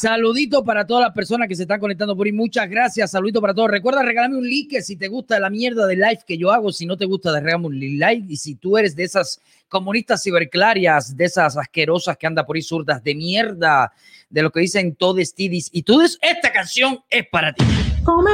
[0.00, 2.32] Saludito para todas las personas que se están conectando por ahí.
[2.32, 3.10] Muchas gracias.
[3.10, 3.70] Saludito para todos.
[3.70, 6.72] Recuerda regalarme un like si te gusta la mierda de live que yo hago.
[6.72, 8.24] Si no te gusta, regálame un like.
[8.32, 12.62] Y si tú eres de esas comunistas ciberclarias, de esas asquerosas que anda por ahí
[12.62, 13.92] zurdas de mierda,
[14.30, 17.62] de lo que dicen todos tidis y tú, esta canción es para ti.
[18.02, 18.30] Come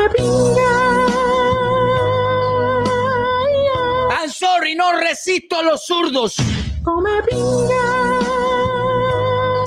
[4.08, 6.36] I'm sorry, no resisto a los zurdos.
[6.84, 7.10] Come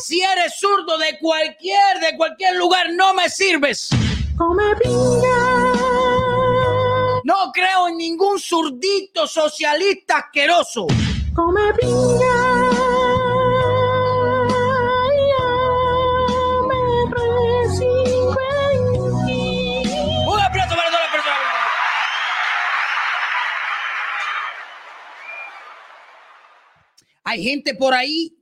[0.09, 3.89] si eres zurdo de cualquier, de cualquier lugar, no me sirves.
[4.35, 4.63] Come
[7.23, 10.87] No creo en ningún zurdito socialista asqueroso.
[11.35, 11.61] Come
[20.25, 21.39] Un aplauso para todas las personas.
[27.25, 28.38] Hay gente por ahí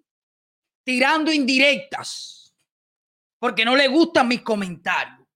[0.88, 2.53] tirando indirectas
[3.38, 5.28] porque no le gustan mis comentarios.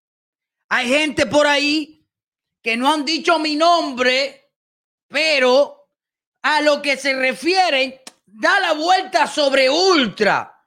[0.69, 2.07] Hay gente por ahí
[2.61, 4.53] que no han dicho mi nombre,
[5.09, 5.89] pero
[6.41, 10.57] a lo que se refiere, da la vuelta sobre ultra.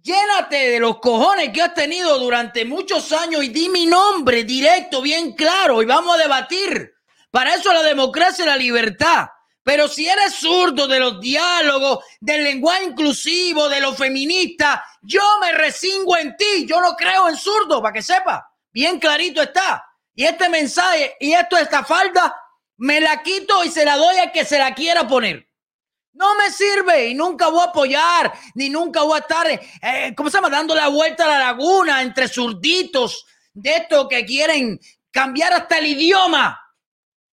[0.00, 5.02] Llénate de los cojones que has tenido durante muchos años y di mi nombre directo,
[5.02, 6.94] bien claro, y vamos a debatir.
[7.32, 9.26] Para eso la democracia y la libertad.
[9.64, 15.52] Pero si eres zurdo de los diálogos, del lenguaje inclusivo, de lo feminista, yo me
[15.52, 16.66] resingo en ti.
[16.66, 18.46] Yo no creo en zurdo, para que sepa.
[18.70, 19.82] Bien clarito está.
[20.14, 22.36] Y este mensaje y esto, esta falda,
[22.76, 25.48] me la quito y se la doy a que se la quiera poner.
[26.12, 30.30] No me sirve y nunca voy a apoyar, ni nunca voy a estar, eh, ¿cómo
[30.30, 30.50] se llama?
[30.50, 34.78] Dando la vuelta a la laguna entre zurditos de estos que quieren
[35.10, 36.60] cambiar hasta el idioma.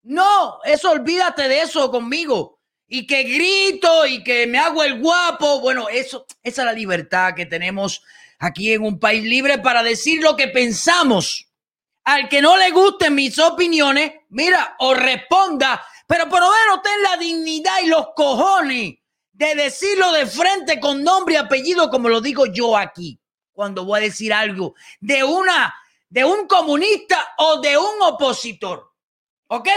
[0.08, 2.60] No, eso olvídate de eso conmigo.
[2.86, 5.60] Y que grito y que me hago el guapo.
[5.60, 8.02] Bueno, eso, esa es la libertad que tenemos
[8.38, 11.50] aquí en un país libre para decir lo que pensamos.
[12.04, 17.02] Al que no le gusten mis opiniones, mira, o responda, pero por lo menos ten
[17.02, 18.94] la dignidad y los cojones
[19.32, 23.20] de decirlo de frente con nombre y apellido, como lo digo yo aquí,
[23.52, 25.74] cuando voy a decir algo de una,
[26.08, 28.90] de un comunista o de un opositor.
[29.48, 29.68] ¿Ok?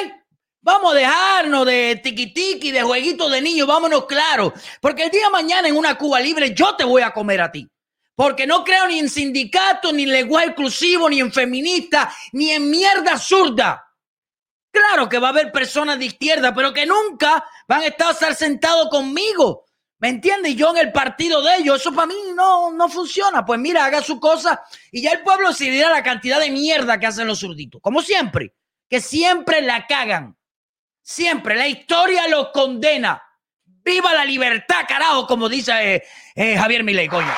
[0.64, 4.54] Vamos a dejarnos de tiquitiqui, de jueguitos de niños, vámonos claro.
[4.80, 7.52] Porque el día de mañana en una Cuba libre yo te voy a comer a
[7.52, 7.68] ti.
[8.16, 12.70] Porque no creo ni en sindicato, ni en lenguaje exclusivo, ni en feminista, ni en
[12.70, 13.88] mierda zurda.
[14.72, 18.90] Claro que va a haber personas de izquierda, pero que nunca van a estar sentados
[18.90, 19.66] conmigo.
[19.98, 20.56] ¿Me entiendes?
[20.56, 23.44] Yo en el partido de ellos, eso para mí no, no funciona.
[23.44, 24.62] Pues mira, haga su cosa
[24.92, 27.82] y ya el pueblo decidirá la cantidad de mierda que hacen los zurditos.
[27.82, 28.54] Como siempre,
[28.88, 30.38] que siempre la cagan.
[31.02, 33.22] Siempre la historia lo condena.
[33.84, 35.26] ¡Viva la libertad, carajo!
[35.26, 36.04] Como dice eh,
[36.36, 37.34] eh, Javier Milei, coño.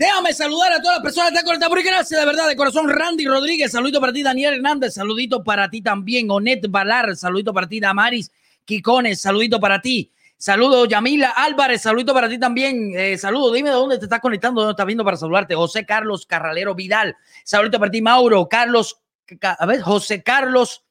[0.00, 2.88] Déjame saludar a todas las personas que están conectadas por gracias de verdad de corazón.
[2.88, 4.22] Randy Rodríguez, saludito para ti.
[4.22, 6.30] Daniel Hernández, saludito para ti también.
[6.30, 7.80] Onet Balar, saludito para ti.
[7.80, 8.30] Damaris
[8.64, 10.10] Quicones, saludito para ti.
[10.40, 12.92] Saludos, Yamila Álvarez, saludito para ti también.
[12.96, 15.54] Eh, saludos, dime de dónde te estás conectando, dónde estás viendo para saludarte.
[15.54, 17.14] José Carlos Carralero Vidal,
[17.44, 18.48] saludito para ti, Mauro.
[18.48, 19.02] Carlos,
[19.42, 20.82] a ver, José Carlos,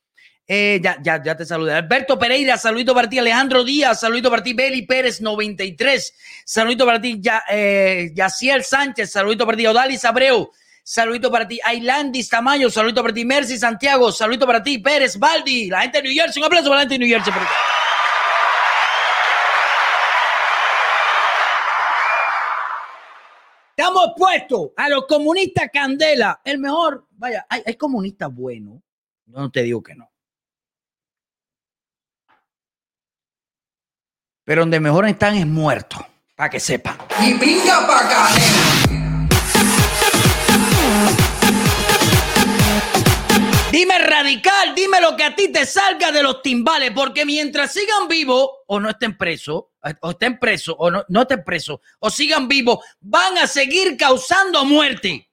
[0.48, 1.74] eh, ya, ya, ya te saludé.
[1.74, 3.18] Alberto Pereira, saludito para ti.
[3.18, 4.54] Alejandro Díaz, saludito para ti.
[4.54, 6.13] Beli Pérez, 93.
[6.46, 7.18] Saludito para ti.
[7.19, 9.66] Ya, eh, Yaciel Sánchez, saludito para ti.
[9.66, 10.51] Odalis Abreu,
[10.84, 11.60] saludito para ti.
[11.66, 13.25] Ailandis Tamayo, saludito para ti.
[13.25, 14.78] Mercy Santiago, saludito para ti.
[14.78, 16.40] Pérez Baldi, la gente de New Jersey.
[16.40, 17.34] Un aplauso para la gente de New Jersey.
[23.79, 26.41] Estamos puestos a los comunistas Candela.
[26.43, 28.81] El mejor, vaya, hay, comunistas buenos.
[29.25, 30.11] Yo no te digo que no.
[34.43, 36.01] Pero donde mejor están es muertos,
[36.35, 36.97] para que sepan.
[37.25, 38.27] Y pinga para acá,
[43.71, 48.07] Dime radical, dime lo que a ti te salga de los timbales, porque mientras sigan
[48.07, 49.66] vivos o no estén presos,
[50.01, 54.66] o estén presos o no, no estén presos, o sigan vivos, van a seguir causando
[54.66, 55.30] muerte.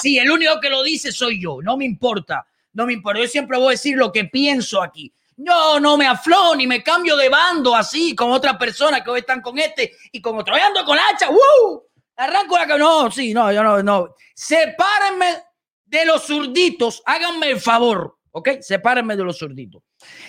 [0.00, 3.26] Sí, el único que lo dice soy yo, no me importa, no me importa, yo
[3.26, 5.12] siempre voy a decir lo que pienso aquí.
[5.36, 9.20] No, no me aflo ni me cambio de bando así con otras personas que hoy
[9.20, 10.54] están con este y con otro.
[10.54, 11.82] ando con hacha, ¡uh!
[12.16, 14.14] Arranco la no, sí, no, yo no, no.
[14.34, 15.42] Sepárenme
[15.84, 18.18] de los zurditos, háganme el favor.
[18.34, 18.48] ¿Ok?
[18.62, 19.82] Sepárenme de los sorditos.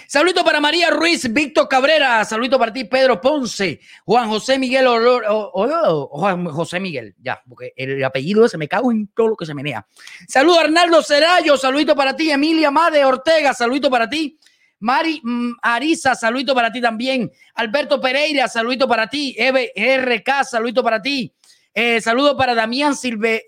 [0.07, 5.23] Saludito para María Ruiz, Víctor Cabrera, saludito para ti, Pedro Ponce, Juan José Miguel Olor,
[5.53, 9.53] Juan José Miguel, ya, porque el apellido ese me cago en todo lo que se
[9.53, 9.87] menea.
[10.27, 14.37] Saludo a Arnaldo Cerallo, saludito para ti, Emilia Made Ortega, saludito para ti.
[14.83, 17.31] Mari mm, Arisa, saludito para ti también.
[17.55, 19.33] Alberto Pereira, saludito para ti.
[19.37, 21.33] Eve RK, saludito para ti.
[21.73, 23.45] Eh, saludo para Damián Silve,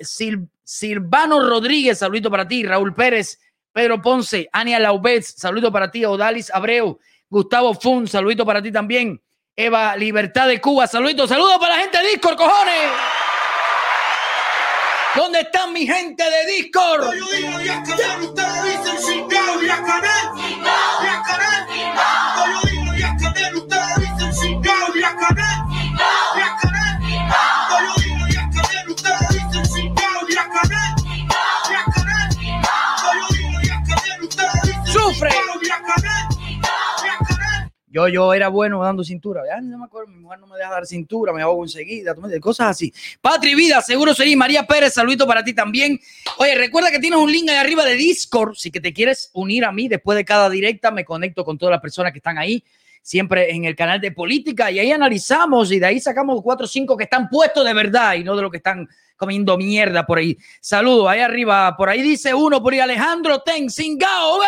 [0.64, 2.64] Silvano Rodríguez, saludito para ti.
[2.64, 3.38] Raúl Pérez,
[3.74, 6.06] Pedro Ponce, Ania Laubez, saludo para ti.
[6.06, 7.00] Odalis Abreu,
[7.30, 9.22] Gustavo Fun, saludito para ti también.
[9.58, 12.92] Eva Libertad de Cuba, saludito, saludo para la gente de Discord, cojones.
[15.16, 17.14] ¿Dónde están mi gente de Discord?
[17.14, 17.26] Yo,
[38.10, 39.42] yo era bueno dando cintura.
[39.48, 42.68] Ya no me acuerdo, mi mujer no me deja dar cintura, me hago enseguida, cosas
[42.68, 42.94] así.
[43.22, 46.00] Patri Vida, seguro sería María Pérez, saludito para ti también.
[46.38, 48.56] Oye, recuerda que tienes un link ahí arriba de Discord.
[48.56, 51.72] Si que te quieres unir a mí después de cada directa, me conecto con todas
[51.72, 52.64] las personas que están ahí
[53.02, 56.68] siempre en el canal de política y ahí analizamos y de ahí sacamos cuatro o
[56.68, 60.18] cinco que están puestos de verdad y no de lo que están comiendo mierda por
[60.18, 60.36] ahí.
[60.60, 64.40] Saludos, ahí arriba, por ahí dice uno, por ahí Alejandro Ten, Singao,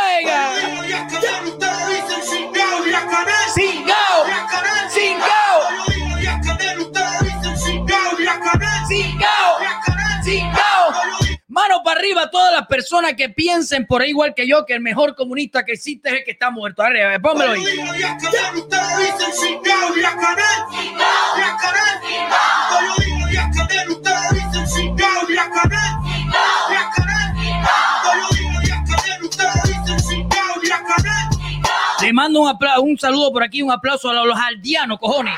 [11.48, 14.82] Mano para arriba todas las personas que piensen por ahí igual que yo que el
[14.82, 16.84] mejor comunista que existe es el que está muerto.
[16.84, 17.64] Arriba, pónmelo ahí.
[32.08, 35.34] Le mando un, un saludo por aquí, un aplauso a los aldeanos, cojones.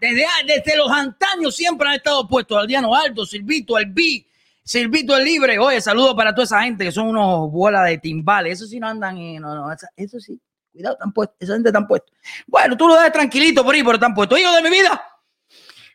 [0.00, 2.58] Desde, desde los antaños siempre han estado puestos.
[2.58, 4.26] Aldiano Alto, Silvito, el B,
[4.64, 5.60] Silvito el Libre.
[5.60, 8.54] Oye, saludo para toda esa gente que son unos bolas de timbales.
[8.54, 9.42] Eso sí no andan en.
[9.42, 10.40] No, no, eso sí.
[10.72, 11.36] Cuidado, están puestos.
[11.38, 12.12] Esa gente están puestos.
[12.48, 14.40] Bueno, tú lo das tranquilito por ahí, pero están puestos.
[14.40, 15.00] Hijo de mi vida.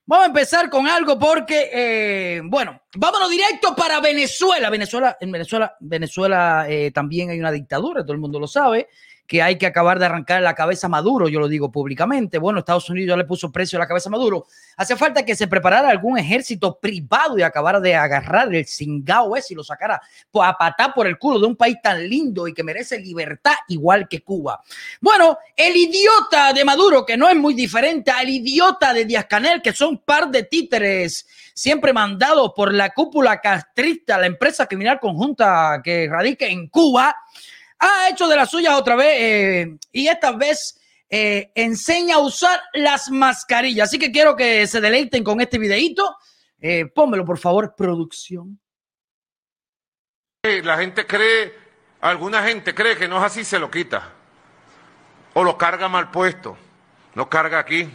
[0.05, 4.69] Vamos a empezar con algo porque, eh, bueno, vámonos directo para Venezuela.
[4.69, 8.89] Venezuela, en Venezuela, Venezuela eh, también hay una dictadura, todo el mundo lo sabe
[9.27, 12.37] que hay que acabar de arrancar la cabeza a Maduro, yo lo digo públicamente.
[12.37, 14.45] Bueno, Estados Unidos ya le puso precio a la cabeza a Maduro.
[14.77, 19.53] Hace falta que se preparara algún ejército privado y acabara de agarrar el cingao ese
[19.53, 20.01] y lo sacara
[20.33, 24.07] a patar por el culo de un país tan lindo y que merece libertad igual
[24.07, 24.61] que Cuba.
[24.99, 29.61] Bueno, el idiota de Maduro, que no es muy diferente al idiota de Díaz Canel,
[29.61, 35.81] que son par de títeres siempre mandados por la cúpula castrista, la empresa criminal conjunta
[35.83, 37.15] que radica en Cuba,
[37.79, 42.59] ha hecho de las suyas otra vez eh, y esta vez eh, enseña a usar
[42.73, 43.89] las mascarillas.
[43.89, 46.15] Así que quiero que se deleiten con este videito.
[46.59, 48.59] Eh, pónmelo, por favor, producción.
[50.43, 51.53] La gente cree,
[52.01, 54.11] alguna gente cree que no es así, se lo quita.
[55.33, 56.57] O lo carga mal puesto,
[57.15, 57.89] lo carga aquí.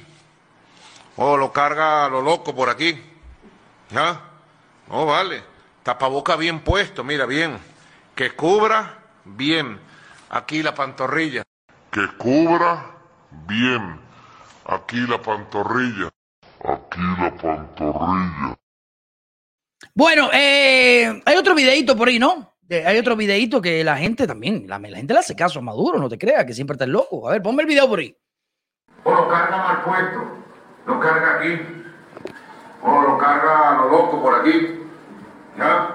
[1.16, 3.02] O lo carga a lo loco por aquí.
[3.90, 4.20] ¿Ya?
[4.88, 5.42] No vale.
[5.82, 7.58] Tapaboca bien puesto, mira bien.
[8.14, 8.97] Que cubra
[9.36, 9.78] bien
[10.30, 11.42] aquí la pantorrilla.
[11.90, 12.84] Que cubra
[13.46, 14.00] bien
[14.66, 16.08] aquí la pantorrilla.
[16.64, 18.56] Aquí la pantorrilla.
[19.94, 22.54] Bueno, eh, hay otro videito por ahí, ¿no?
[22.70, 26.08] hay otro videito que la gente también, la, gente le hace caso a Maduro, no
[26.08, 27.26] te creas, que siempre está loco.
[27.26, 28.14] A ver, ponme el video por ahí.
[29.04, 30.22] O lo carga mal puesto,
[30.86, 31.60] lo carga aquí,
[32.82, 34.80] o lo carga a lo loco por aquí.
[35.56, 35.94] ¿Ya?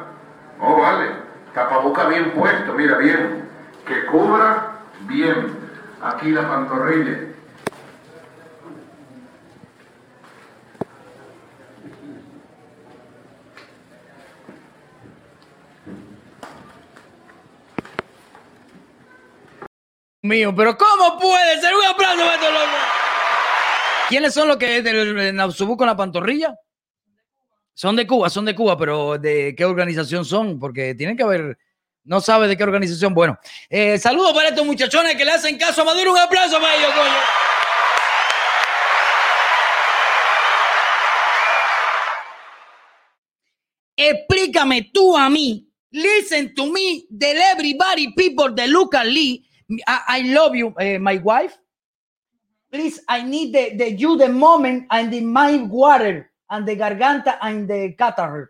[0.60, 1.23] No vale
[1.54, 3.50] tapaboca bien puesto, mira bien,
[3.88, 5.58] que cubra bien
[6.02, 7.34] aquí la pantorrilla.
[20.26, 21.76] Mío, pero ¿cómo puede ser?
[21.76, 22.94] Un aplauso para.
[24.08, 26.56] ¿Quiénes son los que del Nausubu con la pantorrilla?
[27.74, 30.60] Son de Cuba, son de Cuba, pero ¿de qué organización son?
[30.60, 31.58] Porque tienen que haber,
[32.04, 33.16] no sabe de qué organización.
[33.16, 36.12] Bueno, eh, saludos para estos muchachones que le hacen caso a Maduro.
[36.12, 37.14] Un aplauso para ellos, coño.
[43.96, 45.68] Explícame tú a mí.
[45.92, 49.46] Listen to me, the everybody people de Lucas Lee.
[49.88, 51.58] I, love you, eh, my wife.
[52.72, 57.68] Please, I need the you the moment and the my water and the garganta and
[57.68, 58.48] the catarrh.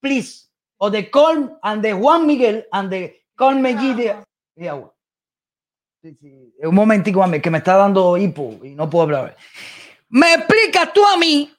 [0.00, 0.48] Please.
[0.78, 4.16] o de Colm and de Juan Miguel and de Colm Mellí de,
[4.56, 4.94] de agua.
[6.02, 6.54] Sí, sí.
[6.62, 9.36] Un momentico, mami, que me está dando hipo y no puedo hablar.
[10.08, 11.52] Me explicas tú a mí.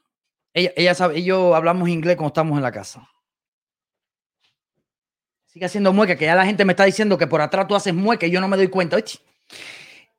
[0.54, 3.08] Ella, ella sabe, y yo hablamos inglés cuando estamos en la casa.
[5.46, 7.94] Sigue haciendo mueca, que ya la gente me está diciendo que por atrás tú haces
[7.94, 8.98] mueca y yo no me doy cuenta.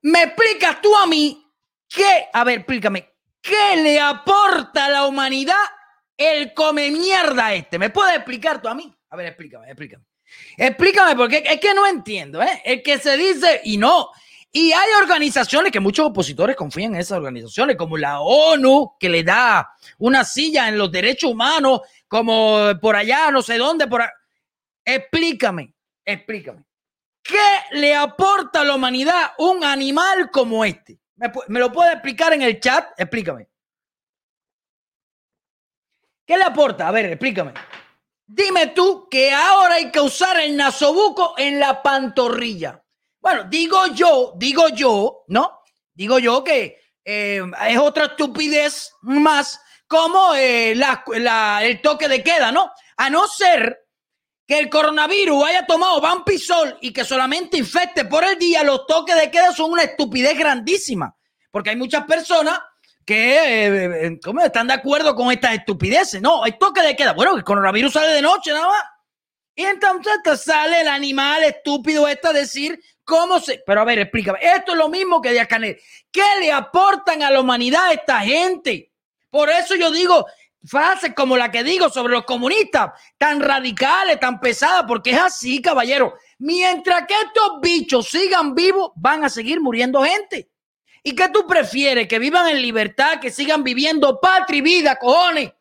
[0.02, 1.42] Me explicas tú a mí
[1.88, 3.09] qué, a ver, explícame,
[3.40, 5.54] ¿qué le aporta a la humanidad
[6.16, 7.78] el come mierda este?
[7.78, 8.94] ¿Me puedes explicar tú a mí?
[9.10, 10.04] A ver, explícame, explícame.
[10.56, 12.62] Explícame, porque es que no entiendo, ¿eh?
[12.64, 14.10] El que se dice, y no,
[14.52, 19.22] y hay organizaciones que muchos opositores confían en esas organizaciones, como la ONU, que le
[19.22, 24.02] da una silla en los derechos humanos, como por allá, no sé dónde, por
[24.84, 25.72] Explícame,
[26.04, 26.64] explícame.
[27.22, 30.99] ¿Qué le aporta a la humanidad un animal como este?
[31.48, 32.98] ¿Me, lo puede explicar en el chat?
[32.98, 33.46] Explícame.
[36.26, 36.88] ¿Qué le aporta?
[36.88, 37.52] A ver, explícame.
[38.26, 42.82] Dime tú que ahora hay que usar el nasobuco en la pantorrilla.
[43.20, 45.60] Bueno, digo yo, digo yo, ¿no?
[45.92, 52.22] Digo yo que eh, es otra estupidez más como eh, la- la- el toque de
[52.22, 52.70] queda, ¿no?
[52.96, 53.88] A no ser
[54.50, 59.14] que el coronavirus haya tomado vampisol y que solamente infecte por el día, los toques
[59.14, 61.14] de queda son una estupidez grandísima.
[61.52, 62.58] Porque hay muchas personas
[63.06, 64.40] que eh, eh, ¿cómo?
[64.40, 66.20] están de acuerdo con estas estupideces.
[66.20, 67.12] No, hay toque de queda.
[67.12, 68.82] Bueno, el coronavirus sale de noche nada más.
[69.54, 73.62] Y entonces sale el animal estúpido este a decir cómo se...
[73.64, 74.40] Pero a ver, explícame.
[74.42, 75.78] Esto es lo mismo que Díaz Canel.
[76.10, 78.90] ¿Qué le aportan a la humanidad a esta gente?
[79.30, 80.26] Por eso yo digo
[80.64, 85.60] frases como la que digo sobre los comunistas, tan radicales, tan pesadas, porque es así,
[85.62, 86.14] caballero.
[86.38, 90.50] Mientras que estos bichos sigan vivos, van a seguir muriendo gente.
[91.02, 92.08] ¿Y qué tú prefieres?
[92.08, 95.52] Que vivan en libertad, que sigan viviendo patria y vida, cojones.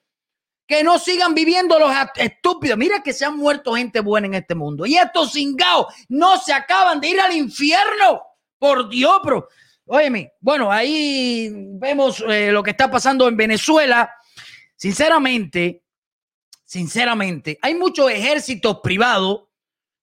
[0.68, 2.78] Que no sigan viviendo los estúpidos.
[2.78, 4.86] Mira que se han muerto gente buena en este mundo.
[4.86, 8.22] Y estos cingados no se acaban de ir al infierno.
[8.60, 9.48] Por Dios, bro.
[9.86, 14.14] Óyeme, bueno, ahí vemos eh, lo que está pasando en Venezuela.
[14.80, 15.84] Sinceramente,
[16.64, 19.42] sinceramente, hay muchos ejércitos privados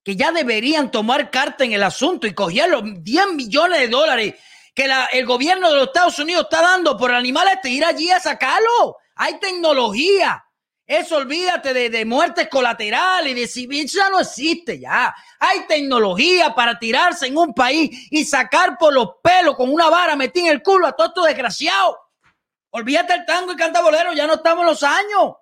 [0.05, 4.35] que ya deberían tomar carta en el asunto y coger los 10 millones de dólares
[4.75, 8.21] que el gobierno de los Estados Unidos está dando por animales, este, ir allí a
[8.21, 8.99] sacarlo.
[9.15, 10.45] Hay tecnología.
[10.87, 15.15] Eso olvídate de, muertes colaterales, de civil, ya no existe ya.
[15.41, 20.17] Hay tecnología para tirarse en un país y sacar por los pelos con una vara
[20.17, 21.97] metida en el culo a todos estos desgraciados.
[22.77, 25.33] Olvídate el tango y canta bolero, ya no estamos en los años.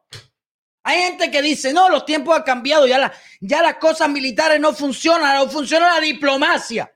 [0.84, 4.60] Hay gente que dice, no, los tiempos han cambiado, ya, la- ya las cosas militares
[4.60, 6.88] no funcionan, no funciona la diplomacia.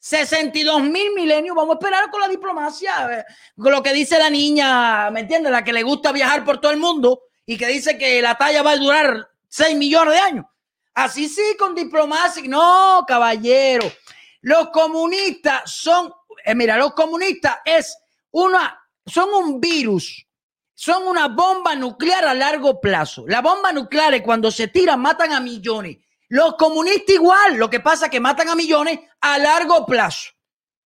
[0.00, 3.24] 62 mil milenios, vamos a esperar con la diplomacia,
[3.56, 5.52] con lo que dice la niña, ¿me entiendes?
[5.52, 8.62] La que le gusta viajar por todo el mundo y que dice que la talla
[8.62, 10.46] va a durar 6 millones de años.
[10.94, 12.42] Así sí, con diplomacia.
[12.48, 13.88] No, caballero.
[14.40, 16.12] Los comunistas son,
[16.44, 17.96] eh, mira, los comunistas es
[18.30, 18.79] una,
[19.10, 20.26] son un virus,
[20.74, 23.24] son una bomba nuclear a largo plazo.
[23.26, 25.98] La bomba nuclear es cuando se tiran, matan a millones.
[26.28, 30.30] Los comunistas igual, lo que pasa es que matan a millones a largo plazo.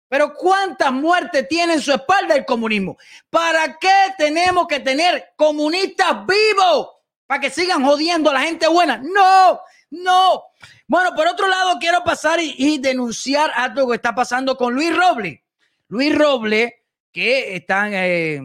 [0.08, 2.96] Pero ¿cuántas muertes tiene en su espalda el comunismo?
[3.30, 6.88] ¿Para qué tenemos que tener comunistas vivos?
[7.26, 8.96] ¿Para que sigan jodiendo a la gente buena?
[9.02, 10.44] No, no.
[10.86, 14.94] Bueno, por otro lado, quiero pasar y, y denunciar algo que está pasando con Luis
[14.94, 15.44] Roble.
[15.88, 16.83] Luis Roble,
[17.14, 18.40] que están, eh,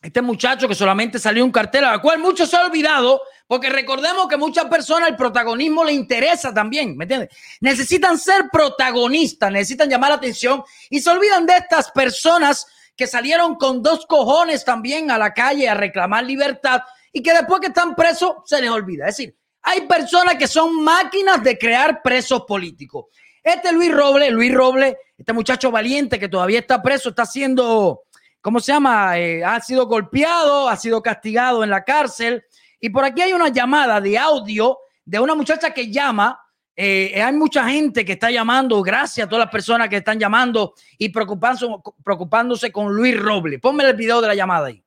[0.00, 4.28] este muchacho que solamente salió un cartel, al cual muchos se han olvidado, porque recordemos
[4.28, 7.36] que muchas personas el protagonismo le interesa también, ¿me entiendes?
[7.60, 13.56] Necesitan ser protagonistas, necesitan llamar la atención y se olvidan de estas personas que salieron
[13.56, 16.82] con dos cojones también a la calle a reclamar libertad
[17.12, 19.08] y que después que están presos se les olvida.
[19.08, 23.06] Es decir, hay personas que son máquinas de crear presos políticos.
[23.46, 28.02] Este Luis Roble, Luis Roble, este muchacho valiente que todavía está preso, está siendo,
[28.40, 29.16] ¿cómo se llama?
[29.20, 32.44] Eh, ha sido golpeado, ha sido castigado en la cárcel.
[32.80, 36.44] Y por aquí hay una llamada de audio de una muchacha que llama.
[36.74, 40.74] Eh, hay mucha gente que está llamando, gracias a todas las personas que están llamando
[40.98, 41.68] y preocupándose,
[42.02, 43.60] preocupándose con Luis Roble.
[43.60, 44.82] Ponme el video de la llamada ahí.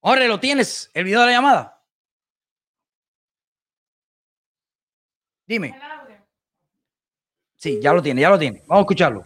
[0.00, 0.90] Jorge, ¿lo tienes?
[0.94, 1.79] ¿El video de la llamada?
[5.50, 5.74] Dime.
[7.56, 8.62] Sí, ya lo tiene, ya lo tiene.
[8.68, 9.24] Vamos a escucharlo.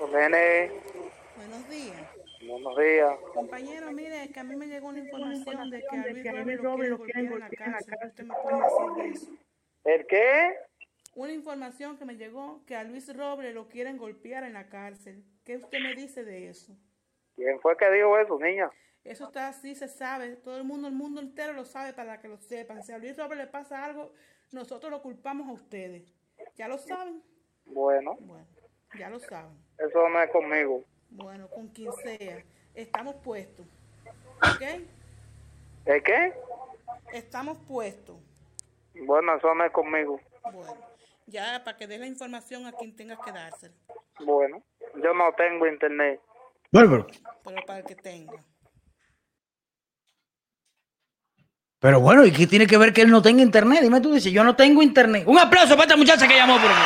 [0.00, 2.02] Buenos días.
[2.48, 3.18] buenos días.
[3.32, 6.98] Compañero, mire, que a mí me llegó una información de que a Luis Robles lo
[6.98, 7.94] quieren golpear en la cárcel.
[8.04, 9.32] ¿Usted me puede decir de eso?
[9.84, 10.54] ¿El qué?
[11.14, 15.22] Una información que me llegó que a Luis Robles lo quieren golpear en la cárcel.
[15.44, 16.76] ¿Qué usted me dice de eso?
[17.36, 18.68] ¿Quién fue que dijo eso, niña?
[19.04, 20.36] Eso está así, se sabe.
[20.36, 22.82] Todo el mundo, el mundo entero lo sabe para que lo sepan.
[22.82, 24.12] Si a Luis Robles le pasa algo,
[24.52, 26.04] nosotros lo culpamos a ustedes.
[26.56, 27.22] ¿Ya lo saben?
[27.64, 28.46] Bueno, Bueno,
[28.98, 29.52] ya lo saben.
[29.78, 30.84] eso no es conmigo.
[31.10, 32.42] Bueno, con quien sea.
[32.74, 33.66] Estamos puestos.
[34.38, 34.62] ¿Ok?
[35.84, 36.32] ¿El qué?
[37.12, 38.16] Estamos puestos.
[38.94, 40.20] Bueno, eso no es conmigo.
[40.52, 40.76] Bueno,
[41.26, 43.74] ya para que des la información a quien tengas que dársela.
[44.24, 44.62] Bueno,
[45.02, 46.20] yo no tengo internet.
[46.70, 47.06] Bueno, pero,
[47.44, 48.42] Pero para el que tenga.
[51.82, 53.80] Pero bueno, ¿y qué tiene que ver que él no tenga internet?
[53.82, 55.24] Dime tú, dices, yo no tengo internet.
[55.26, 56.80] Un aplauso para esta muchacha que llamó por aquí.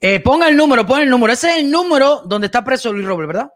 [0.00, 1.34] Eh, ponga el número, pon el número.
[1.34, 3.50] Ese es el número donde está preso Luis Robles, ¿verdad?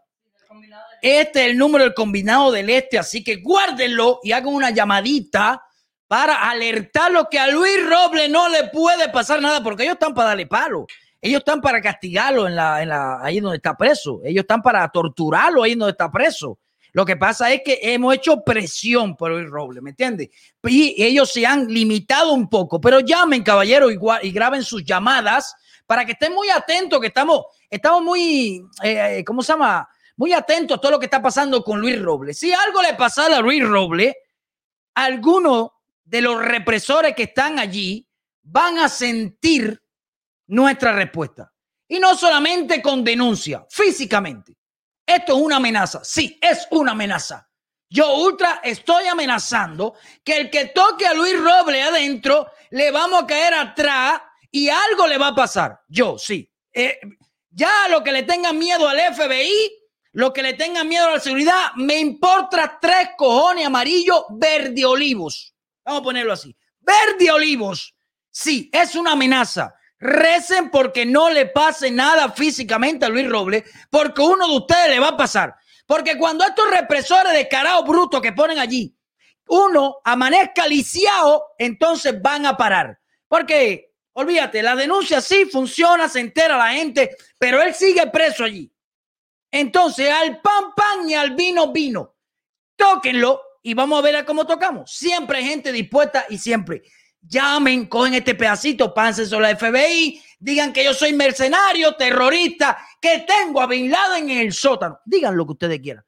[1.01, 5.63] Este es el número del combinado del este, así que guárdenlo y hagan una llamadita
[6.07, 10.29] para alertarlo que a Luis Robles no le puede pasar nada, porque ellos están para
[10.29, 10.85] darle palo.
[11.19, 14.21] Ellos están para castigarlo en la, en la, ahí donde está preso.
[14.23, 16.59] Ellos están para torturarlo ahí donde está preso.
[16.93, 20.29] Lo que pasa es que hemos hecho presión por Luis Robles, ¿me entiendes?
[20.63, 25.55] Y ellos se han limitado un poco, pero llamen, caballero, y, graben sus llamadas
[25.87, 29.89] para que estén muy atentos, que estamos, estamos muy, eh, eh, ¿cómo se llama?
[30.15, 32.37] Muy atentos a todo lo que está pasando con Luis Robles.
[32.37, 34.13] Si algo le pasara a Luis Robles,
[34.93, 35.71] algunos
[36.05, 38.07] de los represores que están allí
[38.43, 39.81] van a sentir
[40.45, 41.51] nuestra respuesta.
[41.87, 44.55] Y no solamente con denuncia, físicamente.
[45.05, 46.01] Esto es una amenaza.
[46.03, 47.49] Sí, es una amenaza.
[47.89, 53.27] Yo, Ultra, estoy amenazando que el que toque a Luis Robles adentro, le vamos a
[53.27, 55.79] caer atrás y algo le va a pasar.
[55.87, 56.51] Yo, sí.
[56.73, 56.99] Eh,
[57.51, 59.71] ya lo que le tengan miedo al FBI,
[60.13, 65.53] lo que le tengan miedo a la seguridad, me importa tres cojones amarillos verde olivos.
[65.85, 66.55] Vamos a ponerlo así.
[66.79, 67.93] Verde olivos.
[68.31, 69.75] Sí, es una amenaza.
[70.03, 74.99] Recen porque no le pase nada físicamente a Luis Robles, porque uno de ustedes le
[74.99, 75.55] va a pasar.
[75.85, 78.93] Porque cuando estos represores de carajo bruto que ponen allí,
[79.47, 82.99] uno amanezca lisiado, entonces van a parar.
[83.29, 88.69] Porque, olvídate, la denuncia sí funciona, se entera la gente, pero él sigue preso allí.
[89.51, 92.17] Entonces, al pan, pan y al vino, vino.
[92.75, 94.91] Tóquenlo y vamos a ver a cómo tocamos.
[94.91, 96.83] Siempre hay gente dispuesta y siempre
[97.27, 103.61] llamen, cogen este pedacito, pánsenselo la FBI, digan que yo soy mercenario, terrorista, que tengo
[103.61, 104.99] a Bin Laden en el sótano.
[105.05, 106.03] Digan lo que ustedes quieran.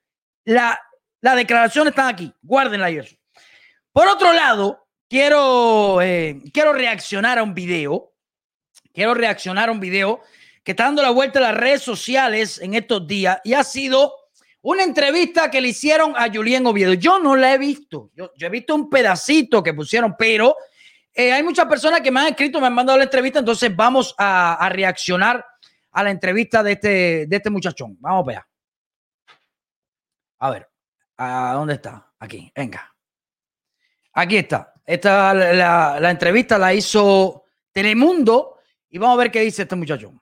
[0.46, 0.80] La,
[1.22, 3.16] las declaraciones están aquí, guárdenla y eso.
[3.92, 8.14] Por otro lado, quiero, eh, quiero reaccionar a un video.
[8.94, 10.22] Quiero reaccionar a un video
[10.64, 14.14] que está dando la vuelta a las redes sociales en estos días y ha sido
[14.62, 16.94] una entrevista que le hicieron a Julián Oviedo.
[16.94, 18.10] Yo no la he visto.
[18.16, 20.56] Yo he visto un pedacito que pusieron, pero
[21.16, 24.14] eh, hay muchas personas que me han escrito, me han mandado la entrevista, entonces vamos
[24.18, 25.46] a, reaccionar
[25.92, 27.96] a la entrevista de este, de este muchachón.
[28.02, 28.48] Vamos para allá.
[30.40, 30.70] A ver,
[31.18, 32.12] ¿a dónde está?
[32.20, 32.94] Aquí, venga.
[34.14, 34.74] Aquí está.
[34.86, 40.14] Esta, la, la- entrevista la hizo Telemundo y vamos a ver qué dice este muchacho.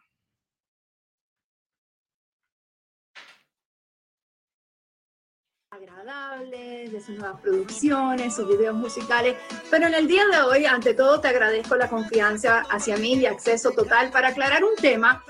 [6.93, 9.35] De sus nuevas producciones, sus videos musicales.
[9.69, 13.25] Pero en el día de hoy, ante todo, te agradezco la confianza hacia mí y
[13.25, 15.23] acceso total para aclarar un tema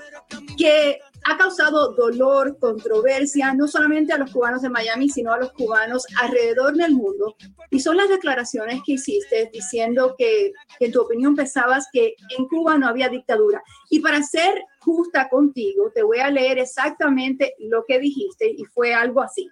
[0.58, 5.52] que ha causado dolor, controversia, no solamente a los cubanos de Miami, sino a los
[5.52, 7.34] cubanos alrededor del mundo.
[7.70, 12.46] Y son las declaraciones que hiciste diciendo que, que en tu opinión pensabas que en
[12.46, 13.62] Cuba no había dictadura.
[13.88, 18.92] Y para ser justa contigo, te voy a leer exactamente lo que dijiste y fue
[18.92, 19.50] algo así.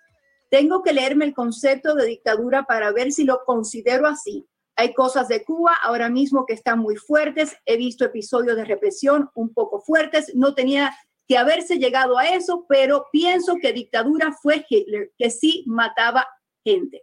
[0.53, 4.47] Tengo que leerme el concepto de dictadura para ver si lo considero así.
[4.77, 7.57] Hay cosas de Cuba ahora mismo que están muy fuertes.
[7.65, 10.35] He visto episodios de represión un poco fuertes.
[10.35, 10.93] No tenía
[11.27, 16.29] que haberse llegado a eso, pero pienso que dictadura fue Hitler, que sí mataba
[16.63, 17.03] gente.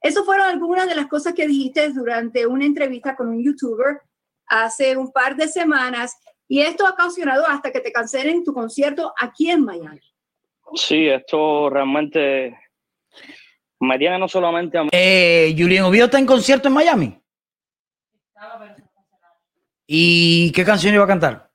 [0.00, 4.00] Eso fueron algunas de las cosas que dijiste durante una entrevista con un youtuber
[4.46, 6.16] hace un par de semanas
[6.48, 10.00] y esto ha ocasionado hasta que te cancelen tu concierto aquí en Miami.
[10.74, 12.56] Sí, esto realmente
[13.80, 17.20] me tiene no solamente a mí, Eh, Julián Oviedo está en concierto en Miami.
[19.86, 21.46] ¿Y qué canción iba a cantar?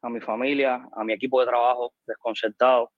[0.00, 2.90] a mi familia, a mi equipo de trabajo desconcertado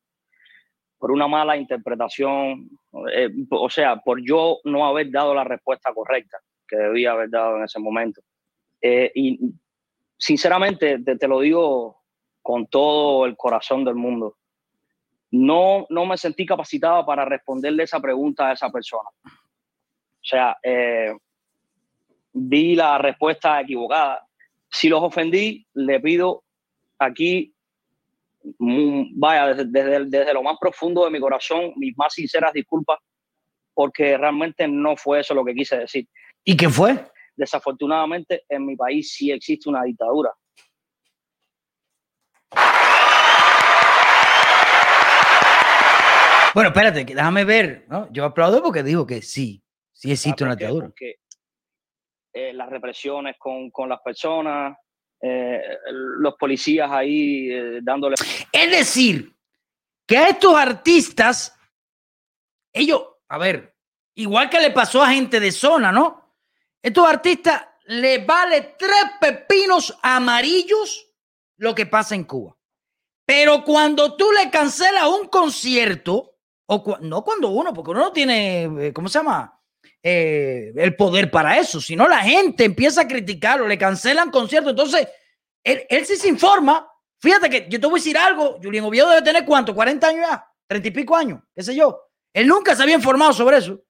[0.99, 2.71] por una mala interpretación,
[3.13, 7.57] eh, o sea, por yo no haber dado la respuesta correcta que debía haber dado
[7.59, 8.23] en ese momento.
[8.81, 9.39] Eh, y
[10.19, 12.03] sinceramente, te, te lo digo
[12.43, 14.37] con todo el corazón del mundo,
[15.37, 19.09] no, no me sentí capacitado para responderle esa pregunta a esa persona.
[19.25, 21.15] O sea, eh,
[22.33, 24.27] di la respuesta equivocada.
[24.71, 26.43] Si los ofendí, le pido
[26.99, 27.55] aquí
[28.59, 32.99] mm, vaya, desde, desde, desde lo más profundo de mi corazón, mis más sinceras disculpas,
[33.75, 36.09] porque realmente no fue eso lo que quise decir.
[36.45, 37.11] ¿Y qué fue?
[37.37, 40.31] Desafortunadamente, en mi país sí existe una dictadura.
[46.57, 47.85] Bueno, espérate, déjame ver.
[47.87, 48.11] ¿no?
[48.11, 50.91] Yo aplaudo porque digo que sí, sí existe una dictadura.
[52.33, 54.75] Eh, las represiones con, con las personas,
[55.21, 58.15] eh, los policías ahí eh, dándole
[58.51, 59.37] Es decir,
[60.07, 61.55] que a estos artistas,
[62.73, 63.77] ellos, a ver,
[64.15, 66.33] igual que le pasó a gente de zona, ¿no?
[66.81, 71.07] Estos artistas les vale tres pepinos amarillos
[71.59, 72.57] lo que pasa en Cuba.
[73.27, 76.36] Pero cuando tú le cancelas un concierto,
[76.67, 79.53] o no cuando uno, porque uno no tiene, eh, ¿cómo se llama?
[80.03, 84.71] Eh, el poder para eso, sino la gente empieza a criticarlo, le cancelan conciertos.
[84.71, 85.09] Entonces,
[85.65, 86.89] él, él sí se informa.
[87.21, 90.27] Fíjate que yo te voy a decir algo, Julián Oviedo debe tener cuánto, 40 años
[90.29, 92.01] ya, 30 y pico años, qué sé yo.
[92.33, 93.81] Él nunca se había informado sobre eso.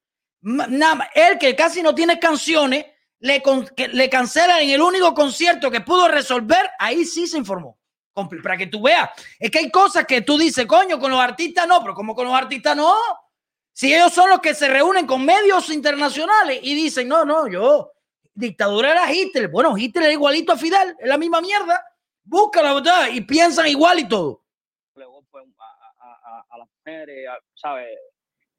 [0.42, 2.86] Nada él que casi no tiene canciones,
[3.18, 7.78] le, con- le cancelan en el único concierto que pudo resolver, ahí sí se informó.
[8.42, 11.68] Para que tú veas, es que hay cosas que tú dices, coño, con los artistas
[11.68, 12.94] no, pero como con los artistas no.
[13.74, 17.92] Si ellos son los que se reúnen con medios internacionales y dicen, no, no, yo,
[18.32, 19.48] dictadura era Hitler.
[19.48, 21.84] Bueno, Hitler era igualito a Fidel, es la misma mierda.
[22.24, 23.08] Búscalo, ¿verdad?
[23.12, 24.42] Y piensan igual y todo.
[24.94, 27.98] golpes a, las mujeres, ¿sabes?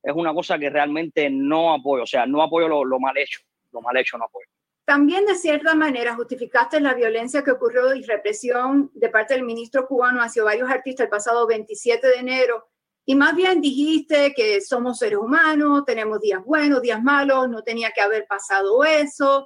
[0.03, 3.39] Es una cosa que realmente no apoyo, o sea, no apoyo lo mal hecho,
[3.71, 4.47] lo mal hecho no apoyo.
[4.87, 9.85] También de cierta manera justificaste la violencia que ocurrió y represión de parte del ministro
[9.85, 12.69] cubano hacia varios artistas el pasado 27 de enero.
[13.05, 17.91] Y más bien dijiste que somos seres humanos, tenemos días buenos, días malos, no tenía
[17.91, 19.45] que haber pasado eso,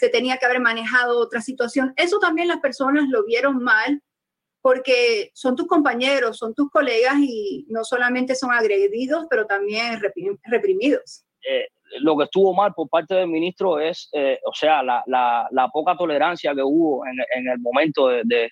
[0.00, 1.92] se tenía que haber manejado otra situación.
[1.94, 4.02] Eso también las personas lo vieron mal
[4.62, 10.40] porque son tus compañeros, son tus colegas y no solamente son agredidos, pero también reprim-
[10.42, 11.24] reprimidos.
[11.48, 11.68] Eh,
[12.00, 15.68] lo que estuvo mal por parte del ministro es, eh, o sea, la, la- la
[15.68, 18.50] poca tolerancia que hubo en, en el momento de, de,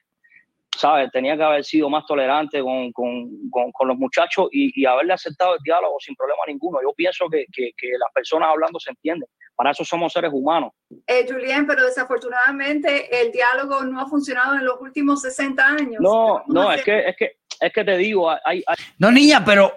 [0.76, 1.10] ¿sabes?
[1.10, 5.12] Tenía que haber sido más tolerante con, con- con- con los muchachos y, y haberle
[5.12, 6.78] aceptado el diálogo sin problema ninguno.
[6.82, 9.28] Yo pienso que, que- que las personas hablando se entienden.
[9.56, 10.72] Para eso somos seres humanos.
[11.06, 15.96] Eh, Julián, pero desafortunadamente el diálogo no ha funcionado en los últimos 60 años.
[16.00, 18.76] No, ¿Qué vamos no, a es que, es que, es que te digo, hay, hay-
[18.98, 19.72] No, niña, pero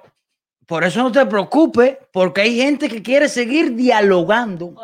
[0.66, 4.76] por eso no te preocupes, porque hay gente que quiere seguir dialogando.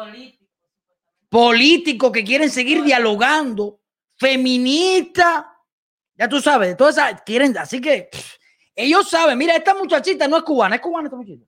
[1.29, 3.79] Políticos que quieren seguir dialogando.
[4.17, 5.45] Feministas.
[6.15, 8.09] Ya tú sabes, todas esas quieren, así que
[8.75, 11.45] ellos saben, mira, esta muchachita no es cubana, es cubana esta muchachita.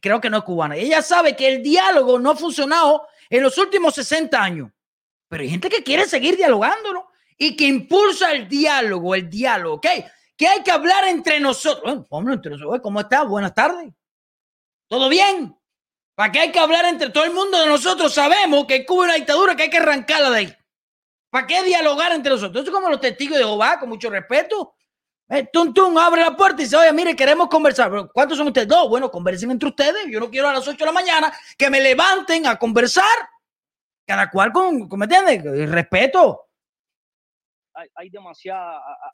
[0.00, 0.76] Creo que no es cubana.
[0.76, 4.70] Ella sabe que el diálogo no ha funcionado en los últimos 60 años.
[5.28, 9.86] Pero hay gente que quiere seguir dialogándolo y que impulsa el diálogo, el diálogo, ¿ok?
[10.40, 11.82] Que hay que hablar entre nosotros.
[11.82, 12.80] Bueno, hombre, entre nosotros.
[12.82, 13.28] ¿Cómo estás?
[13.28, 13.92] Buenas tardes.
[14.88, 15.54] ¿Todo bien?
[16.14, 18.14] ¿Para qué hay que hablar entre todo el mundo de nosotros?
[18.14, 20.56] Sabemos que Cuba es una dictadura que hay que arrancarla de ahí.
[21.28, 22.62] ¿Para qué dialogar entre nosotros?
[22.62, 24.76] Eso es como los testigos de Jehová, con mucho respeto.
[25.28, 28.10] Eh, tum, tum, abre la puerta y dice, oye, mire, queremos conversar.
[28.10, 28.66] ¿Cuántos son ustedes?
[28.66, 28.88] Dos.
[28.88, 30.06] Bueno, conversen entre ustedes.
[30.10, 33.04] Yo no quiero a las 8 de la mañana que me levanten a conversar.
[34.06, 35.70] Cada cual con, con ¿me entiendes?
[35.70, 36.46] Respeto.
[37.74, 38.10] hay, hay,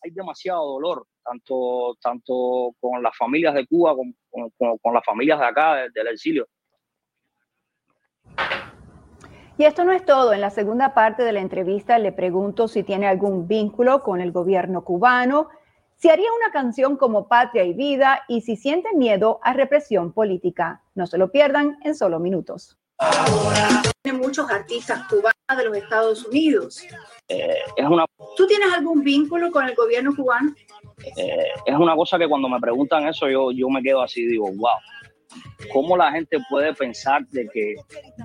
[0.04, 5.40] hay demasiado dolor, tanto, tanto con las familias de Cuba como con, con, las familias
[5.40, 6.46] de acá, del exilio.
[9.58, 10.32] Y esto no es todo.
[10.32, 14.30] En la segunda parte de la entrevista le pregunto si tiene algún vínculo con el
[14.30, 15.48] gobierno cubano,
[15.96, 20.82] si haría una canción como Patria y Vida y si siente miedo a represión política.
[20.94, 22.78] No se lo pierdan en solo minutos.
[24.02, 26.82] Tiene muchos artistas cubanos de los Estados Unidos.
[27.28, 28.04] Eh, es una,
[28.36, 30.54] ¿Tú tienes algún vínculo con el gobierno cubano?
[31.16, 34.46] eh, es una cosa que cuando me preguntan eso yo, yo me quedo así, digo,
[34.46, 34.78] wow,
[35.72, 37.74] ¿cómo la gente puede pensar de que,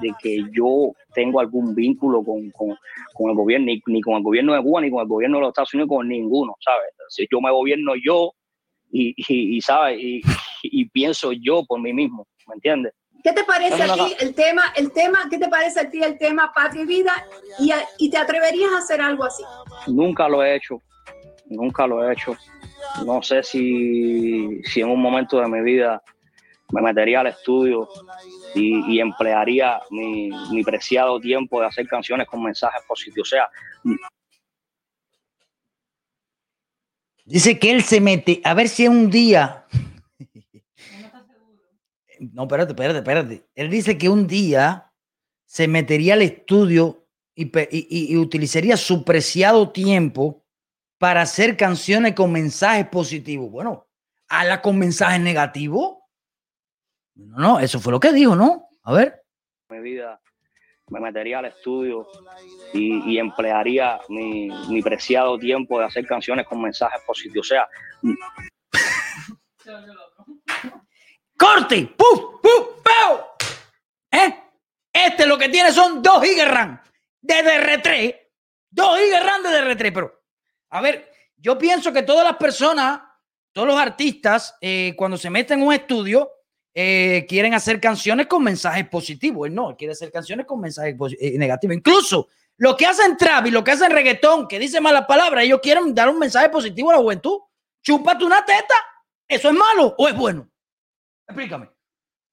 [0.01, 2.77] de que yo tengo algún vínculo con, con,
[3.13, 5.41] con el gobierno, ni, ni, con el gobierno de Cuba, ni con el gobierno de
[5.41, 6.89] los Estados Unidos, con ninguno, ¿sabes?
[7.10, 8.34] Si yo me gobierno yo
[8.91, 9.99] y, y, y ¿sabes?
[9.99, 10.21] Y,
[10.63, 12.93] y, pienso yo por mí mismo, ¿me entiendes?
[13.23, 16.17] ¿Qué te parece a ti el tema, el tema, qué te parece a ti el
[16.17, 17.25] tema patria y vida?
[17.60, 19.43] Y, y te atreverías a hacer algo así?
[19.88, 20.81] Nunca lo he hecho,
[21.45, 22.36] nunca lo he hecho.
[23.05, 26.01] No sé si, si en un momento de mi vida
[26.71, 27.88] me metería al estudio
[28.55, 33.27] y, y emplearía mi, mi, preciado tiempo de hacer canciones con mensajes positivos.
[33.27, 33.49] O sea,
[37.25, 39.65] dice que él se mete, a ver si un día.
[42.34, 43.49] No, espérate, espérate, espérate.
[43.55, 44.93] Él dice que un día
[45.45, 50.45] se metería al estudio y, y, y utilizaría su preciado tiempo
[50.99, 53.49] para hacer canciones con mensajes positivos.
[53.49, 53.88] Bueno,
[54.29, 55.97] hazla con mensajes negativos.
[57.15, 58.69] No, no, eso fue lo que dijo, ¿no?
[58.84, 59.23] A ver.
[59.69, 60.21] mi vida
[60.89, 62.05] me metería al estudio
[62.73, 67.47] y, y emplearía mi, mi preciado tiempo de hacer canciones con mensajes positivos.
[67.47, 67.67] O sea,
[71.41, 71.91] ¡Corte!
[71.97, 72.39] ¡Puf!
[72.39, 72.84] ¡Puf!
[72.84, 73.19] ¡Pau!
[74.12, 74.43] ¿Eh?
[74.93, 76.80] Este lo que tiene son dos Higerran
[77.19, 78.15] de DR3.
[78.69, 79.91] Dos Higerran de DR3.
[79.91, 80.21] Pero,
[80.69, 83.01] a ver, yo pienso que todas las personas,
[83.51, 86.30] todos los artistas, eh, cuando se meten en un estudio,
[86.75, 89.47] eh, quieren hacer canciones con mensajes positivos.
[89.47, 91.75] Él no, quiere hacer canciones con mensajes eh, negativos.
[91.75, 92.27] Incluso
[92.58, 95.95] lo que hacen trap y lo que hacen reggaetón, que dice malas palabras, ellos quieren
[95.95, 97.39] dar un mensaje positivo a la juventud.
[97.82, 98.75] Chúpate una teta.
[99.27, 100.50] ¿Eso es malo o es bueno?
[101.32, 101.70] Explícame.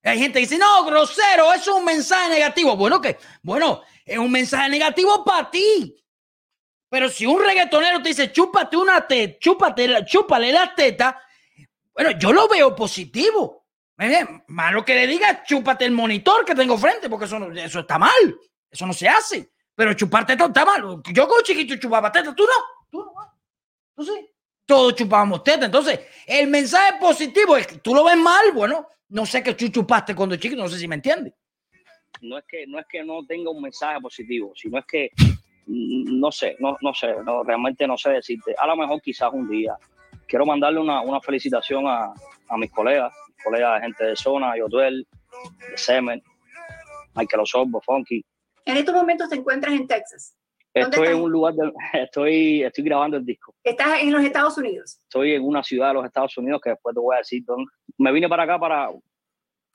[0.05, 2.77] Hay gente que dice, no, grosero, eso es un mensaje negativo.
[2.77, 5.95] Bueno, que, bueno, es un mensaje negativo para ti.
[6.89, 11.21] Pero si un reggaetonero te dice, chúpate una teta, chúpate, chúpale la teta,
[11.93, 13.67] bueno, yo lo veo positivo.
[13.97, 14.43] ¿Me entiendes?
[14.49, 17.99] Malo que le diga, chúpate el monitor que tengo frente, porque eso, no- eso está
[17.99, 18.39] mal.
[18.71, 19.51] Eso no se hace.
[19.75, 21.03] Pero chuparte está mal.
[21.13, 22.87] Yo como chiquito chupaba teta, tú no.
[22.91, 23.13] Tú no.
[23.97, 24.31] Tú sí.
[24.69, 25.65] Todos chupábamos teta.
[25.65, 29.67] Entonces, el mensaje positivo es que tú lo ves mal, bueno, no sé que tú
[29.69, 31.33] chupaste cuando chiquito, no sé si me entiendes.
[32.21, 35.11] no es que no es que no tenga un mensaje positivo, sino es que
[35.65, 38.55] mm, no sé, no, no sé, no, realmente no sé decirte.
[38.59, 39.75] A lo mejor quizás un día.
[40.27, 42.13] Quiero mandarle una, una felicitación a,
[42.51, 45.07] a mis colegas, mis colegas de gente de zona, Yotuel,
[45.71, 46.23] de Semen,
[47.15, 48.23] Michael Osorbo, Funky.
[48.67, 50.37] En estos momentos te encuentras en Texas.
[50.75, 51.73] ¿Dónde Estoy en un lugar, de-
[52.05, 53.55] estoy, estoy grabando el disco.
[53.65, 55.01] Estás en los Estados Unidos.
[55.03, 57.71] Estoy en una ciudad de los Estados Unidos que después te voy a decir dónde.
[57.97, 58.91] Me vine para acá para,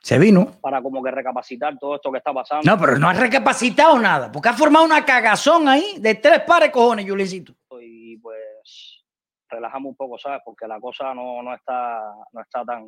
[0.01, 0.51] Se vino.
[0.61, 2.63] para como que recapacitar todo esto que está pasando.
[2.69, 6.69] No, pero no has recapacitado nada, porque has formado una cagazón ahí de tres pares
[6.69, 7.53] cojones, Julincito.
[7.81, 9.03] y pues
[9.49, 10.41] relajamos un poco, ¿sabes?
[10.45, 12.01] Porque la cosa no, no está
[12.31, 12.85] no está tan,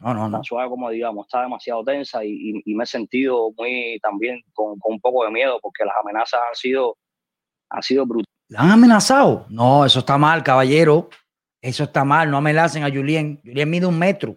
[0.00, 0.36] No, no, no.
[0.36, 4.40] tan suave como digamos, está demasiado tensa y, y- y me he sentido muy también
[4.52, 6.96] con, con un poco de miedo porque las amenazas han sido
[7.70, 8.26] han sido brutales.
[8.48, 9.46] ¿La han amenazado?
[9.48, 11.08] No, eso está mal, caballero.
[11.60, 12.30] Eso está mal.
[12.30, 13.40] No amenacen a Julien.
[13.44, 14.36] Julien mide un metro.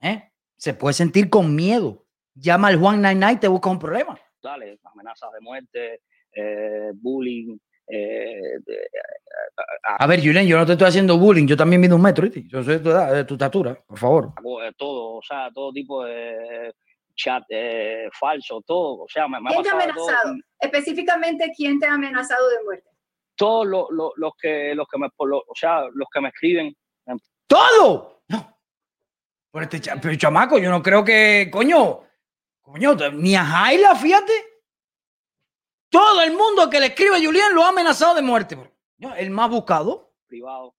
[0.00, 0.28] ¿Eh?
[0.56, 2.04] Se puede sentir con miedo.
[2.34, 4.18] Llama al Juan Night Night, te busca un problema.
[4.84, 6.00] amenazas de muerte,
[6.34, 7.56] eh, bullying,
[7.88, 8.88] eh, de-
[9.98, 11.46] A ver, Julien, yo no te estoy haciendo bullying.
[11.46, 12.24] Yo también mido un metro.
[12.24, 12.42] ¿viste?
[12.48, 14.32] Yo soy de tu, edad, de tu estatura, por favor.
[14.64, 16.74] eh, todo, o sea, todo tipo de
[17.14, 20.08] chat eh, falso, todo, o sea, me, me ha ¿Quién te ha todo.
[20.08, 20.34] amenazado?
[20.58, 22.88] Específicamente, ¿quién te ha amenazado de muerte?
[23.34, 26.76] todos los, los, los que los que me o sea los que me escriben
[27.46, 28.22] ¡Todo!
[28.28, 28.58] No.
[29.50, 32.00] Por este cha- pero chamaco, yo no creo que, coño,
[32.60, 34.32] coño, ni a Jaila, fíjate.
[35.90, 38.54] Todo el mundo que le escribe a Julián lo ha amenazado de muerte.
[38.54, 38.72] bro.
[39.16, 40.14] El más buscado.
[40.26, 40.74] privados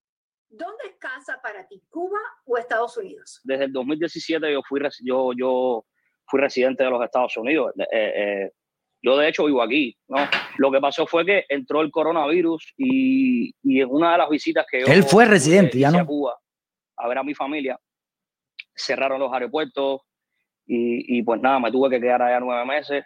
[0.49, 3.41] ¿Dónde es casa para ti, Cuba o Estados Unidos?
[3.43, 5.85] desde el 2017 yo fui yo yo
[6.25, 8.51] fui residente de los Estados Unidos Eh, eh,
[9.01, 10.17] yo de hecho vivo aquí no
[10.57, 14.65] lo que pasó fue que entró el coronavirus y, y en una de las visitas
[14.69, 16.07] que yo Él fue residente, ya hice a no.
[16.07, 16.37] Cuba
[16.97, 17.77] a ver a mi familia
[18.75, 20.01] cerraron los aeropuertos
[20.65, 23.03] y, y pues nada me tuve que quedar allá nueve meses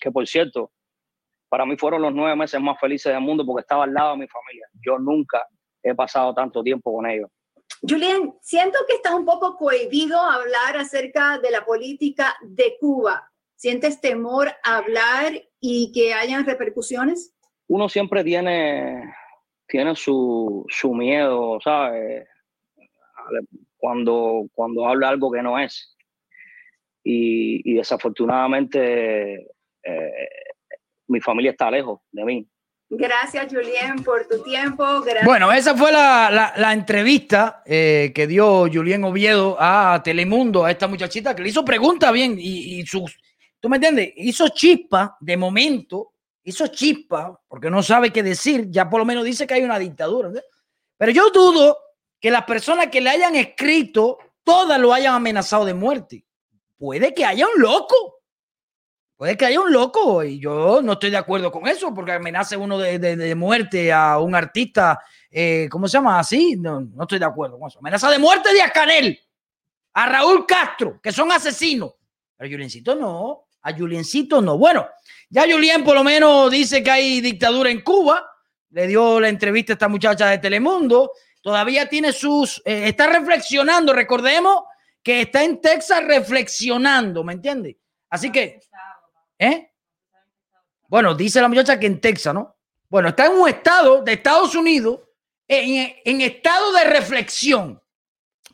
[0.00, 0.70] que por cierto
[1.48, 4.20] para mí fueron los nueve meses más felices del mundo porque estaba al lado de
[4.20, 4.66] mi familia.
[4.84, 5.46] Yo nunca
[5.82, 7.28] he pasado tanto tiempo con ellos
[7.80, 13.28] Julián, siento que estás un poco cohibido a hablar acerca de la política de Cuba.
[13.56, 17.34] ¿Sientes temor a hablar y que hayan repercusiones?
[17.72, 19.14] uno siempre tiene,
[19.66, 22.28] tiene su, su miedo, ¿sabes?
[23.78, 25.96] Cuando, cuando habla algo que no es.
[27.02, 29.48] Y, y desafortunadamente
[29.82, 30.28] eh,
[31.08, 32.48] mi familia está lejos de mí.
[32.94, 34.84] Gracias, Julián, por tu tiempo.
[35.24, 40.88] Bueno, esa fue la, la- entrevista eh, que dio Julián Oviedo a Telemundo, a esta
[40.88, 43.16] muchachita que le hizo preguntas bien y, sus,
[43.58, 44.12] ¿tú me entiendes?
[44.16, 46.12] Hizo chispa de momento,
[46.44, 49.78] hizo chispa porque no sabe qué decir, ya por lo menos dice que hay una
[49.78, 50.28] dictadura.
[50.28, 50.50] ¿entiendes?
[50.98, 51.78] Pero yo dudo
[52.20, 56.26] que las personas que le hayan escrito, todas lo hayan amenazado de muerte.
[56.76, 58.21] Puede que haya un loco.
[59.22, 62.56] Puede que haya un loco y yo no estoy de acuerdo con eso porque amenace
[62.56, 66.18] uno de, de- muerte a un artista, eh, ¿cómo se llama?
[66.18, 67.78] Así, no, no estoy de acuerdo con eso.
[67.78, 69.20] Amenaza de muerte de Acanel,
[69.92, 71.94] a Raúl Castro, que son asesinos.
[72.36, 74.58] Pero Juliencito no, a Juliencito no.
[74.58, 74.88] Bueno,
[75.30, 78.28] ya Julien por lo menos dice que hay dictadura en Cuba,
[78.70, 83.92] le dio la entrevista a esta muchacha de Telemundo, todavía tiene sus, eh, está reflexionando,
[83.92, 84.64] recordemos
[85.00, 87.76] que está en Texas reflexionando, ¿me entiendes?
[88.10, 88.58] Así que...
[89.42, 89.72] ¿Eh?
[90.86, 92.54] Bueno, dice la muchacha que en Texas, ¿no?
[92.88, 95.00] Bueno, está en un estado de Estados Unidos
[95.48, 97.82] en, estado de reflexión.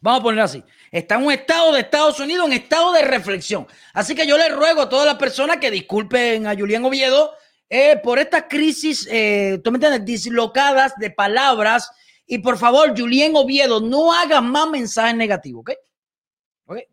[0.00, 0.64] Vamos a ponerlo así.
[0.90, 3.66] Está en un estado de Estados Unidos, en estado de reflexión.
[3.92, 7.34] Así que yo le ruego a todas las personas que disculpen a Julián Oviedo
[7.68, 11.90] eh, por esta crisis, eh, tú me entiendes, dislocadas de palabras.
[12.26, 15.72] Y por favor, Julián Oviedo, no hagas más mensajes negativos, ¿ok?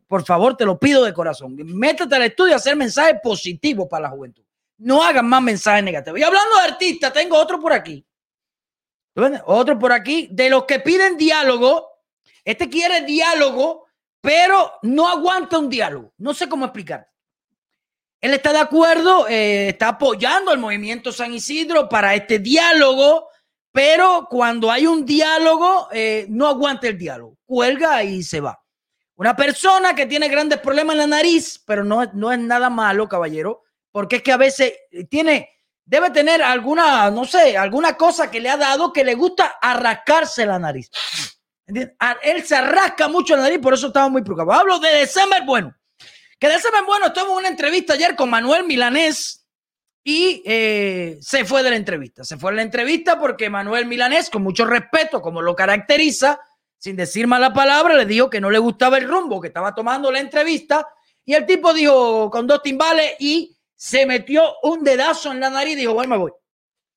[0.07, 1.55] Por favor, te lo pido de corazón.
[1.55, 4.43] Métete al estudio a hacer mensajes positivos para la juventud.
[4.77, 6.19] No hagas más mensajes negativos.
[6.19, 8.05] Y hablando de artistas, tengo otro por aquí.
[9.45, 10.29] Otro por aquí.
[10.31, 11.89] De los que piden diálogo,
[12.43, 13.85] este quiere diálogo,
[14.21, 16.13] pero no aguanta un diálogo.
[16.17, 17.09] No sé cómo explicar.
[18.21, 23.27] Él está de acuerdo, eh, está apoyando al movimiento San Isidro para este diálogo,
[23.71, 28.64] pero cuando hay un diálogo, eh, no aguanta el diálogo, cuelga y se va.
[29.17, 33.07] Una persona que tiene grandes problemas en la nariz, pero no, no es nada malo,
[33.07, 34.73] caballero, porque es que a veces
[35.09, 35.49] tiene,
[35.85, 40.45] debe tener alguna, no sé, alguna cosa que le ha dado que le gusta arrascarse
[40.45, 40.89] la nariz.
[41.67, 44.59] Él se arrasca mucho la nariz, por eso estaba muy preocupado.
[44.59, 45.75] Hablo de December Bueno.
[46.37, 49.47] Que December Bueno estuvo en una entrevista ayer con Manuel Milanés
[50.03, 52.23] y eh, se fue de la entrevista.
[52.25, 56.39] Se fue de la entrevista porque Manuel Milanés, con mucho respeto, como lo caracteriza,
[56.77, 60.11] sin decir mala palabra, le dijo que no le gustaba el rumbo que estaba tomando
[60.11, 60.87] la entrevista.
[61.23, 65.73] Y el tipo dijo con dos timbales y se metió un dedazo en la nariz
[65.73, 66.31] y dijo, bueno, me voy.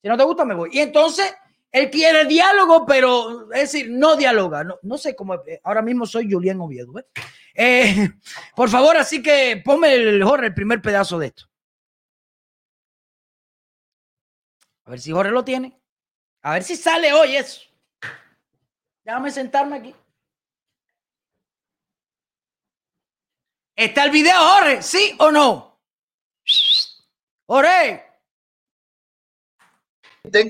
[0.02, 0.70] Si no te gusta, me voy.
[0.72, 1.34] Y entonces
[1.72, 4.64] él quiere diálogo, pero es decir, no dialoga.
[4.64, 5.34] No, no sé cómo.
[5.46, 6.98] eh, Ahora mismo soy Julián Oviedo.
[6.98, 7.06] ¿eh?
[7.54, 8.10] Eh,
[8.56, 11.44] por favor, así que ponme el Jorge el primer pedazo de esto.
[14.84, 15.78] A ver si Jorge lo tiene.
[16.42, 17.60] A ver si sale hoy eso.
[19.08, 19.94] Déjame sentarme aquí.
[23.74, 24.82] ¿Está el video, Jorge?
[24.82, 25.80] ¿Sí o no?
[27.46, 28.04] Jorge.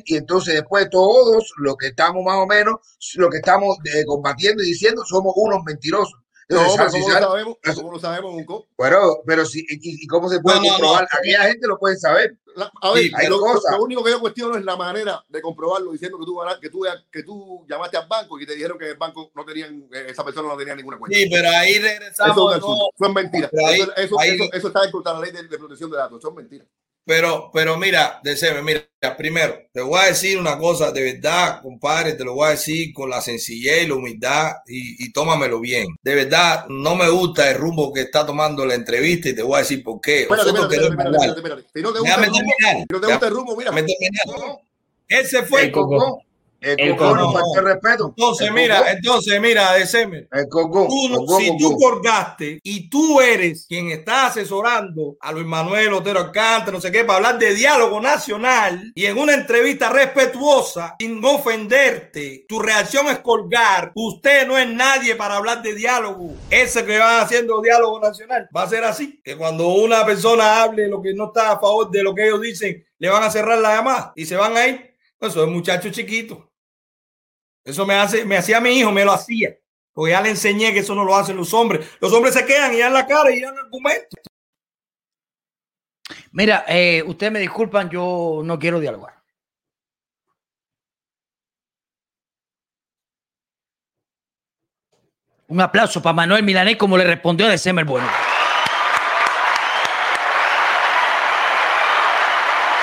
[0.06, 2.80] y entonces después todos los que estamos más o menos,
[3.14, 6.18] lo que estamos eh, combatiendo y diciendo, somos unos mentirosos.
[6.48, 7.56] No, pero ¿cómo lo sabemos?
[7.76, 8.66] ¿Cómo lo sabemos?
[8.76, 10.72] Bueno, pero si, y, y cómo se puede No, no, no.
[10.78, 11.08] comprobar?
[11.16, 12.36] Aquella gente lo puede saber.
[12.58, 16.18] La- a ver, Sí, lo, único que yo cuestiono es la manera de comprobarlo diciendo
[16.18, 19.30] que tú, que tú, que tú llamaste al banco y te dijeron que el banco
[19.34, 21.16] no tenían, eh, esa persona no tenía ninguna cuenta.
[21.16, 22.54] Sí, pero ahí Eso regresamos.
[22.56, 22.76] es no.
[22.98, 23.50] Son mentiras.
[23.52, 25.58] Pero ahí- eso, eso, ahí- eso- eso está en contra de la ley de, de
[25.58, 26.20] protección de datos.
[26.20, 26.66] Son mentiras.
[27.08, 32.12] Pero, pero mira, Deceme, mira, primero, te voy a decir una cosa, de verdad, compadre,
[32.12, 35.86] te lo voy a decir con la sencillez y la humildad y, y tómamelo bien.
[36.02, 39.54] De verdad, no me gusta el rumbo que está tomando la entrevista y te voy
[39.54, 40.24] a decir por qué.
[40.24, 41.66] Espérate, espérate, espérate, espérate, espérate.
[41.74, 42.76] Si no te gusta Déjame el rumbo, terminar.
[42.86, 43.70] si no te gusta el rumbo, mira.
[43.70, 43.94] Déjame
[44.26, 44.58] terminar.
[45.08, 45.62] Él se fue.
[45.62, 46.22] El Cocó.
[46.60, 48.08] El El Cocó no respeto.
[48.16, 48.90] Entonces, El mira, Cocó.
[48.90, 50.26] entonces, mira, Deceme.
[50.32, 50.88] El Cocó.
[50.88, 55.92] Tú no- Cocó, si tú colgaste y tú eres quien está asesorando a Luis Manuel
[55.92, 60.96] Otero Alcántara, no sé qué, para hablar de diálogo nacional y en una entrevista respetuosa,
[60.98, 63.92] sin ofenderte, tu reacción es colgar.
[63.94, 66.34] Usted no es nadie para hablar de diálogo.
[66.50, 70.88] Ese que va haciendo diálogo nacional va a ser así, que cuando una persona hable
[70.88, 73.58] lo que no está a favor de lo que ellos dicen, le van a cerrar
[73.58, 74.88] la llamada y se van a ir.
[75.20, 76.47] Eso es muchacho chiquito.
[77.68, 79.54] Eso me hace, me hacía mi hijo, me lo hacía.
[79.92, 81.86] Porque ya le enseñé que eso no lo hacen los hombres.
[82.00, 84.18] Los hombres se quedan y dan la cara y dan argumentos.
[86.32, 89.22] Mira, eh, ustedes me disculpan, yo no quiero dialogar.
[95.48, 98.08] Un aplauso para Manuel Milanés como le respondió a December Bueno.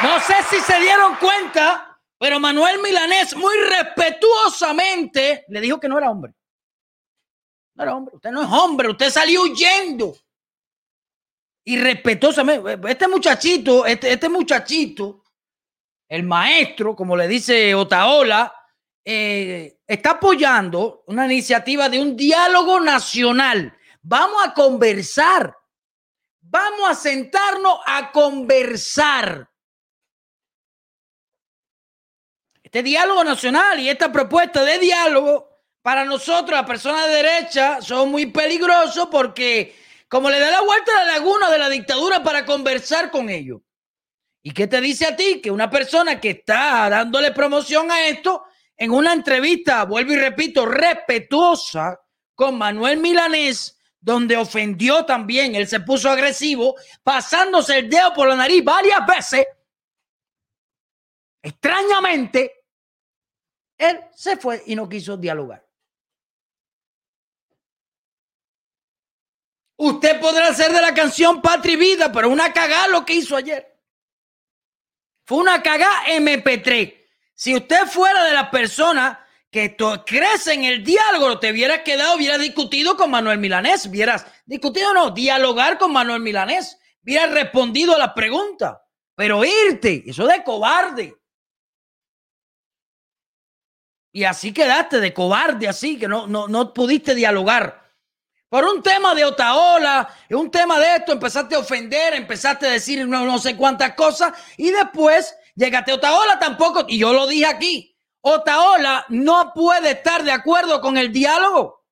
[0.03, 5.97] No sé si se dieron cuenta, pero Manuel Milanés muy respetuosamente le dijo que no
[5.97, 6.33] era hombre.
[7.75, 10.15] No era hombre, usted no es hombre, usted salió huyendo.
[11.65, 15.23] Y respetuosamente, este muchachito, este, este muchachito,
[16.07, 18.53] el maestro, como le dice Otaola,
[19.03, 23.75] eh, está apoyando una iniciativa de un diálogo nacional.
[24.01, 25.55] Vamos a conversar.
[26.41, 29.49] Vamos a sentarnos a conversar.
[32.75, 35.47] Este diálogo nacional y esta propuesta de diálogo
[35.81, 39.73] para nosotros, las personas de derecha, son muy peligrosos porque
[40.09, 43.61] como le da la vuelta a la laguna de la dictadura para conversar con ellos.
[44.43, 45.39] ¿Y qué te dice a ti?
[45.41, 48.43] Que una persona que está dándole promoción a esto
[48.75, 51.97] en una entrevista, vuelvo y repito, respetuosa
[52.33, 58.35] con Manuel Milanés, donde ofendió también, él se puso agresivo, pasándose el dedo por la
[58.35, 59.45] nariz varias veces.
[61.41, 62.64] Extrañamente,
[63.77, 65.65] él se fue y no quiso dialogar.
[69.77, 73.35] Usted podrá hacer de la canción Patria y Vida, pero una cagada lo que hizo
[73.35, 73.77] ayer.
[75.25, 76.95] Fue una cagada MP3.
[77.33, 79.17] Si usted fuera de las personas
[79.51, 84.93] que crees en el diálogo, te hubieras quedado, hubieras discutido con Manuel Milanés, hubieras discutido,
[84.93, 88.81] no, dialogar con Manuel Milanés, hubieras respondido a la pregunta,
[89.15, 91.15] pero irte, eso de cobarde.
[94.15, 97.91] Y así quedaste de cobarde, así que no, no, no pudiste dialogar.
[98.47, 103.05] Por un tema de Otaola, un tema de esto, empezaste a ofender, empezaste a decir
[103.05, 107.45] no, no sé cuántas cosas y después llegaste a Otaola tampoco, y yo lo dije
[107.45, 111.85] aquí, Otaola no puede estar de acuerdo con el diálogo.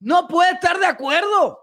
[0.00, 1.60] No puede estar de acuerdo.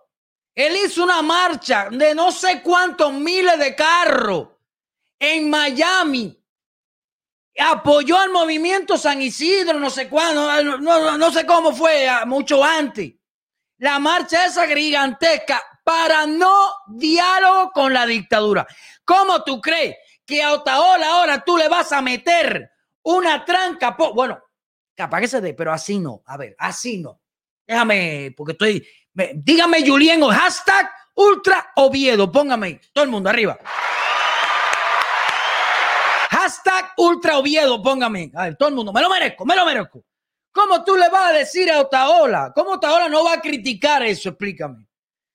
[0.56, 4.48] Él hizo una marcha de no sé cuántos miles de carros
[5.20, 6.42] en Miami
[7.58, 13.14] apoyó al movimiento San Isidro, no sé cuándo, no, sé cómo fue, mucho antes.
[13.80, 18.68] La marcha esa gigantesca para no diálogo con la dictadura.
[19.06, 19.96] ¿Cómo tú crees
[20.26, 22.70] que a Otaola ahora tú le vas a meter
[23.04, 23.96] una tranca?
[24.14, 24.40] Bueno,
[24.96, 26.24] capaz que se dé, pero así no.
[26.26, 27.22] A ver, así no.
[27.66, 28.88] Déjame, porque estoy.
[29.14, 32.32] dígame, Julien, o hashtag Ultra Oviedo.
[32.32, 33.58] Póngame, todo el mundo arriba.
[36.48, 38.32] Hashtag Ultra Oviedo, póngame.
[38.34, 40.06] A ver, todo el mundo, me lo merezco, me lo merezco.
[40.54, 42.54] ¿Cómo tú le vas a decir a Otaola?
[42.56, 44.30] ¿Cómo Otaola no va a criticar eso?
[44.30, 44.88] Explícame.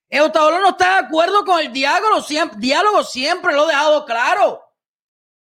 [0.08, 4.06] Eh, Otaola no está de acuerdo con el diálogo, siempre, diálogo siempre lo he dejado
[4.06, 4.62] claro.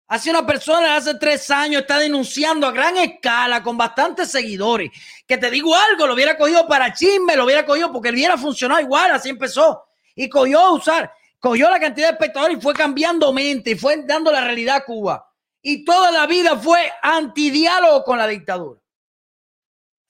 [0.08, 4.90] Hace una persona hace tres años está denunciando a gran escala con bastantes seguidores.
[5.26, 8.80] Que te digo algo, lo hubiera cogido para chisme, lo hubiera cogido porque hubiera funcionado
[8.80, 9.84] igual, así empezó.
[10.14, 14.02] Y cogió a usar, cogió la cantidad de espectadores y fue cambiando mente y fue
[14.06, 15.29] dando la realidad a Cuba
[15.62, 18.80] y toda la vida fue antidiálogo con la dictadura.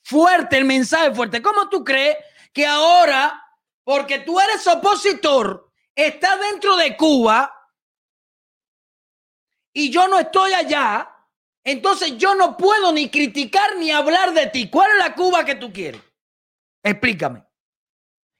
[0.03, 1.43] Fuerte, el mensaje fuerte.
[1.43, 2.17] ¿Cómo tú crees
[2.53, 3.43] que ahora,
[3.85, 7.55] porque tú eres opositor, estás dentro de Cuba
[9.73, 11.09] y yo no estoy allá,
[11.63, 14.71] entonces yo no puedo ni criticar ni hablar de ti?
[14.71, 16.01] ¿Cuál es la Cuba que tú quieres?
[16.83, 17.45] Explícame.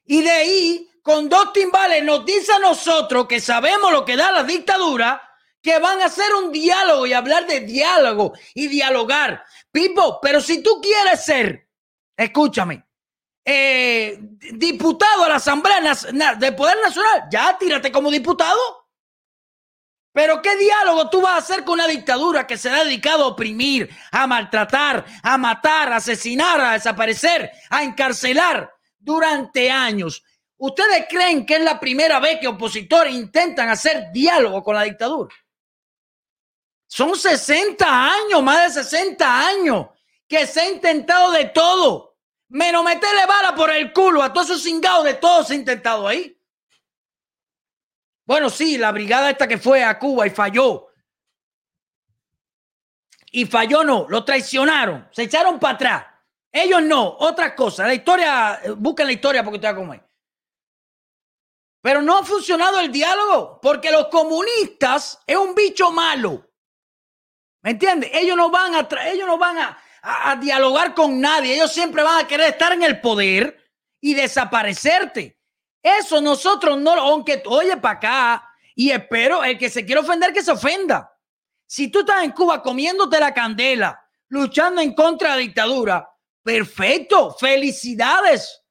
[0.05, 4.33] Y de ahí, con dos timbales, nos dice a nosotros que sabemos lo que da
[4.33, 5.30] la dictadura
[5.63, 9.45] que van a hacer un diálogo y hablar de diálogo y dialogar.
[9.71, 11.69] Pipo, pero si tú quieres ser,
[12.17, 12.85] escúchame,
[13.45, 14.19] eh,
[14.53, 15.95] diputado a la Asamblea
[16.37, 18.59] de Poder Nacional, ya tírate como diputado.
[20.13, 23.29] Pero ¿qué diálogo tú vas a hacer con una dictadura que se ha dedicado a
[23.29, 30.25] oprimir, a maltratar, a matar, a asesinar, a desaparecer, a encarcelar durante años?
[30.57, 35.35] ¿Ustedes creen que es la primera vez que opositores intentan hacer diálogo con la dictadura?
[36.91, 39.87] Son 60 años, más de 60 años,
[40.27, 42.19] que se ha intentado de todo.
[42.49, 46.09] Menos meterle bala por el culo a todos esos cingados de todos se ha intentado
[46.09, 46.37] ahí.
[48.27, 50.89] Bueno, sí, la brigada esta que fue a Cuba y falló.
[53.31, 56.07] Y falló no, lo traicionaron, se echaron para atrás.
[56.51, 57.87] Ellos no, otras cosas.
[57.87, 59.95] La historia, busquen la historia porque ustedes como
[61.83, 66.50] Pero no ha funcionado el diálogo porque los comunistas es un bicho malo.
[67.63, 68.11] ¿Me entiendes?
[68.15, 71.55] Ellos no van a, ellos no van a, dialogar con nadie.
[71.55, 73.59] Ellos siempre van a querer estar en el poder
[74.01, 75.39] y desaparecerte.
[75.83, 80.43] Eso nosotros no, aunque oye para acá y espero el que se quiera ofender que
[80.43, 81.13] se ofenda.
[81.67, 86.11] Si tú estás en Cuba comiéndote la candela, luchando en contra de la dictadura,
[86.43, 88.63] perfecto, felicidades.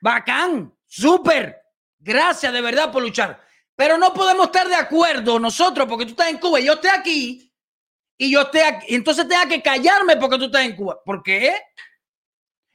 [0.00, 1.60] Bacán, súper.
[1.98, 3.40] Gracias de verdad por luchar.
[3.74, 6.90] Pero no podemos estar de acuerdo nosotros porque tú estás en Cuba y yo estoy
[6.90, 7.47] aquí
[8.18, 11.00] y yo esté aquí, entonces tenga que callarme porque tú estás en Cuba.
[11.04, 11.54] ¿Por qué?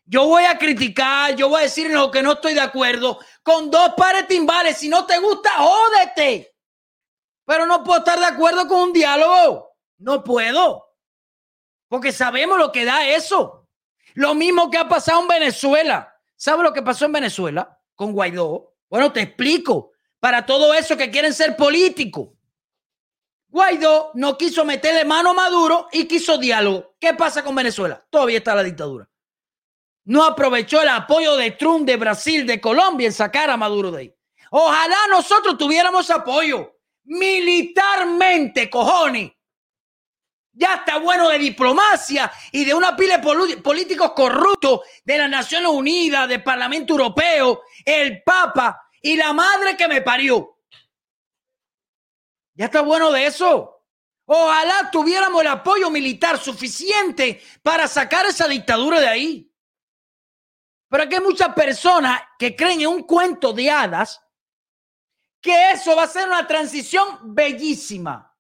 [0.06, 3.70] Yo voy a criticar, yo voy a decir lo que no estoy de acuerdo con
[3.70, 4.78] dos pares timbales.
[4.78, 6.56] Si no te gusta, jódete.
[7.46, 9.76] Pero no puedo estar de acuerdo con un diálogo.
[9.98, 10.96] No puedo.
[11.90, 13.68] Porque sabemos lo que da eso.
[14.14, 16.14] Lo mismo que ha pasado en Venezuela.
[16.38, 18.76] ¿Sabes lo que pasó en Venezuela con Guaidó?
[18.90, 19.92] Bueno, te explico.
[20.20, 22.30] Para todo eso que quieren ser políticos.
[23.54, 26.96] Guaidó no quiso meterle mano a Maduro y quiso diálogo.
[27.00, 28.04] ¿Qué pasa con Venezuela?
[28.10, 29.08] Todavía está la dictadura.
[30.06, 34.00] No aprovechó el apoyo de Trump, de Brasil, de Colombia en sacar a Maduro de
[34.00, 34.16] ahí.
[34.50, 39.32] Ojalá nosotros tuviéramos apoyo militarmente, cojones.
[40.52, 45.70] Ya está bueno de diplomacia y de una pila de políticos corruptos de las Naciones
[45.70, 50.58] Unidas, del Parlamento Europeo, el Papa y la madre que me parió.
[52.56, 53.74] Ya está bueno de eso.
[54.26, 59.54] Ojalá tuviéramos el apoyo militar suficiente para sacar esa dictadura de ahí.
[60.90, 64.22] Pero aquí hay muchas personas que creen en un cuento de hadas
[65.42, 68.34] que eso va a ser una transición bellísima.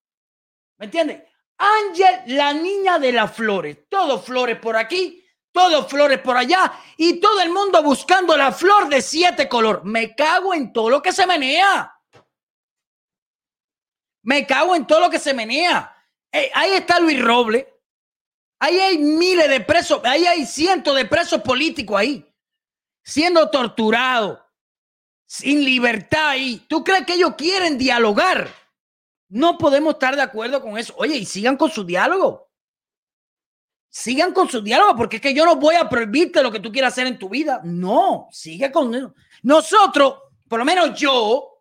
[0.78, 1.24] ¿Me entiendes?
[1.57, 3.89] Ángel, la niña de las flores.
[3.89, 8.88] Todo flores por aquí, todo flores por allá y todo el mundo buscando la flor
[8.88, 9.84] de siete color.
[9.84, 11.93] Me cago en todo lo que se menea.
[14.24, 15.95] Me cago en todo lo que se menea.
[16.32, 17.74] Eh, ahí está Luis Roble.
[18.63, 22.26] Ahí hay miles de presos, ahí hay cientos de presos políticos ahí,
[23.03, 24.39] siendo torturados,
[25.26, 26.65] sin libertad ahí.
[26.69, 28.49] ¿Tú crees que ellos quieren dialogar?
[29.28, 30.93] No podemos estar de acuerdo con eso.
[30.95, 32.49] Oye, y sigan con su diálogo.
[33.89, 36.71] Sigan con su diálogo, porque es que yo no voy a prohibirte lo que tú
[36.71, 37.59] quieras hacer en tu vida.
[37.65, 39.13] No, sigue con eso.
[39.41, 41.52] Nosotros, por lo menos yo,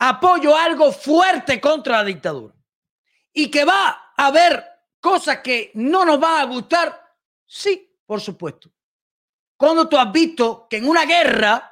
[0.00, 2.54] apoyo algo fuerte contra la dictadura.
[3.32, 4.64] Y que va a haber
[4.98, 7.00] cosas que no nos van a gustar.
[7.46, 8.70] Sí, por supuesto.
[9.56, 11.70] Cuando tú has visto que en una guerra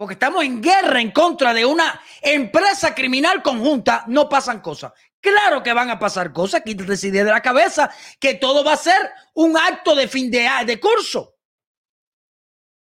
[0.00, 4.94] porque estamos en guerra en contra de una empresa criminal conjunta, no pasan cosas.
[5.20, 8.78] Claro que van a pasar cosas, quítate esa de la cabeza, que todo va a
[8.78, 11.36] ser un acto de fin de, curso.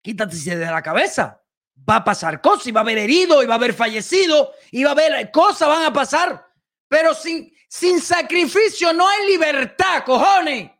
[0.02, 1.42] Quítate esa de la cabeza.
[1.88, 4.82] Va a pasar cosas, y va a haber herido, y va a haber fallecido, y
[4.82, 6.46] va a haber cosas, van a pasar.
[6.88, 10.70] Pero sin, sin sacrificio no hay libertad, cojones.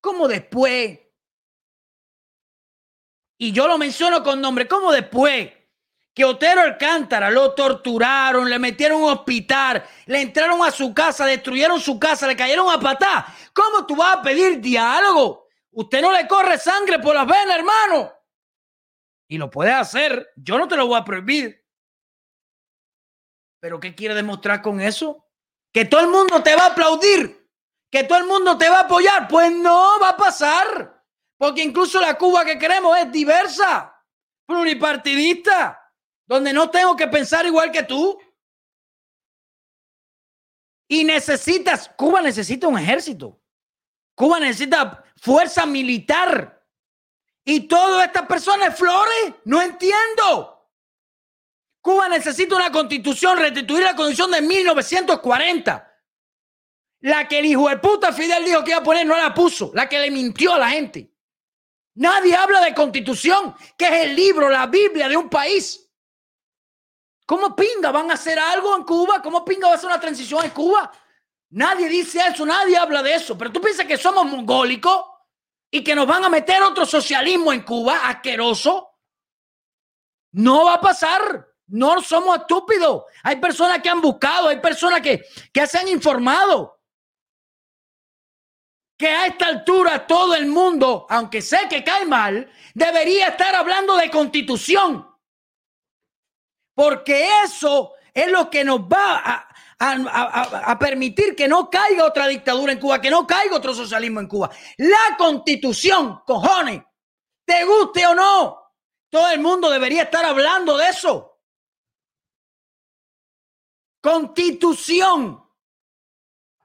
[0.00, 1.00] ¿Cómo después
[3.38, 5.52] y yo lo menciono con nombre, como después
[6.14, 11.78] que Otero Alcántara lo torturaron, le metieron un hospital, le entraron a su casa, destruyeron
[11.78, 13.26] su casa, le cayeron a patá.
[13.52, 15.45] ¿Cómo tú vas a pedir diálogo?
[15.76, 18.10] Usted no le corre sangre por las venas, hermano.
[19.28, 21.66] Y lo puede hacer, yo no te lo voy a prohibir.
[23.60, 25.28] ¿Pero qué quiere demostrar con eso?
[25.74, 27.50] Que todo el mundo te va a aplaudir,
[27.90, 29.28] que todo el mundo te va a apoyar.
[29.28, 31.04] Pues no va a pasar.
[31.36, 34.02] Porque incluso la Cuba que queremos es diversa,
[34.46, 35.92] pluripartidista,
[36.26, 38.18] donde no tengo que pensar igual que tú.
[40.88, 43.38] Y necesitas, Cuba necesita un ejército.
[44.14, 46.64] Cuba necesita fuerza militar.
[47.44, 50.70] Y todas estas personas, flores, no entiendo.
[51.80, 55.92] Cuba necesita una constitución, restituir la constitución de 1940.
[57.00, 59.70] La que el hijo de puta Fidel dijo que iba a poner no la puso.
[59.74, 61.12] La que le mintió a la gente.
[61.94, 65.88] Nadie habla de constitución, que es el libro, la Biblia de un país.
[67.24, 69.22] ¿Cómo pinga van a hacer algo en Cuba?
[69.22, 70.92] ¿Cómo pinga va a hacer una transición en Cuba?
[71.50, 73.36] Nadie dice eso, nadie habla de eso.
[73.38, 75.04] Pero tú piensas que somos mongólicos
[75.70, 78.90] y que nos van a meter otro socialismo en Cuba, asqueroso.
[80.32, 81.48] No va a pasar.
[81.68, 83.04] No somos estúpidos.
[83.22, 86.76] Hay personas que han buscado, hay personas que, que se han informado
[88.96, 93.96] que a esta altura todo el mundo, aunque sé que cae mal, debería estar hablando
[93.96, 95.06] de constitución.
[96.74, 99.46] Porque eso es lo que nos va
[99.78, 104.26] a, permitir que no caiga otra dictadura en Cuba, que no caiga otro socialismo en
[104.26, 104.50] Cuba.
[104.78, 106.82] La constitución, cojones,
[107.44, 108.72] te guste o no,
[109.10, 111.42] todo el mundo debería estar hablando de eso.
[114.00, 115.44] Constitución.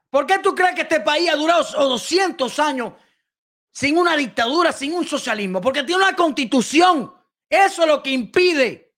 [0.09, 2.93] ¿Por qué tú crees que este país ha durado 200 años
[3.73, 5.59] sin una dictadura, sin un socialismo?
[5.59, 7.13] Porque tiene una constitución.
[7.49, 8.90] Eso es lo que impide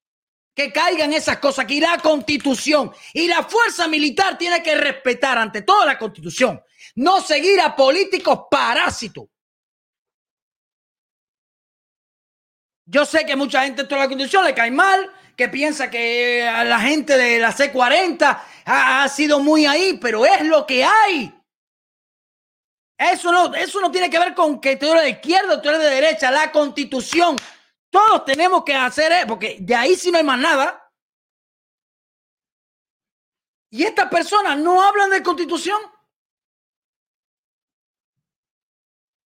[0.55, 5.63] que caigan esas cosas, que la constitución y la fuerza militar tiene que respetar ante
[5.63, 6.61] toda la constitución,
[6.95, 9.25] no seguir a políticos parásitos.
[12.85, 16.63] Yo sé que mucha gente toda la constitución le cae mal, que piensa que a
[16.63, 21.33] la gente de la C40 ha, sido muy ahí, pero es lo que hay.
[22.97, 25.69] Eso no, eso no tiene que ver con que tú eres de izquierda o tú
[25.69, 26.29] eres de derecha.
[26.29, 27.35] La constitución.
[27.93, 30.91] Todos tenemos que hacer eso, porque de ahí sí no hay más nada.
[33.69, 35.79] Y estas personas no hablan de constitución.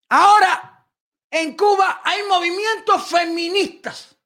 [0.10, 0.86] Ahora,
[1.32, 4.18] en Cuba hay movimientos feministas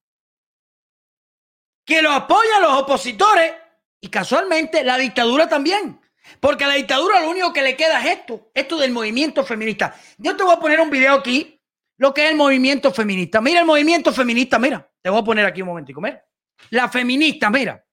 [1.85, 3.53] que lo apoyan los opositores
[3.99, 6.01] y casualmente la dictadura también.
[6.39, 9.95] Porque a la dictadura lo único que le queda es esto, esto del movimiento feminista.
[10.17, 11.60] Yo te voy a poner un video aquí,
[12.01, 13.41] lo que es el movimiento feminista.
[13.41, 14.89] Mira el movimiento feminista, mira.
[15.03, 16.25] Te voy a poner aquí un momentico, mira.
[16.71, 17.85] La feminista, mira.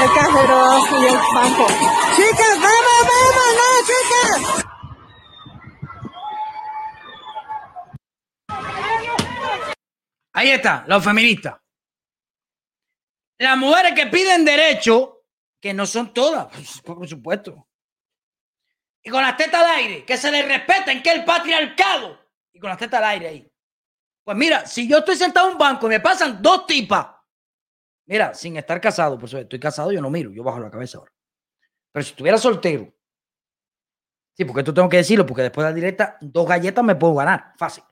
[0.00, 1.97] el cajero y el banco.
[2.16, 4.68] Chicas, vamos, vamos, no, chicas.
[10.32, 11.56] Ahí está, los feministas.
[13.38, 15.24] Las mujeres que piden derecho,
[15.60, 17.68] que no son todas, pues, por supuesto.
[19.02, 22.18] Y con las tetas al aire, que se les respeten, que el patriarcado.
[22.52, 23.52] Y con las tetas al aire ahí.
[24.24, 27.06] Pues mira, si yo estoy sentado en un banco y me pasan dos tipas,
[28.06, 30.98] mira, sin estar casado, por eso estoy casado, yo no miro, yo bajo la cabeza
[30.98, 31.12] ahora.
[31.98, 32.94] Pero si estuviera soltero,
[34.32, 37.16] sí, porque esto tengo que decirlo, porque después de la directa, dos galletas me puedo
[37.16, 37.82] ganar, fácil.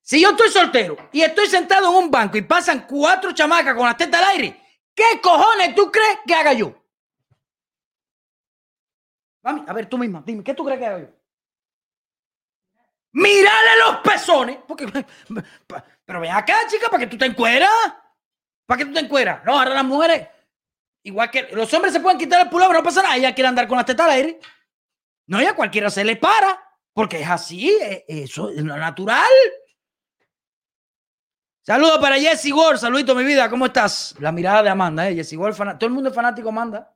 [0.00, 3.84] Si yo estoy soltero y estoy sentado en un banco y pasan cuatro chamacas con
[3.84, 4.58] las tetas al aire,
[4.94, 6.74] ¿qué cojones tú crees que haga yo?
[9.42, 11.08] Mami, a ver, tú misma, dime, ¿qué tú crees que haga yo?
[13.12, 14.86] Mírale los pezones, porque,
[16.06, 17.68] pero ven acá, chica, para que tú te encueras.
[18.64, 19.44] ¿Para que tú te encueras?
[19.44, 20.26] No, ahora las mujeres,
[21.02, 23.66] igual que los hombres se pueden quitar el pullover, no pasa nada, ella quiere andar
[23.68, 24.40] con las tetas al aire.
[25.26, 26.60] No, ya cualquiera se le para,
[26.92, 29.28] porque es así, es- eso es lo natural.
[31.62, 34.14] Saludos para Jesse Ward, saludito mi vida, ¿cómo estás?
[34.18, 35.14] La mirada de Amanda, ¿eh?
[35.14, 36.92] Jesse Ward, todo el mundo es fanático Amanda.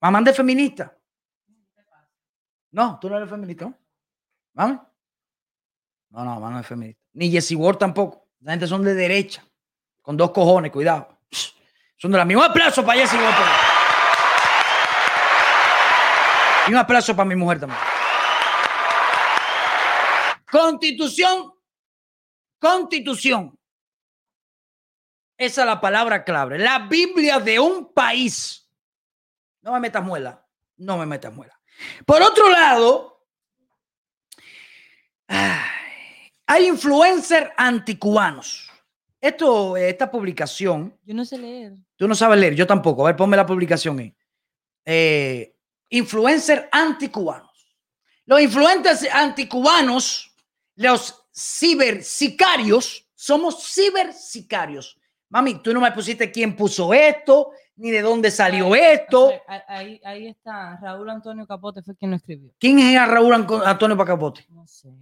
[0.00, 0.96] Amanda es feminista.
[2.72, 3.74] No, tú no eres feminista, ¿no?
[6.10, 7.00] No, no, Amanda no es feminista.
[7.12, 8.28] Ni Jesse Ward tampoco.
[8.40, 9.44] La gente son de derecha,
[10.02, 11.15] con dos cojones, cuidado.
[11.96, 12.44] Son de la misma.
[12.44, 13.10] Un aplauso para por-
[16.68, 17.80] Y un aplauso para mi mujer también.
[20.50, 21.52] Constitución.
[22.58, 23.58] Constitución.
[25.38, 26.58] Esa es la palabra clave.
[26.58, 28.68] La Biblia de un país.
[29.62, 30.42] No me metas muela.
[30.78, 31.58] No me metas muela.
[32.06, 33.26] Por otro lado,
[35.28, 38.65] ay, hay influencers anticubanos.
[39.26, 41.72] Esto, esta publicación, Yo no sé leer.
[41.96, 43.02] tú no sabes leer, yo tampoco.
[43.02, 44.14] A ver, ponme la publicación ahí.
[44.84, 45.56] Eh,
[45.90, 47.76] influencers anticubanos.
[48.24, 50.32] Los influencers anticubanos,
[50.76, 54.96] los cibersicarios, somos cibersicarios.
[55.28, 59.32] Mami, tú no me pusiste quién puso esto, ni de dónde salió esto.
[59.68, 60.78] Ahí, ahí, está.
[60.80, 62.50] Raúl Antonio Capote fue quien lo escribió.
[62.58, 64.46] ¿Quién es Raúl Antonio Pacapote?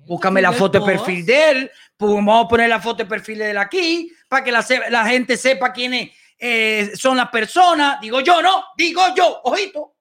[0.07, 1.71] Búscame la escribió el foto de perfil de él.
[1.97, 5.07] Pues vamos a poner la foto de perfil de él aquí para que la, la
[5.07, 8.01] gente sepa quiénes eh, son las personas.
[8.01, 9.95] Digo yo, no, digo yo, ojito.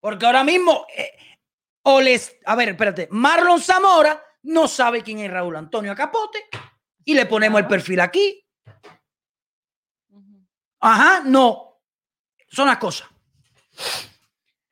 [0.00, 1.12] Porque ahora mismo, eh,
[1.82, 6.46] o les, a ver, espérate, Marlon Zamora no sabe quién es Raúl Antonio Capote
[7.04, 8.45] y le ponemos el perfil aquí.
[10.80, 11.80] Ajá, no.
[12.48, 13.08] Son las cosas.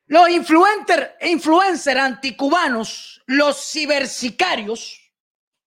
[0.07, 5.01] Los influencers influencer anticubanos, los cibersicarios,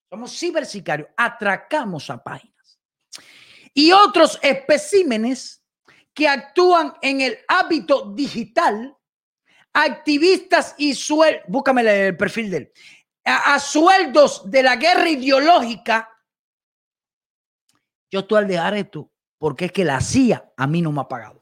[0.09, 2.79] somos cibersicarios, atracamos a páginas.
[3.75, 5.65] Y otros especímenes
[6.15, 8.97] que actúan en el hábito digital,
[9.73, 12.73] activistas y sueldos, búscame el- perfil de él,
[13.25, 16.09] a, a sueldos de la guerra ideológica.
[18.11, 21.09] Yo estoy al dejar esto porque es que la CIA a mí no me ha
[21.09, 21.41] pagado.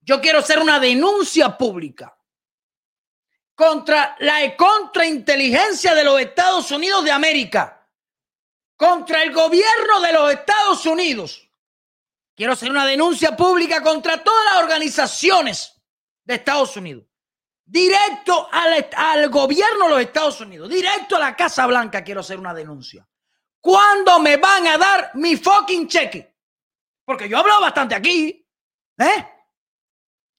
[0.00, 2.16] Yo quiero hacer una denuncia pública
[3.54, 7.88] contra la contrainteligencia de los Estados Unidos de América,
[8.76, 11.48] contra el gobierno de los Estados Unidos.
[12.34, 15.72] Quiero hacer una denuncia pública contra todas las organizaciones
[16.22, 17.04] de Estados Unidos.
[17.64, 22.38] Directo al, al gobierno de los Estados Unidos, directo a la Casa Blanca quiero hacer
[22.38, 23.08] una denuncia.
[23.60, 26.35] ¿Cuándo me van a dar mi fucking cheque?
[27.06, 28.46] Porque yo hablo bastante aquí,
[28.98, 29.26] ¿eh?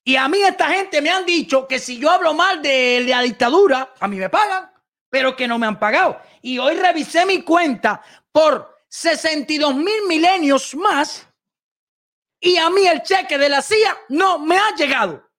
[0.03, 3.21] Y a mí esta gente me han dicho que si yo hablo mal de la
[3.21, 4.71] dictadura, a mí me pagan,
[5.09, 6.21] pero que no me han pagado.
[6.41, 8.01] Y hoy revisé mi cuenta
[8.31, 11.27] por 62 mil milenios más
[12.39, 15.29] y a mí el cheque de la CIA no me ha llegado.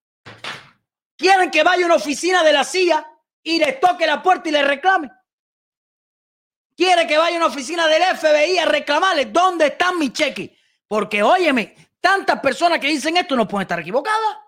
[1.16, 3.06] ¿Quieren que vaya a una oficina de la CIA
[3.42, 5.10] y les toque la puerta y les reclame?
[6.76, 10.57] ¿Quiere que vaya a una oficina del FBI a reclamarles dónde están mis cheques?
[10.88, 14.38] Porque, óyeme, tantas personas que dicen esto no pueden estar equivocadas.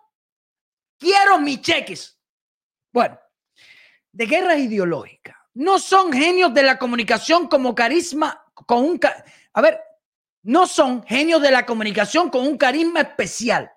[0.99, 2.18] Quiero mis cheques.
[2.93, 3.18] Bueno,
[4.12, 5.36] de guerra ideológica.
[5.55, 9.01] No son genios de la comunicación como carisma, con un...
[9.53, 9.80] A ver,
[10.43, 13.70] no son genios de la comunicación con un carisma especial.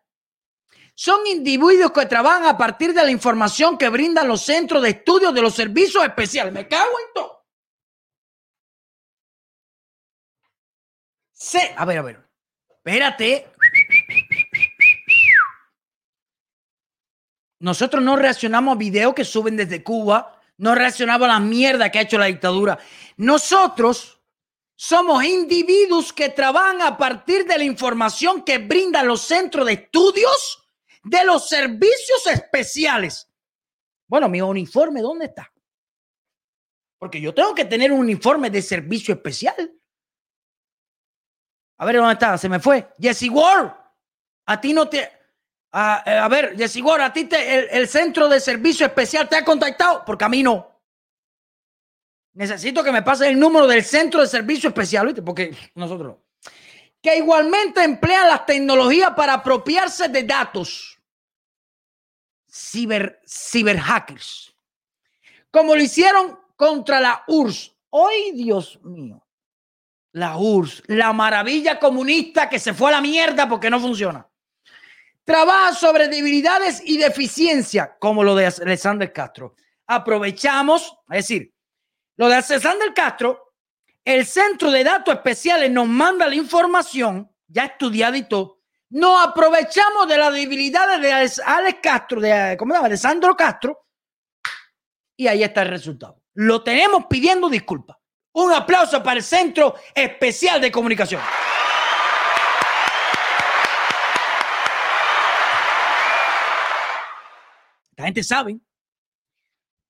[0.95, 5.33] Son individuos que trabajan a partir de la información que brindan los centros de estudios
[5.33, 6.53] de los servicios especiales.
[6.53, 7.45] Me cago en todo.
[11.31, 12.32] Se- a ver, a ver.
[12.85, 13.47] Espérate.
[17.59, 21.99] Nosotros no reaccionamos a videos que suben desde Cuba, no reaccionamos a la mierda que
[21.99, 22.77] ha hecho la dictadura.
[23.15, 24.19] Nosotros
[24.75, 30.67] somos individuos que trabajan a partir de la información que brindan los centros de estudios
[31.03, 33.29] de los servicios especiales.
[34.09, 35.49] Bueno, mi uniforme, ¿dónde está?
[36.99, 39.73] Porque yo tengo que tener un uniforme de servicio especial.
[41.83, 42.37] A ver, ¿dónde está?
[42.37, 42.87] Se me fue.
[42.97, 43.73] Jesse Ward.
[44.45, 45.11] A ti no te...
[45.73, 49.43] A, eh, ver, Jesse Ward, a ti te, el, centro de servicio especial te ha
[49.43, 50.79] contactado, porque a mí no.
[52.35, 55.21] Necesito que me pase el número del centro de servicio especial, ¿viste?
[55.21, 56.51] Porque nosotros no.
[57.01, 60.97] Que igualmente emplean las tecnologías para apropiarse de datos.
[62.49, 64.55] Ciber, ciberhackers.
[65.51, 67.75] Como lo hicieron contra la URSS.
[67.91, 69.22] ¡Ay, Dios mío!
[70.13, 74.27] La URSS, la maravilla comunista que se fue a la mierda porque no funciona.
[75.23, 79.55] Trabaja sobre debilidades y deficiencia, como lo de Alexander Castro.
[79.87, 81.53] Aprovechamos, es decir,
[82.17, 83.53] lo de Alexander Castro,
[84.05, 88.59] el Centro de Datos Especiales nos manda la información, ya estudiada y todo.
[88.89, 92.87] Nos aprovechamos de las debilidades de Alex Castro, de ¿cómo se llama?
[92.87, 93.87] Alessandro Castro,
[95.17, 96.21] y ahí está el resultado.
[96.33, 97.97] Lo tenemos pidiendo disculpas.
[98.33, 101.21] Un aplauso para el Centro Especial de Comunicación.
[107.95, 108.57] La gente sabe.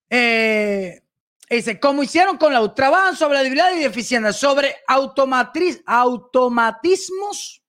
[0.09, 1.01] Eh,
[1.49, 7.63] dice, como hicieron con la trabajan sobre la debilidad y deficiencia, sobre automatismos,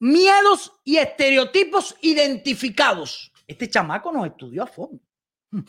[0.00, 3.30] miedos y estereotipos identificados.
[3.46, 5.02] Este chamaco nos estudió a fondo.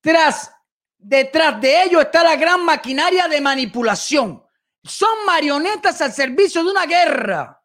[0.00, 0.52] Tras,
[0.98, 4.44] detrás de ello está la gran maquinaria de manipulación.
[4.82, 7.62] Son marionetas al servicio de una guerra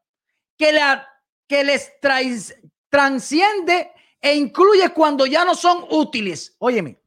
[0.58, 1.08] que, la,
[1.48, 2.56] que les trais-
[2.90, 6.56] transciende e incluye cuando ya no son útiles.
[6.60, 7.02] Óyeme,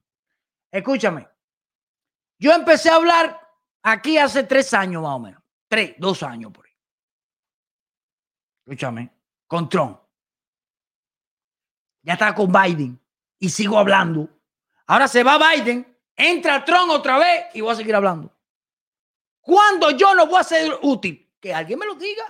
[0.70, 1.29] escúchame.
[2.39, 3.41] Yo empecé a hablar
[3.83, 5.43] aquí hace tres años más o menos.
[5.68, 6.72] Tres, dos años por ahí.
[8.66, 9.11] Escúchame,
[9.47, 9.99] con Trump.
[12.03, 13.01] Ya estaba con Biden
[13.39, 14.29] y sigo hablando.
[14.87, 18.32] Ahora se va Biden, entra Trump otra vez y voy a seguir hablando.
[19.40, 21.30] ¿Cuándo yo no voy a ser útil?
[21.38, 22.24] Que alguien me lo diga.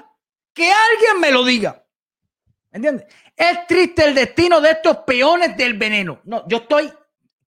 [0.53, 1.85] Que alguien me lo diga.
[2.73, 3.07] ¿Entiendes?
[3.37, 6.21] Es triste el destino de estos peones del veneno.
[6.25, 6.93] No, yo estoy,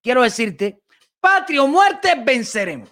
[0.01, 0.83] quiero decirte,
[1.19, 2.89] patria o muerte, venceremos.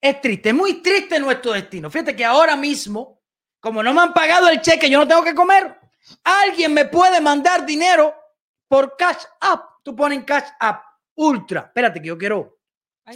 [0.00, 1.90] Es triste, muy triste nuestro destino.
[1.90, 3.20] Fíjate que ahora mismo,
[3.58, 5.78] como no me han pagado el cheque, yo no tengo que comer.
[6.22, 8.14] Alguien me puede mandar dinero
[8.68, 9.82] por Cash App.
[9.82, 10.84] Tú pones Cash App
[11.16, 11.60] Ultra.
[11.66, 12.57] Espérate que yo quiero.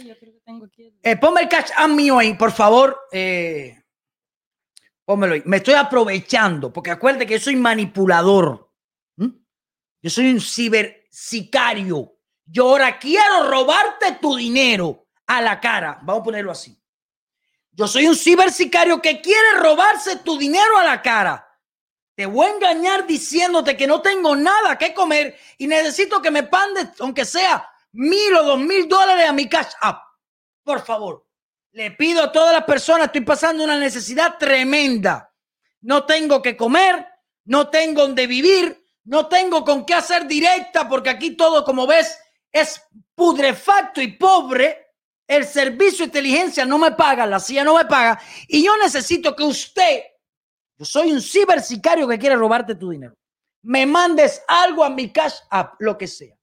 [0.01, 2.99] Yo que Eh, ponme el Cash App mío ahí, por favor.
[3.11, 3.79] Eh,
[5.05, 5.43] pónmelo ahí.
[5.45, 8.71] Me estoy aprovechando, porque acuérdate que yo soy manipulador.
[10.01, 12.17] Yo soy un cibersicario.
[12.45, 15.99] Yo ahora quiero robarte tu dinero a la cara.
[16.01, 16.77] Vamos a ponerlo así.
[17.71, 21.47] Yo soy un cibersicario que quiere robarse tu dinero a la cara.
[22.15, 26.43] Te voy a engañar diciéndote que no tengo nada que comer y necesito que me
[26.43, 30.03] pandes, aunque sea mil o dos mil dólares a mi cash app.
[30.63, 31.25] Por favor,
[31.71, 35.33] le pido a todas las personas, estoy pasando una necesidad tremenda.
[35.81, 37.05] No tengo que comer,
[37.45, 42.17] no tengo donde vivir, no tengo con qué hacer directa, porque aquí todo, como ves,
[42.51, 42.81] es
[43.15, 44.79] pudrefacto y pobre.
[45.27, 49.35] El servicio de inteligencia no me paga, la CIA no me paga, y yo necesito
[49.35, 50.03] que usted,
[50.77, 53.15] yo soy un cibersicario que quiere robarte tu dinero,
[53.63, 56.35] me mandes algo a mi cash app, lo que sea.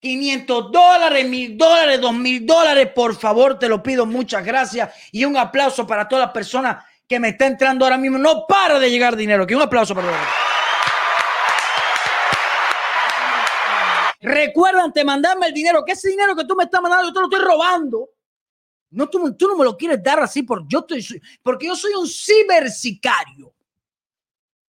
[0.00, 5.24] 500 dólares, mil dólares, dos mil dólares, por favor, te lo pido, muchas gracias y
[5.24, 8.18] un aplauso para todas las personas que me está entrando ahora mismo.
[8.18, 10.20] No para de llegar dinero, que un aplauso para todos.
[14.20, 17.20] Recuerdan, te mandarme el dinero, que ese dinero que tú me estás mandando, yo te
[17.20, 18.10] lo estoy robando.
[18.90, 21.92] No, tú, tú no me lo quieres dar así por, yo estoy, porque yo soy
[21.94, 23.54] un cibersicario.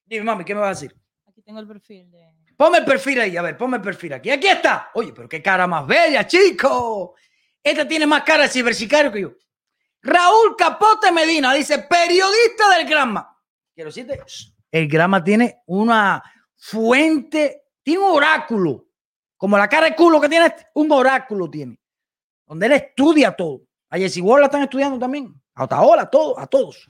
[0.05, 0.97] Dime, mami, ¿qué me vas a decir?
[1.25, 2.38] Aquí tengo el perfil de.
[2.59, 4.29] Ponme el perfil ahí, a ver, ponme el perfil aquí.
[4.29, 4.91] Aquí está.
[4.93, 7.15] Oye, pero qué cara más bella, chico.
[7.63, 9.31] Este tiene más cara de cibersicario que yo.
[10.01, 13.33] Raúl Capote Medina dice, periodista del Granma.
[13.73, 14.21] Quiero decirte,
[14.73, 16.21] el Granma tiene una
[16.57, 18.87] fuente, tiene un oráculo.
[19.37, 21.79] Como la cara de culo que tiene, un oráculo tiene.
[22.45, 23.61] Donde él estudia todo.
[23.89, 25.33] A Jesse la están estudiando también.
[25.53, 26.85] A Otaola, a todos, a todos.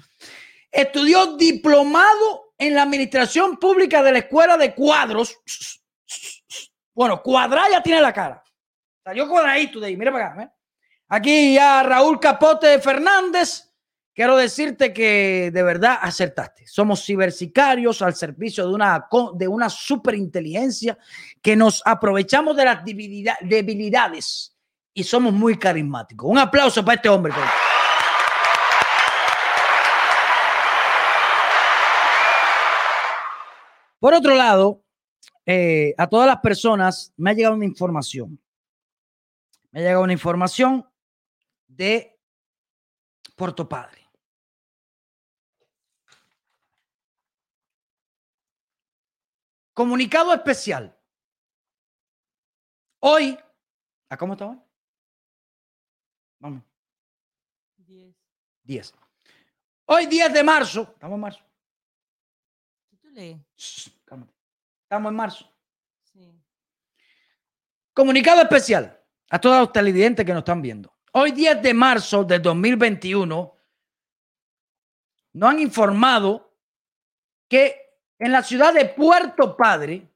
[0.72, 5.36] Estudió diplomado en la administración pública de la escuela de cuadros.
[6.94, 8.44] Bueno, cuadra ya tiene la cara.
[9.04, 9.98] Salió cuadradito de ahí.
[9.98, 10.44] Mira para acá.
[10.44, 10.50] ¿eh?
[11.08, 13.66] Aquí ya Raúl Capote Fernández.
[14.14, 16.68] Quiero decirte que de verdad acertaste.
[16.68, 20.98] Somos cibersicarios al servicio de una, de una superinteligencia
[21.42, 24.58] que nos aprovechamos de las debilida- debilidades
[24.94, 26.30] y somos muy carismáticos.
[26.30, 27.34] Un aplauso para este hombre.
[34.00, 34.84] Por otro lado,
[35.46, 38.40] eh, a todas las personas me ha llegado una información.
[39.72, 40.90] Me ha llegado una información
[41.68, 42.18] de
[43.36, 44.08] Puerto Padre.
[49.74, 50.96] Comunicado especial.
[53.00, 53.38] Hoy,
[54.10, 54.62] ¿a cómo está?
[56.40, 56.64] Vamos.
[57.78, 58.16] 10.
[58.64, 58.94] 10.
[59.86, 61.49] Hoy 10 de marzo, estamos en marzo.
[64.84, 65.54] Estamos en marzo.
[67.94, 69.00] Comunicado especial
[69.30, 70.94] a todos los televidentes que nos están viendo.
[71.14, 73.56] Hoy 10 de marzo del 2021
[75.34, 76.56] nos han informado
[77.48, 80.08] que en la ciudad de Puerto Padre,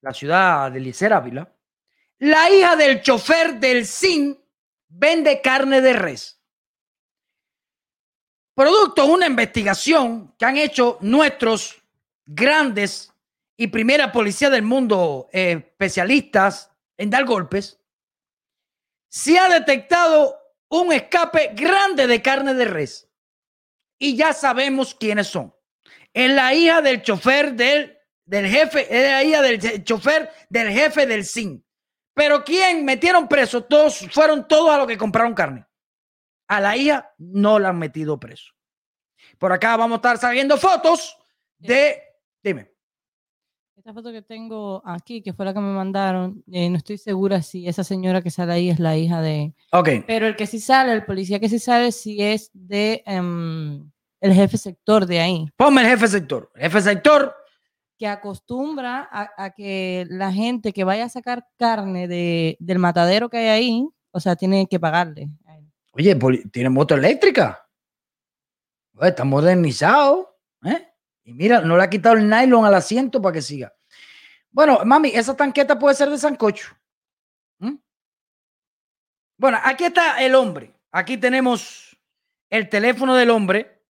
[0.00, 1.50] la ciudad de Licer Ávila,
[2.18, 4.38] la hija del chofer del SIN
[4.88, 6.40] vende carne de res.
[8.54, 11.80] Producto de una investigación que han hecho nuestros
[12.28, 13.12] grandes
[13.56, 17.80] y primera policía del mundo eh, especialistas en dar golpes,
[19.08, 23.08] se ha detectado un escape grande de carne de res.
[23.98, 25.54] Y ya sabemos quiénes son.
[26.12, 31.06] Es la hija del chofer del, del jefe, es la hija del chofer del jefe
[31.06, 31.64] del SIN.
[32.14, 33.64] Pero ¿quién metieron preso?
[33.64, 35.66] Todos fueron todos a los que compraron carne.
[36.48, 38.52] A la hija no la han metido preso.
[39.38, 41.16] Por acá vamos a estar saliendo fotos
[41.58, 42.07] de.
[42.42, 42.70] Dime.
[43.76, 47.42] Esta foto que tengo aquí, que fue la que me mandaron, eh, no estoy segura
[47.42, 49.54] si esa señora que sale ahí es la hija de...
[49.72, 49.88] Ok.
[50.06, 53.88] Pero el que sí sale, el policía que sí sale, sí es de em,
[54.20, 55.46] el jefe sector de ahí.
[55.56, 56.50] Ponme el jefe sector.
[56.56, 57.34] El jefe sector.
[57.96, 63.28] Que acostumbra a, a que la gente que vaya a sacar carne de, del matadero
[63.28, 65.28] que hay ahí, o sea, tiene que pagarle.
[65.92, 66.16] Oye,
[66.52, 67.64] tiene moto eléctrica.
[69.00, 70.36] Está modernizado.
[70.64, 70.88] ¿eh?
[71.28, 73.70] Y mira, no le ha quitado el nylon al asiento para que siga.
[74.50, 76.74] Bueno, mami, esa tanqueta puede ser de sancocho.
[77.58, 77.74] ¿Mm?
[79.36, 80.72] Bueno, aquí está el hombre.
[80.90, 81.94] Aquí tenemos
[82.48, 83.84] el teléfono del hombre.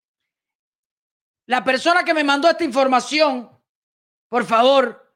[1.46, 3.48] La persona que me mandó esta información,
[4.28, 5.14] por favor,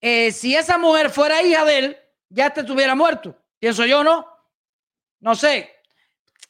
[0.00, 1.98] eh, si esa mujer fuera hija de él,
[2.28, 3.36] ya te estuviera muerto.
[3.58, 4.24] Pienso yo, ¿no?
[5.18, 5.74] No sé.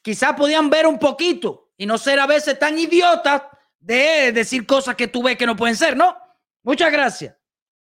[0.03, 3.41] Quizás podían ver un poquito y no ser a veces tan idiotas
[3.85, 6.17] de decir cosas que tú ves que no pueden ser, ¿no?
[6.63, 7.35] Muchas gracias.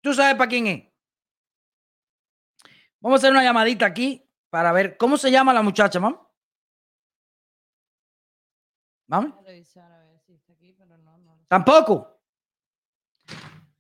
[0.01, 0.85] Tú sabes para quién es.
[3.01, 6.19] Vamos a hacer una llamadita aquí para ver cómo se llama la muchacha, mam.
[9.07, 9.33] ¿Mami?
[11.47, 12.21] Tampoco.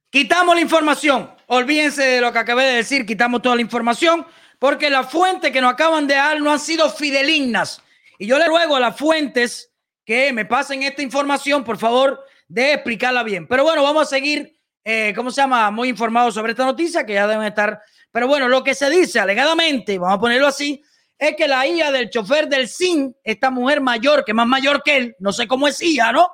[0.08, 1.34] Quitamos la información.
[1.46, 3.04] Olvídense de lo que acabé de decir.
[3.04, 4.24] Quitamos toda la información
[4.60, 7.82] porque las fuentes que nos acaban de dar no han sido fidelignas.
[8.18, 9.73] Y yo le ruego a las fuentes
[10.04, 13.46] que me pasen esta información, por favor, de explicarla bien.
[13.46, 15.70] Pero bueno, vamos a seguir, eh, ¿cómo se llama?
[15.70, 17.80] Muy informados sobre esta noticia que ya deben estar.
[18.12, 20.82] Pero bueno, lo que se dice alegadamente, vamos a ponerlo así,
[21.18, 24.96] es que la hija del chofer del SIN, esta mujer mayor, que más mayor que
[24.96, 26.28] él, no sé cómo es hija, ¿no?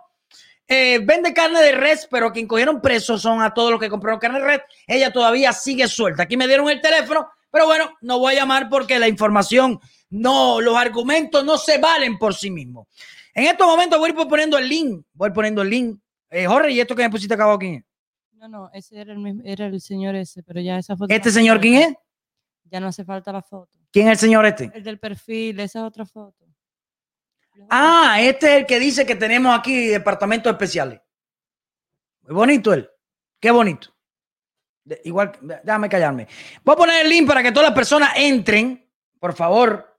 [0.67, 4.21] Eh, vende carne de res, pero quien cogieron presos son a todos los que compraron
[4.21, 4.61] carne de res.
[4.87, 6.23] Ella todavía sigue suelta.
[6.23, 10.61] Aquí me dieron el teléfono, pero bueno, no voy a llamar porque la información, no,
[10.61, 12.87] los argumentos no se valen por sí mismos.
[13.41, 15.99] En estos momentos voy a ir poniendo el link, voy poniendo el link.
[16.29, 17.83] Eh, Jorge, ¿y esto que me pusiste acá aquí?
[18.33, 21.13] No, no, ese era el, mismo- era el señor ese, pero ya esa foto.
[21.13, 21.95] ¿Este señor quién es?
[22.65, 23.79] Ya no hace falta la foto.
[23.91, 24.71] ¿Quién es el señor este?
[24.75, 26.45] El del perfil, esa es otra foto.
[27.71, 31.01] Ah, este es el que dice que tenemos aquí departamentos especiales.
[32.23, 32.91] Muy bonito él.
[33.41, 33.89] Qué bonito.
[34.85, 36.29] De- igual, déjame callarme.
[36.63, 38.87] Voy a poner el link para que todas las personas entren,
[39.19, 39.90] por favor,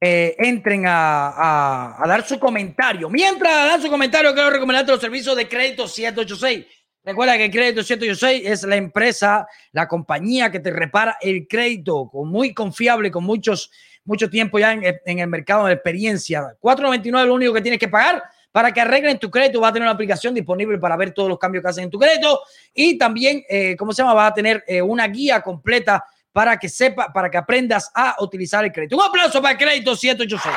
[0.00, 3.10] eh, entren a, a- a dar su comentario.
[3.10, 6.66] Mientras dan su comentario, quiero recomendarte los servicios de crédito 786.
[7.02, 12.28] Recuerda que Crédito 786 es la empresa, la compañía que te repara el crédito, con
[12.28, 13.70] muy confiable, con muchos,
[14.04, 16.42] mucho tiempo ya en, en el mercado de experiencia.
[16.60, 18.22] 4.99 es lo único que tienes que pagar
[18.52, 19.60] para que arreglen tu crédito.
[19.60, 21.98] Vas a tener una aplicación disponible para ver todos los cambios que hacen en tu
[21.98, 22.40] crédito
[22.74, 24.12] y también, eh, ¿cómo se llama?
[24.14, 28.64] Vas a tener eh, una guía completa para que sepa, para que aprendas a utilizar
[28.64, 28.96] el crédito.
[28.96, 30.54] Un aplauso para el Crédito 786.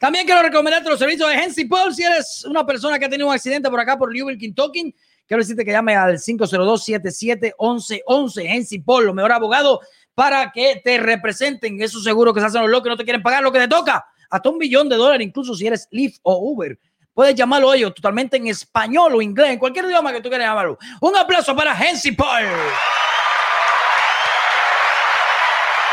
[0.00, 1.94] También quiero recomendarte los servicios de Hensi Paul.
[1.94, 4.94] Si eres una persona que ha tenido un accidente por acá por Louisville, Kentucky,
[5.26, 8.46] quiero decirte que llame al 502-77-1111.
[8.46, 9.80] Hensi Paul, los mejores abogados
[10.14, 11.82] para que te representen.
[11.82, 14.06] Esos seguros que se hacen los locos no te quieren pagar lo que te toca.
[14.30, 16.78] Hasta un billón de dólares, incluso si eres Lyft o Uber.
[17.12, 20.78] Puedes llamarlo ellos totalmente en español o inglés, en cualquier idioma que tú quieras llamarlo.
[21.00, 22.46] Un aplauso para Hensi Paul.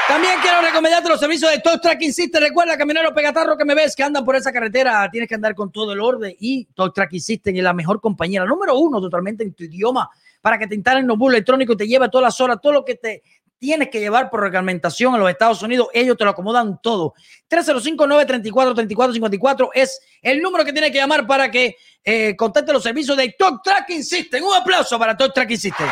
[0.08, 2.42] También quiero recomendarte los servicios de Talk Tracking System.
[2.42, 5.70] Recuerda, caminero pegatarro que me ves, que andan por esa carretera, tienes que andar con
[5.70, 6.34] todo el orden.
[6.40, 10.10] Y Talk Tracking System es la mejor compañía, la número uno totalmente en tu idioma,
[10.40, 12.86] para que te instalen los bulos electrónicos y te lleve todas las horas, todo lo
[12.86, 13.22] que te
[13.58, 17.14] tienes que llevar por reglamentación a los Estados Unidos, ellos te lo acomodan todo.
[17.50, 23.34] 305-934-3454 es el número que tienes que llamar para que eh, contacte los servicios de
[23.38, 24.44] Talk Tracking System.
[24.44, 25.88] Un aplauso para Talk Tracking System.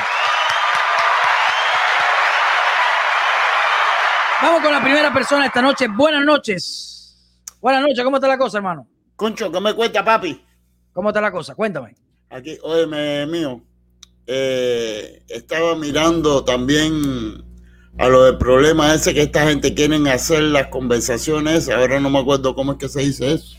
[4.41, 5.87] Vamos con la primera persona esta noche.
[5.87, 6.91] Buenas noches.
[7.61, 8.87] Buenas noches, ¿cómo está la cosa, hermano?
[9.15, 10.45] Concho, ¿qué me cuenta, papi?
[10.93, 11.55] ¿Cómo está la cosa?
[11.55, 11.95] Cuéntame.
[12.29, 13.61] Aquí, óyeme, mío.
[14.27, 17.43] eh, estaba mirando también
[17.97, 21.69] a lo del problema ese que esta gente quieren hacer las conversaciones.
[21.69, 23.57] Ahora no me acuerdo cómo es que se dice eso.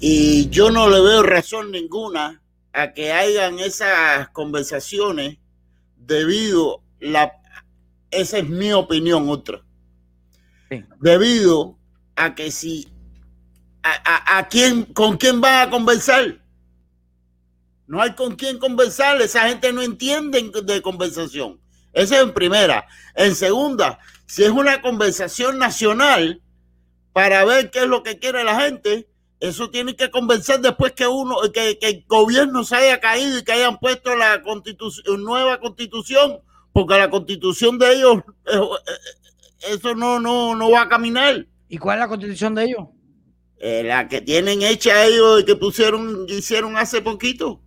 [0.00, 5.38] Y yo no le veo razón ninguna a que hagan esas conversaciones
[5.96, 7.32] debido la
[8.10, 9.62] esa es mi opinión otra
[11.00, 11.78] debido
[12.16, 12.88] a que si
[13.82, 16.40] a, a- a quién con quién van a conversar
[17.86, 21.60] no hay con quién conversar esa gente no entiende de conversación
[21.94, 22.86] eso es en primera.
[23.14, 26.42] En segunda si es una conversación nacional
[27.12, 29.08] para ver qué es lo que quiere la gente
[29.40, 33.44] eso tiene que conversar después que uno que, que el gobierno se haya caído y
[33.44, 36.40] que hayan puesto la constitución nueva constitución
[36.72, 38.16] porque la constitución de ellos
[38.46, 41.46] eh, eh, eso no no no va a caminar.
[41.68, 42.88] ¿Y cuál es la constitución de ellos?
[43.58, 47.60] Eh, la que tienen hecha ellos y que pusieron hicieron hace poquito.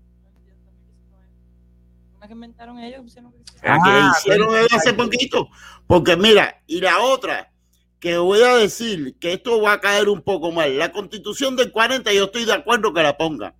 [2.17, 3.31] Una que inventaron ellos, pusieron
[3.69, 5.49] Ah, hicieron hace poquito.
[5.87, 7.51] Porque mira y la otra
[7.99, 10.77] que voy a decir que esto va a caer un poco mal.
[10.77, 13.53] La constitución del 40 yo estoy de acuerdo que la pongan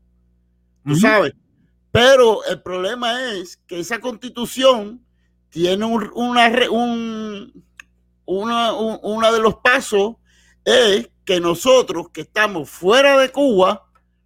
[0.86, 1.34] tú sabes.
[1.92, 5.04] Pero el problema es que esa constitución
[5.50, 7.64] tiene un, una, un,
[8.26, 10.16] una, un- una de los pasos
[10.66, 13.86] es que nosotros que estamos fuera de Cuba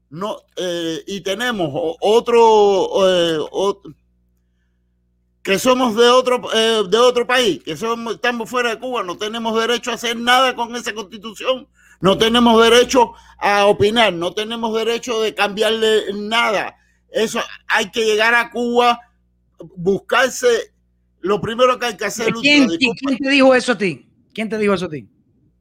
[0.09, 1.69] no, eh, y tenemos
[2.01, 3.39] otro, eh,
[5.43, 9.17] que somos de otro, eh, de otro país, que somos, estamos fuera de Cuba, no
[9.17, 11.67] tenemos derecho a hacer nada con esa constitución,
[11.99, 16.75] no tenemos derecho a opinar, no tenemos derecho de cambiarle nada.
[17.09, 18.99] Eso hay que llegar a Cuba,
[19.75, 20.73] buscarse,
[21.19, 22.33] lo primero que hay que hacer.
[22.33, 24.07] ¿Quién, quién te dijo eso a ti?
[24.33, 25.07] ¿Quién te dijo eso a ti?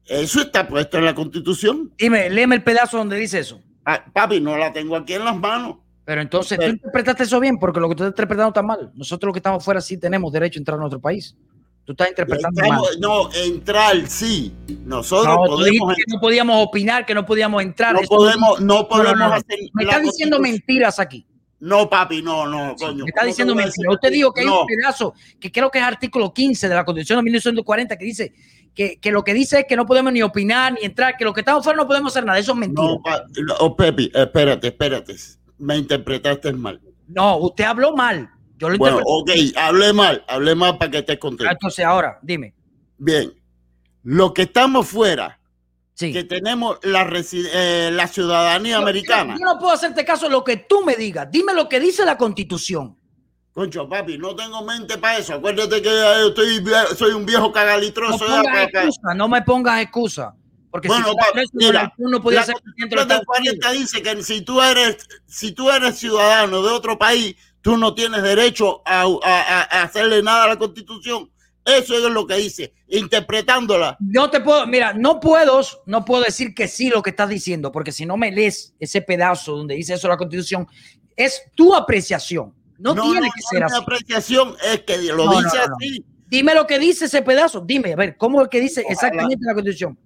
[0.05, 1.93] Eso está puesto en la constitución.
[1.97, 3.61] Dime, léeme el pedazo donde dice eso.
[3.85, 5.77] Ah, papi, no la tengo aquí en las manos.
[6.11, 8.91] Pero entonces tú interpretaste eso bien, porque lo que tú estás interpretando está mal.
[8.95, 11.37] Nosotros los que estamos fuera sí tenemos derecho a entrar a nuestro país.
[11.85, 12.81] Tú estás interpretando mal.
[12.99, 14.53] No, entrar sí.
[14.83, 17.93] Nosotros No, podemos, que no podíamos opinar, que no podíamos entrar.
[17.93, 19.33] no podemos, no podemos no, no.
[19.35, 19.57] hacer.
[19.71, 21.25] Me está diciendo mentiras aquí.
[21.61, 23.05] No, papi, no, no, coño.
[23.05, 23.93] Me está ¿Cómo diciendo mentiras.
[23.93, 27.19] Usted dijo que hay un pedazo que creo que es artículo 15 de la Constitución
[27.19, 28.33] de 1940 que dice
[28.75, 31.33] que, que lo que dice es que no podemos ni opinar ni entrar, que los
[31.33, 32.37] que estamos fuera no podemos hacer nada.
[32.37, 32.89] Eso es mentira.
[32.89, 35.15] No, oh, Pepi, espérate, espérate.
[35.61, 36.81] Me interpretaste mal.
[37.07, 38.29] No, usted habló mal.
[38.57, 41.51] Yo lo Bueno, ok, hablé mal, hablé mal para que estés contento.
[41.51, 42.53] Entonces, ahora, dime.
[42.97, 43.31] Bien,
[44.03, 45.39] los que estamos fuera,
[45.95, 47.07] que tenemos la,
[47.53, 49.35] eh, la ciudadanía Yo- americana.
[49.39, 51.27] Yo no puedo hacerte caso de lo que tú me digas.
[51.31, 52.97] Dime lo que dice la Constitución.
[53.51, 55.35] Concho, papi, no tengo mente para eso.
[55.35, 58.25] Acuérdate que eh, estoy, vie- soy un viejo No cagalitroso.
[58.27, 60.33] ya, pongas pa- excusa, no me pongas excusa.
[60.71, 63.25] Porque Bueno, si pa- mira, no podía la ser presidente de los Constitución del Estados
[63.25, 64.97] 40 dice que si tú eres,
[65.27, 70.23] si tú eres ciudadano de otro país, tú no tienes derecho a, a- a- hacerle
[70.23, 71.29] nada a la Constitución.
[71.63, 73.97] Eso es lo que dice, interpretándola.
[73.99, 77.71] No te puedo, mira, no puedo, no puedo decir que sí lo que estás diciendo,
[77.71, 80.67] porque si no me lees ese pedazo donde dice eso la Constitución,
[81.15, 82.53] es tu apreciación.
[82.79, 83.75] No, tiene que ser mi así.
[83.79, 85.75] apreciación es que lo No, no, dice no, no.
[85.79, 86.05] así.
[86.27, 87.59] Dime lo que dice ese pedazo.
[87.61, 88.93] Dime, a ver, ¿cómo es que dice Ojalá.
[88.93, 89.99] exactamente la Constitución?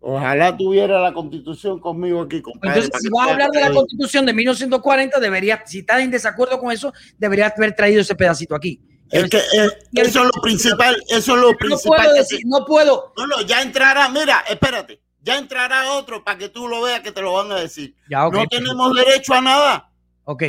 [0.00, 2.80] Ojalá tuviera la Constitución conmigo aquí, compadre.
[2.80, 3.72] Entonces, si que vas a hablar de la.
[3.72, 8.54] Constitución de 1940, deberías, si estás en desacuerdo con eso, deberías haber traído ese pedacito
[8.54, 8.80] aquí.
[9.10, 11.98] Es que eh, eso es lo principal, eso es lo No principal.
[11.98, 13.12] puedo que decir, no puedo.
[13.16, 17.12] No, no, ya entrará, mira, espérate, ya entrará otro para que tú lo veas que
[17.12, 17.94] te lo van a decir.
[18.10, 18.56] Ya, no perfecto.
[18.58, 19.90] tenemos derecho a nada.
[20.24, 20.42] Ok,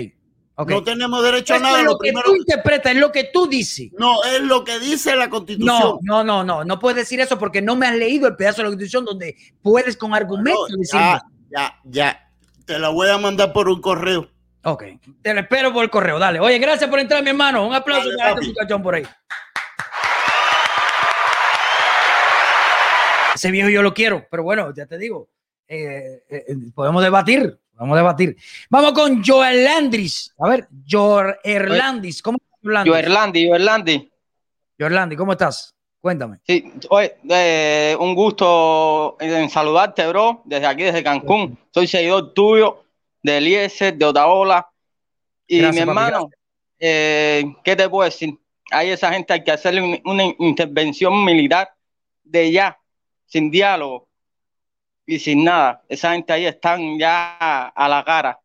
[0.65, 1.77] No tenemos derecho a nada.
[1.79, 3.91] es Lo lo que primero, tú interpretas, es lo que tú dices.
[3.97, 5.99] no, es lo que dice la constitución.
[6.01, 8.57] No, no, no, no, no puedes decir eso porque no me has leído el pedazo
[8.57, 11.01] de la Constitución donde puedes con argumentos No, decirme.
[11.01, 12.29] ya, ya, ya.
[12.65, 14.29] Te la voy a mandar por un correo.
[14.63, 14.83] Ok,
[15.21, 16.39] te lo espero por el correo, dale.
[16.39, 17.65] Oye, gracias por entrar, mi hermano.
[17.65, 18.47] Un aplauso Dale, para este papi.
[18.49, 19.03] muchachón por ahí.
[23.35, 25.29] Ese viejo yo lo quiero, pero bueno, ya te digo,
[25.67, 28.37] eh, eh, eh, podemos debatir, podemos debatir.
[28.69, 30.33] Vamos con Joel Landris.
[30.39, 32.21] A ver, Joel Erlandis.
[32.21, 34.11] ¿Cómo estás, Joel Joerlandi, Joerlandi.
[34.79, 35.73] Joel Landis, ¿cómo estás?
[35.99, 36.39] Cuéntame.
[36.45, 41.57] Sí, oye, eh, un gusto en saludarte, bro, desde aquí, desde Cancún.
[41.73, 42.83] Soy seguidor tuyo,
[43.23, 44.69] de Eliezer, de Otaola.
[45.47, 46.29] Y Gracias, mi hermano,
[46.79, 48.37] eh, ¿qué te puedo decir?
[48.71, 51.69] Ahí esa gente hay que hacerle un- una intervención militar
[52.23, 52.77] de ya,
[53.25, 54.06] sin diálogo
[55.07, 55.81] y sin nada.
[55.87, 58.39] Esa gente ahí están ya a la cara.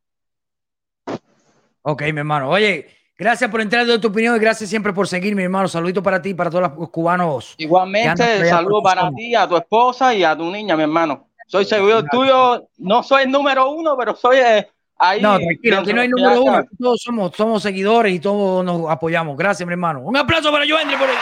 [1.82, 2.48] Ok, mi hermano.
[2.48, 2.86] Oye,
[3.18, 5.68] gracias por entrar de tu opinión y gracias siempre por seguir, mi hermano.
[5.68, 7.54] Saludito para ti y para todos los cubanos.
[7.58, 11.28] Igualmente, saludo para ti, a tu esposa y a tu niña, mi hermano.
[11.48, 15.20] Soy seguidor tuyo, no soy el número uno, pero soy eh, ahí.
[15.20, 16.64] No, tranquilo, aquí no hay número uno.
[16.78, 19.36] Todos somos, somos seguidores y todos nos apoyamos.
[19.36, 20.00] Gracias, mi hermano.
[20.00, 21.16] Un aplauso para Joendry por ahí.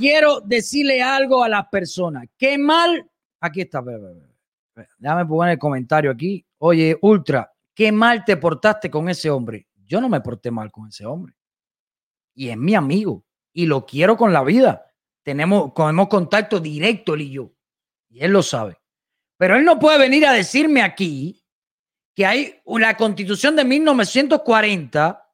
[0.00, 2.24] Quiero decirle algo a las personas.
[2.38, 3.06] Qué mal.
[3.38, 3.82] Aquí está.
[4.98, 6.42] Déjame poner el comentario aquí.
[6.56, 9.68] Oye, Ultra, qué mal te portaste con ese hombre.
[9.86, 11.34] Yo no me porté mal con ese hombre.
[12.34, 13.26] Y es mi amigo.
[13.52, 14.86] Y lo quiero con la vida.
[15.22, 17.52] Tenemos, tenemos contacto directo él y yo.
[18.08, 18.80] Y él lo sabe.
[19.36, 21.44] Pero él no puede venir a decirme aquí
[22.14, 25.29] que hay la constitución de 1940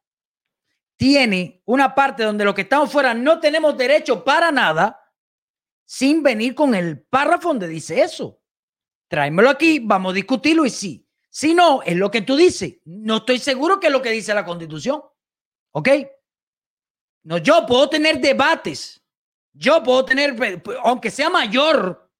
[0.97, 5.03] tiene una parte donde los que estamos fuera no tenemos derecho para nada
[5.85, 8.41] sin venir con el párrafo donde dice eso.
[9.09, 11.09] Tráemelo aquí, vamos a discutirlo y sí.
[11.31, 12.79] Si no, es lo que tú dices.
[12.85, 15.03] No estoy seguro que es lo que dice la constitución.
[15.73, 15.89] ¿Ok?
[17.25, 19.03] No, yo puedo tener debates.
[19.53, 22.11] Yo puedo tener, aunque sea mayor,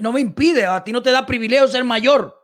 [0.00, 0.66] no me impide.
[0.66, 2.37] A ti no te da privilegio ser mayor.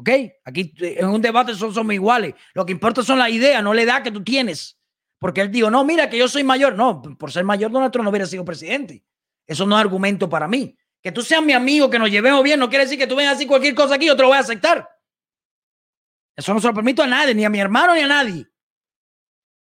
[0.00, 0.08] ¿Ok?
[0.46, 2.34] Aquí eh, en un debate son, somos iguales.
[2.54, 4.78] Lo que importa son las ideas, no la edad que tú tienes.
[5.18, 6.74] Porque él dijo, no, mira que yo soy mayor.
[6.74, 9.04] No, por ser mayor Donald Trump no hubiera sido presidente.
[9.46, 10.74] Eso no es argumento para mí.
[11.02, 13.32] Que tú seas mi amigo, que nos llevemos bien, no quiere decir que tú vengas
[13.32, 14.88] a decir cualquier cosa aquí, yo te lo voy a aceptar.
[16.34, 18.46] Eso no se lo permito a nadie, ni a mi hermano, ni a nadie.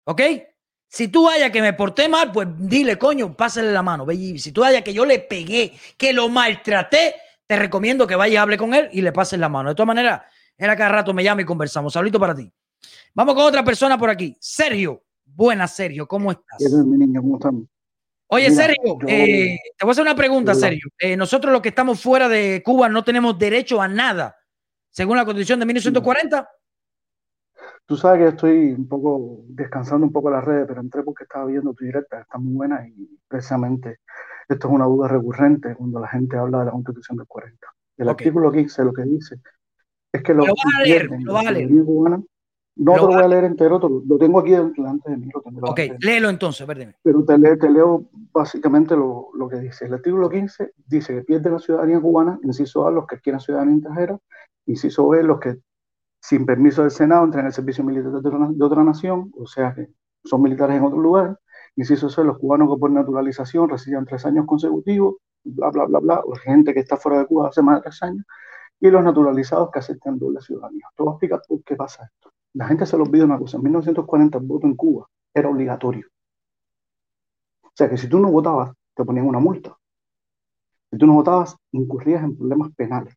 [0.03, 0.21] ¿Ok?
[0.89, 4.05] Si tú vayas que me porté mal, pues dile, coño, pásale la mano.
[4.09, 7.15] Si tú vayas que yo le pegué, que lo maltraté,
[7.47, 9.69] te recomiendo que vayas y hable con él y le pases la mano.
[9.69, 10.21] De todas maneras,
[10.57, 11.93] él a cada rato me llama y conversamos.
[11.93, 12.51] Saludito para ti.
[13.13, 14.35] Vamos con otra persona por aquí.
[14.39, 15.01] Sergio.
[15.25, 16.07] Buenas, Sergio.
[16.07, 16.57] ¿Cómo estás?
[16.59, 17.21] ¿Qué tal, mi niño?
[17.21, 17.63] ¿Cómo estamos?
[18.29, 20.59] Oye, Mira, Sergio, yo- eh, te voy a hacer una pregunta, Hola.
[20.59, 20.89] Sergio.
[20.99, 24.35] Eh, nosotros los que estamos fuera de Cuba no tenemos derecho a nada,
[24.89, 26.49] según la constitución de 1940.
[27.85, 31.45] Tú sabes que estoy un poco descansando un poco las redes, pero entré porque estaba
[31.45, 33.99] viendo tu directa, está muy buena y precisamente
[34.49, 37.67] esto es una duda recurrente cuando la gente habla de la Constitución del 40.
[37.97, 39.39] El artículo 15 lo que dice
[40.11, 41.67] es que los Lo vas a leer, pierden lo vas a leer.
[41.67, 42.23] ciudadanía cubana.
[42.79, 45.17] No Lo te lo voy a leer entero, te lo, lo tengo aquí delante de
[45.17, 46.93] mí, lo tengo Ok, léelo entonces, perdeme.
[47.01, 49.85] Pero te leo, te leo básicamente lo, lo que dice.
[49.85, 53.77] El artículo 15 dice que pierde la ciudadanía cubana, inciso A, los que quieran ciudadanía
[53.77, 54.19] extranjera,
[54.67, 55.57] inciso B, los que
[56.21, 59.47] sin permiso del Senado entran en el servicio militar de otra, de otra nación, o
[59.47, 59.87] sea que
[60.23, 61.39] son militares en otro lugar,
[61.77, 66.21] inciso C, los cubanos que por naturalización residan tres años consecutivos, bla, bla, bla, bla,
[66.25, 68.25] o gente que está fuera de Cuba hace más de tres años,
[68.79, 70.85] y los naturalizados que aceptan doble ciudadanía.
[70.95, 72.31] Te voy a explicar por qué pasa esto.
[72.53, 76.07] La gente se le olvida una cosa, en 1940 el voto en Cuba era obligatorio.
[77.63, 79.77] O sea que si tú no votabas, te ponían una multa.
[80.89, 83.13] Si tú no votabas, incurrías en problemas penales.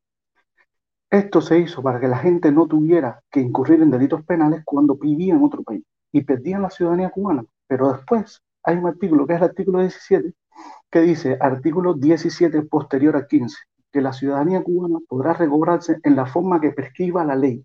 [1.09, 4.97] Esto se hizo para que la gente no tuviera que incurrir en delitos penales cuando
[4.97, 5.83] vivía en otro país
[6.13, 7.45] y perdían la ciudadanía cubana.
[7.67, 10.35] Pero después hay un artículo, que es el artículo 17,
[10.91, 13.57] que dice, artículo 17 posterior al 15,
[13.93, 17.65] que la ciudadanía cubana podrá recobrarse en la forma que prescriba la ley.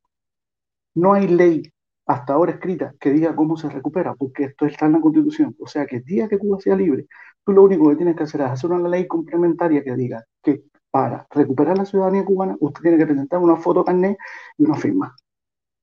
[0.96, 1.64] No hay ley
[2.06, 5.56] hasta ahora escrita que diga cómo se recupera, porque esto está en la Constitución.
[5.60, 7.08] O sea que el día que Cuba sea libre,
[7.44, 10.64] tú lo único que tienes que hacer es hacer una ley complementaria que diga que
[10.92, 14.18] para recuperar la ciudadanía cubana usted tiene que presentar una foto carnet
[14.58, 15.16] y una firma,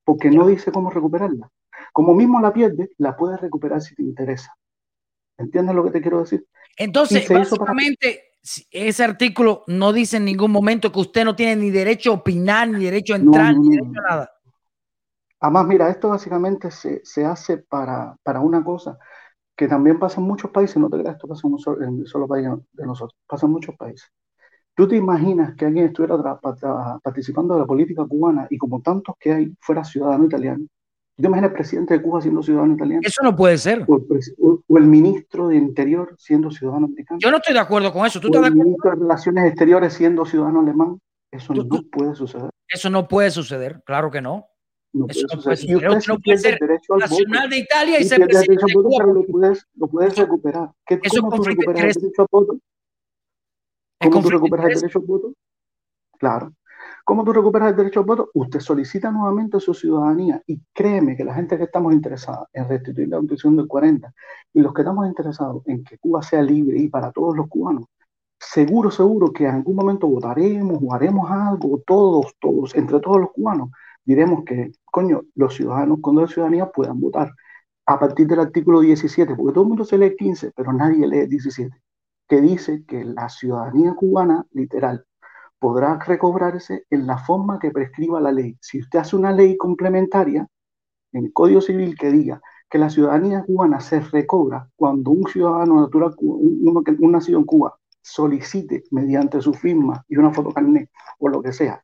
[0.03, 1.49] porque no dice cómo recuperarla.
[1.91, 4.55] Como mismo la pierde, la puedes recuperar si te interesa.
[5.37, 6.47] ¿Entiendes lo que te quiero decir?
[6.77, 11.55] Entonces, para básicamente, si- ese artículo no dice en ningún momento que usted no tiene
[11.57, 14.31] ni derecho a opinar, ni derecho a entrar, no, ni no, derecho a nada.
[15.39, 18.97] Además, mira, esto básicamente se, se hace para, para una cosa
[19.57, 21.89] que también pasa en muchos países, no te creas, esto pasa en un solo, en
[22.01, 24.09] un solo país de nosotros, pasa en muchos países.
[24.75, 28.57] ¿Tú te imaginas que alguien estuviera tra- pa- tra- participando de la política cubana y
[28.57, 30.65] como tantos que hay fuera ciudadano italiano?
[31.15, 33.01] ¿Tú te imaginas el presidente de Cuba siendo ciudadano italiano?
[33.05, 33.85] Eso no puede ser.
[33.87, 37.19] O el, o- el ministro de Interior siendo ciudadano americano?
[37.21, 38.19] Yo no estoy de acuerdo con eso.
[38.19, 40.99] ¿Tú ¿O estás de el ministro de Relaciones Exteriores siendo ciudadano alemán?
[41.31, 42.49] Eso no puede suceder.
[42.67, 43.81] Eso no puede suceder.
[43.85, 44.47] Claro que no.
[44.93, 45.81] No Eso puede no puede suceder.
[45.83, 46.59] Y usted no puede ser
[46.89, 48.89] al nacional de Italia y Sí ser presidente al de Cuba.
[48.97, 50.71] pero lo puedes, lo puedes recuperar.
[50.85, 52.57] ¿Qué, Eso es ¿Cómo tú recuperas el derecho al voto?
[54.01, 55.33] ¿Cómo tú recuperas el derecho al voto?
[56.17, 56.53] Claro.
[57.05, 58.29] ¿Cómo tú recuperas el derecho al voto?
[58.33, 63.09] Usted solicita nuevamente su ciudadanía y créeme que la gente que estamos interesada en restituir
[63.09, 64.13] la constitución del 40
[64.53, 67.87] y los que estamos interesados en que Cuba sea libre y para todos los cubanos,
[68.39, 73.31] seguro, seguro que en algún momento votaremos o haremos algo, todos, todos, entre todos los
[73.31, 73.69] cubanos,
[74.05, 77.33] diremos que, coño, los ciudadanos con la ciudadanía puedan votar
[77.85, 81.27] a partir del artículo 17, porque todo el mundo se lee 15, pero nadie lee
[81.27, 81.75] 17,
[82.29, 85.05] que dice que la ciudadanía cubana, literal,
[85.63, 88.57] podrá recobrarse en la forma que prescriba la ley.
[88.59, 90.45] Si usted hace una ley complementaria
[91.13, 95.79] en el Código Civil que diga que la ciudadanía cubana se recobra cuando un ciudadano
[95.79, 101.53] natural, un nacido en Cuba, solicite mediante su firma y una fotocarnet o lo que
[101.53, 101.81] sea,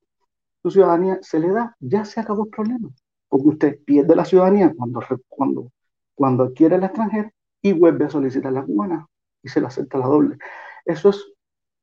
[0.61, 2.89] su ciudadanía se le da, ya se acabó el problema.
[3.29, 5.71] Porque usted pierde la ciudadanía cuando, cuando,
[6.15, 7.29] cuando adquiere el extranjero
[7.61, 9.07] y vuelve a solicitar la cubana
[9.41, 10.37] y se la acepta la doble.
[10.83, 11.31] Eso es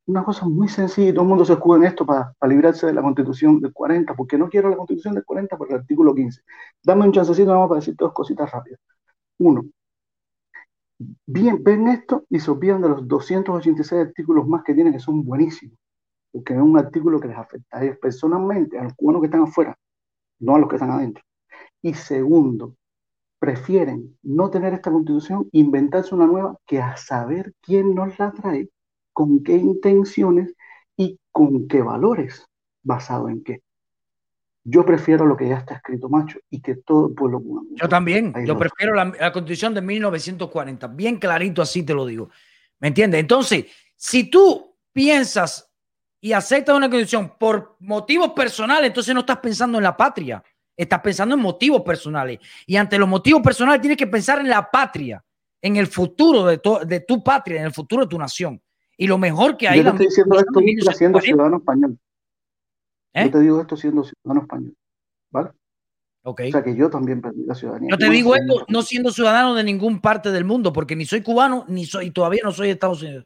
[0.07, 2.87] una cosa muy sencilla y todo el mundo se escuda en esto para, para librarse
[2.87, 6.15] de la constitución del 40, porque no quiero la constitución del 40 por el artículo
[6.15, 6.43] 15.
[6.83, 8.81] Dame un chancecito, vamos para decir dos cositas rápidas.
[9.39, 9.67] Uno,
[11.27, 15.25] bien, ven esto y se olvidan de los 286 artículos más que tienen que son
[15.25, 15.77] buenísimos,
[16.33, 19.43] porque es un artículo que les afecta a ellos personalmente, a los cubanos que están
[19.43, 19.77] afuera,
[20.41, 21.25] no a los que están adentro.
[21.83, 22.75] Y segundo,
[23.39, 28.71] prefieren no tener esta constitución, inventarse una nueva que a saber quién nos la trae,
[29.17, 30.53] con qué intenciones
[30.95, 32.45] y con qué valores,
[32.83, 33.63] basado en qué.
[34.63, 37.69] Yo prefiero lo que ya está escrito, macho, y que todo el pueblo cubano.
[37.77, 38.33] Yo también.
[38.37, 40.87] Ahí Yo prefiero la, la constitución de 1940.
[40.89, 42.29] Bien clarito, así te lo digo.
[42.79, 43.21] ¿Me entiendes?
[43.21, 43.65] Entonces,
[43.97, 45.73] si tú piensas
[46.21, 50.45] y aceptas una constitución por motivos personales, entonces no estás pensando en la patria.
[50.77, 52.39] Estás pensando en motivos personales.
[52.67, 55.25] Y ante los motivos personales tienes que pensar en la patria,
[55.63, 58.61] en el futuro de, tu- de tu patria, en el futuro de tu nación.
[58.97, 61.21] Y lo mejor que hay Yo te estoy diciendo esto siendo 1940.
[61.21, 61.99] ciudadano español.
[63.15, 63.25] ¿Eh?
[63.25, 64.75] Yo te digo esto siendo ciudadano español.
[65.31, 65.51] ¿Vale?
[66.23, 66.43] Ok.
[66.49, 67.91] O sea que yo también perdí la ciudadanía.
[67.91, 71.05] Yo te digo siendo- esto no siendo ciudadano de ningún parte del mundo, porque ni
[71.05, 73.25] soy cubano, ni soy, todavía no soy de Estados Unidos.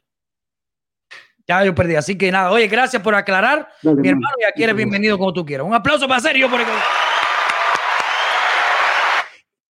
[1.47, 1.95] Ya yo perdí.
[1.95, 3.67] Así que nada, oye, gracias por aclarar.
[3.81, 4.27] Dale, Mi hermano.
[4.27, 5.65] hermano, y aquí eres bienvenido como tú quieras.
[5.65, 6.67] Un aplauso para Sergio por el-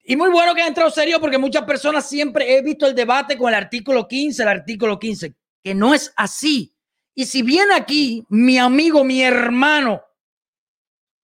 [0.03, 3.37] Y muy bueno que ha entrado serio porque muchas personas siempre he visto el debate
[3.37, 5.33] con el artículo 15, el artículo 15,
[5.63, 6.75] que no es así.
[7.13, 10.01] Y si viene aquí mi amigo, mi hermano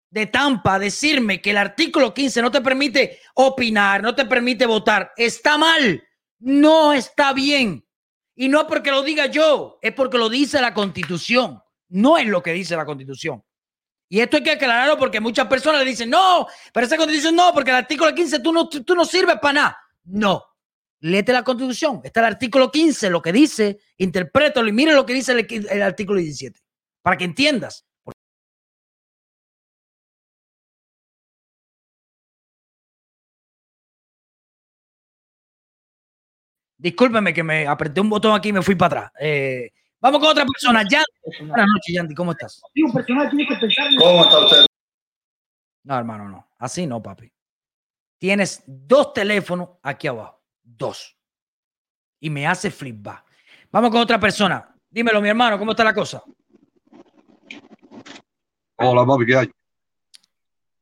[0.10, 4.66] de Tampa a decirme que el artículo 15 no te permite opinar, no te permite
[4.66, 6.04] votar, está mal,
[6.40, 7.86] no está bien.
[8.36, 12.44] Y no porque lo diga yo, es porque lo dice la constitución, no es lo
[12.44, 13.44] que dice la constitución.
[14.10, 17.52] Y esto hay que aclararlo porque muchas personas le dicen, no, pero esa constitución no,
[17.54, 19.78] porque el artículo 15 tú no, tú no sirves para nada.
[20.06, 20.44] No,
[21.00, 25.14] léete la constitución, está el artículo 15, lo que dice, interprétalo y mire lo que
[25.14, 26.60] dice el, el artículo 17,
[27.02, 27.88] para que entiendas.
[36.80, 39.12] Discúlpeme que me apreté un botón aquí y me fui para atrás.
[39.20, 40.84] Eh, vamos con otra persona.
[40.84, 41.48] Yandy.
[41.48, 42.14] Buenas noches, Yandy.
[42.14, 42.62] ¿Cómo estás?
[43.98, 44.66] ¿Cómo está usted?
[45.84, 46.48] No, hermano, no.
[46.60, 47.32] Así no, papi.
[48.20, 50.37] Tienes dos teléfonos aquí abajo.
[50.78, 51.18] Dos.
[52.20, 53.24] Y me hace flipar.
[53.72, 54.74] Vamos con otra persona.
[54.90, 56.24] Dímelo, mi hermano, ¿cómo está la cosa?
[58.78, 59.52] Hola, papi, ¿qué hay?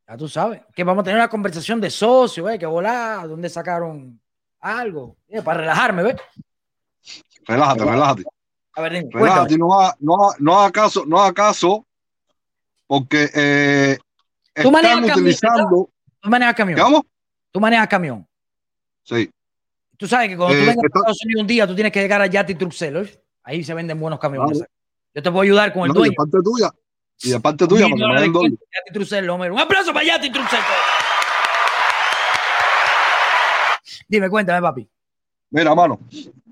[0.08, 0.62] Ya tú sabes.
[0.74, 2.60] Que vamos a tener una conversación de socio, ¿eh?
[2.60, 4.20] Que volá, ¿dónde sacaron
[4.60, 5.18] algo?
[5.28, 6.16] Eh, para relajarme, ¿ves?
[7.46, 8.24] Relájate, relájate.
[8.74, 9.10] A ver, dime.
[9.12, 11.86] Relájate, no haga, no, no haga caso, no haga caso,
[12.86, 13.98] porque eh,
[14.62, 15.90] Tú manejas están camión, utilizando.
[16.20, 16.80] ¿Tú manejas camión?
[16.80, 17.06] ¿Cómo?
[17.52, 18.28] Tú manejas camión.
[19.04, 19.30] Sí.
[19.98, 22.02] Tú sabes que cuando tú Eh, vengas a Estados Unidos un día, tú tienes que
[22.02, 23.20] llegar a Yati Truck Sellers.
[23.44, 24.60] Ahí se venden buenos camiones.
[25.14, 26.12] Yo te puedo ayudar con el No, y dueño.
[26.12, 26.72] de parte tuya.
[27.24, 28.50] Y de parte tuya, Mil para que no dólares den doble.
[28.50, 29.52] Yati Truck Sellers.
[29.52, 30.66] Un aplauso para Yati Truck Sellers.
[34.08, 34.88] Dime, cuéntame, papi.
[35.50, 36.00] Mira, mano,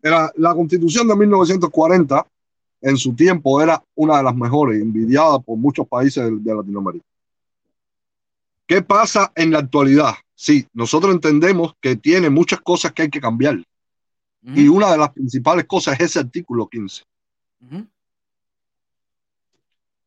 [0.02, 2.26] era, la constitución de 1940
[2.82, 7.06] en su tiempo era una de las mejores, envidiada por muchos países de, de Latinoamérica.
[8.66, 10.14] ¿Qué pasa en la actualidad?
[10.36, 13.64] Sí, nosotros entendemos que tiene muchas cosas que hay que cambiar.
[14.46, 17.04] Y una de las principales cosas es ese artículo 15.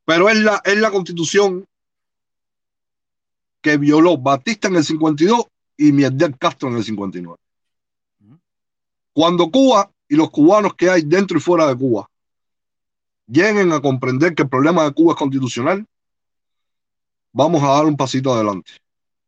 [0.05, 1.67] Pero es la, es la constitución
[3.63, 5.47] que violó Batista en el 52
[5.79, 7.39] y Miguel Castro en el 59.
[9.13, 12.09] Cuando Cuba y los cubanos que hay dentro y fuera de Cuba
[13.27, 15.87] lleguen a comprender que el problema de Cuba es constitucional,
[17.33, 18.73] vamos a dar un pasito adelante.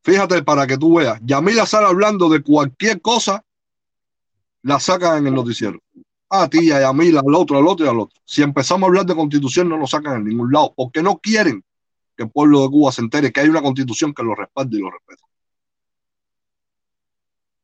[0.08, 3.44] Fíjate para que tú veas, Yamila sale hablando de cualquier cosa,
[4.62, 5.80] la sacan en el noticiero.
[6.30, 8.18] A ti, a Yamila, al otro, al otro y al otro.
[8.24, 11.62] Si empezamos a hablar de constitución, no nos sacan en ningún lado, porque no quieren
[12.16, 14.80] que el pueblo de Cuba se entere que hay una constitución que lo respalde y
[14.80, 15.24] lo respeta.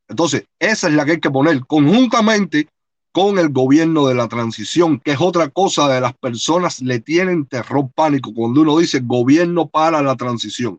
[0.08, 2.68] Entonces, esa es la que hay que poner conjuntamente
[3.10, 7.46] con el gobierno de la transición, que es otra cosa de las personas le tienen
[7.46, 10.78] terror pánico cuando uno dice gobierno para la transición.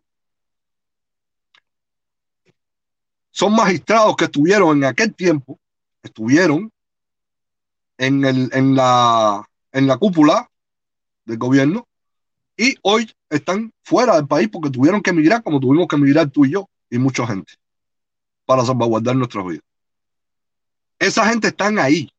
[3.36, 5.60] Son magistrados que estuvieron en aquel tiempo,
[6.02, 6.72] estuvieron
[7.98, 10.50] en, el, en, la, en la cúpula
[11.26, 11.86] del gobierno
[12.56, 16.46] y hoy están fuera del país porque tuvieron que emigrar como tuvimos que emigrar tú
[16.46, 17.52] y yo y mucha gente
[18.46, 19.64] para salvaguardar nuestras vidas.
[20.98, 22.10] Esa gente están ahí.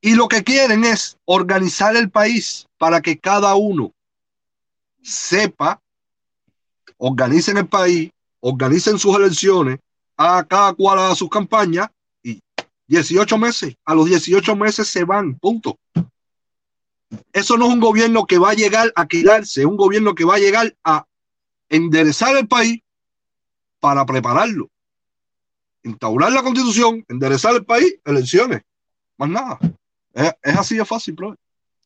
[0.00, 3.92] Y lo que quieren es organizar el país para que cada uno
[5.02, 5.80] sepa,
[6.96, 8.10] organicen el país,
[8.46, 9.78] organicen sus elecciones,
[10.18, 11.88] a cada cual a sus campañas
[12.22, 12.42] y
[12.88, 15.78] 18 meses, a los 18 meses se van, punto.
[17.32, 20.26] Eso no es un gobierno que va a llegar a quedarse, es un gobierno que
[20.26, 21.06] va a llegar a
[21.70, 22.82] enderezar el país
[23.80, 24.68] para prepararlo.
[25.82, 28.60] Instaurar la constitución, enderezar el país, elecciones.
[29.16, 29.58] Más nada.
[30.12, 31.34] Es, así de fácil, bro.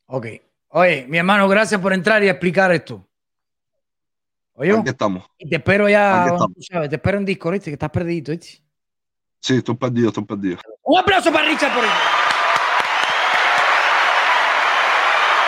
[0.06, 0.26] Ok.
[0.70, 3.07] Oye, mi hermano, gracias por entrar y explicar esto.
[4.60, 5.24] Oye, Aquí estamos.
[5.38, 7.70] y te espero ya, tú sabes, te espero en Discord, ¿viste?
[7.70, 8.60] que estás perdido, ¿viste?
[9.38, 10.58] Sí, estoy perdido, estoy perdido.
[10.82, 11.94] Un aplauso para Richard por eso.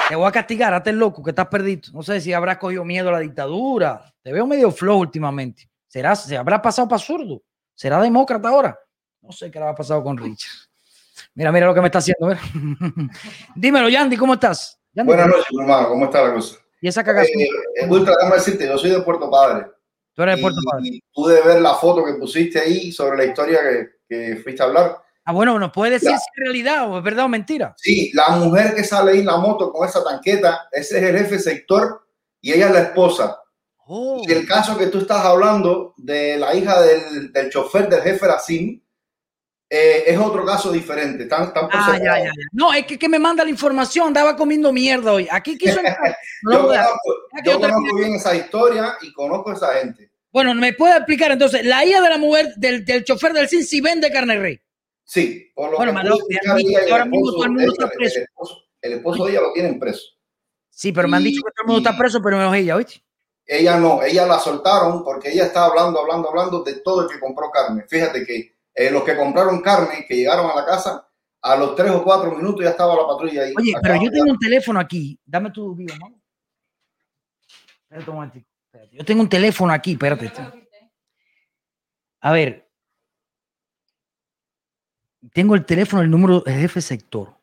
[0.09, 1.83] Te voy a castigar, hazte el loco, que estás perdido.
[1.93, 4.13] No sé si habrás cogido miedo a la dictadura.
[4.23, 5.69] Te veo medio flow últimamente.
[5.89, 7.43] ¿Será, ¿Se habrá pasado para zurdo?
[7.75, 8.79] ¿Será demócrata ahora?
[9.23, 10.53] No sé qué le ha pasado con Richard.
[11.35, 12.29] Mira, mira lo que me está haciendo.
[13.57, 14.81] Dímelo, Yandy, ¿cómo estás?
[14.93, 15.89] Yandy, Buenas noches, mi hermano.
[15.89, 16.59] ¿Cómo está la cosa?
[16.81, 17.41] ¿Y esa cagazón?
[17.41, 19.67] Eh, eh, Ultra, déjame decirte, yo soy de Puerto Padre.
[20.15, 20.83] Tú eres de Puerto Y- Padre.
[20.89, 24.67] Y pude ver la foto que pusiste ahí sobre la historia que, que fuiste a
[24.67, 24.97] hablar.
[25.25, 27.75] Ah, bueno, ¿nos puede decir La- si es realidad o es verdad o mentira?
[27.77, 31.19] Sí, la mujer que sale ahí en la moto con esa tanqueta, ese es el
[31.19, 32.03] jefe sector
[32.41, 33.39] y ella es la esposa.
[33.93, 34.23] Oh.
[34.27, 38.27] Y el caso que tú estás hablando de la hija del, del chofer del jefe
[38.27, 38.83] Racine
[39.71, 41.29] eh, es otro caso diferente.
[41.31, 42.05] Ah, ya, separado.
[42.05, 42.31] ya, ya.
[42.53, 44.09] No, es que, que me manda la información.
[44.09, 45.29] Andaba comiendo mierda hoy.
[45.31, 45.81] Aquí quiso.
[46.43, 47.15] No Yo conozco,
[47.45, 47.71] yo yo termine.
[47.75, 50.11] conozco bien esa historia y conozco a esa gente.
[50.33, 51.65] Bueno, ¿me puede explicar entonces?
[51.65, 54.61] La hija de la mujer del, del chofer del CIN sí vende carne rey.
[55.05, 57.89] Sí, por lo Bueno, que el ahora mismo esposo todo el de mundo ella, está
[57.97, 58.19] preso.
[58.19, 60.03] El esposo, el esposo de ella lo tienen preso.
[60.71, 62.77] Sí, pero me han dicho que todo el mundo está preso, pero no es ella,
[62.77, 63.03] ¿oíste?
[63.45, 67.19] Ella no, ella la soltaron porque ella está hablando, hablando, hablando de todo el que
[67.21, 67.85] compró carne.
[67.89, 71.07] Fíjate que eh, los que compraron carne, que llegaron a la casa,
[71.43, 73.55] a los tres o cuatro minutos ya estaba la patrulla ahí.
[73.57, 75.19] Oye, pero yo tengo un teléfono aquí.
[75.25, 76.21] Dame tu video, ¿no?
[77.83, 78.25] Espérate un.
[78.25, 78.97] Espérate.
[78.97, 80.33] Yo tengo un teléfono aquí, espérate.
[82.21, 82.71] A ver.
[85.35, 87.37] Tengo el teléfono, el número del jefe sector.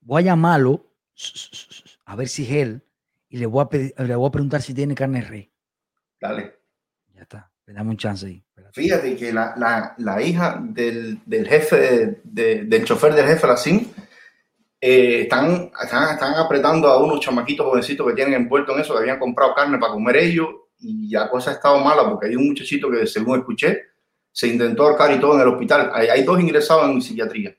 [0.00, 0.92] Voy a llamarlo,
[2.04, 2.82] a ver si es él,
[3.30, 5.50] y le voy a, pedir- le voy a preguntar si tiene carne rey.
[6.20, 6.58] Dale.
[7.14, 7.51] Ya está.
[7.66, 8.42] Me dame un chance ahí.
[8.72, 13.46] Fíjate que la, la- la hija del, del jefe, de- de- del chofer del jefe
[13.46, 13.86] Racine,
[14.80, 19.00] eh, están, están, están apretando a unos chamaquitos jovencitos que tienen envuelto en eso, que
[19.00, 20.48] habían comprado carne para comer ellos,
[20.78, 23.80] y la cosa ha estado mala porque hay un muchachito que, según escuché,
[24.32, 25.90] se intentó ahorcar y todo en el hospital.
[25.94, 27.54] Hay, hay dos ingresados en psiquiatría.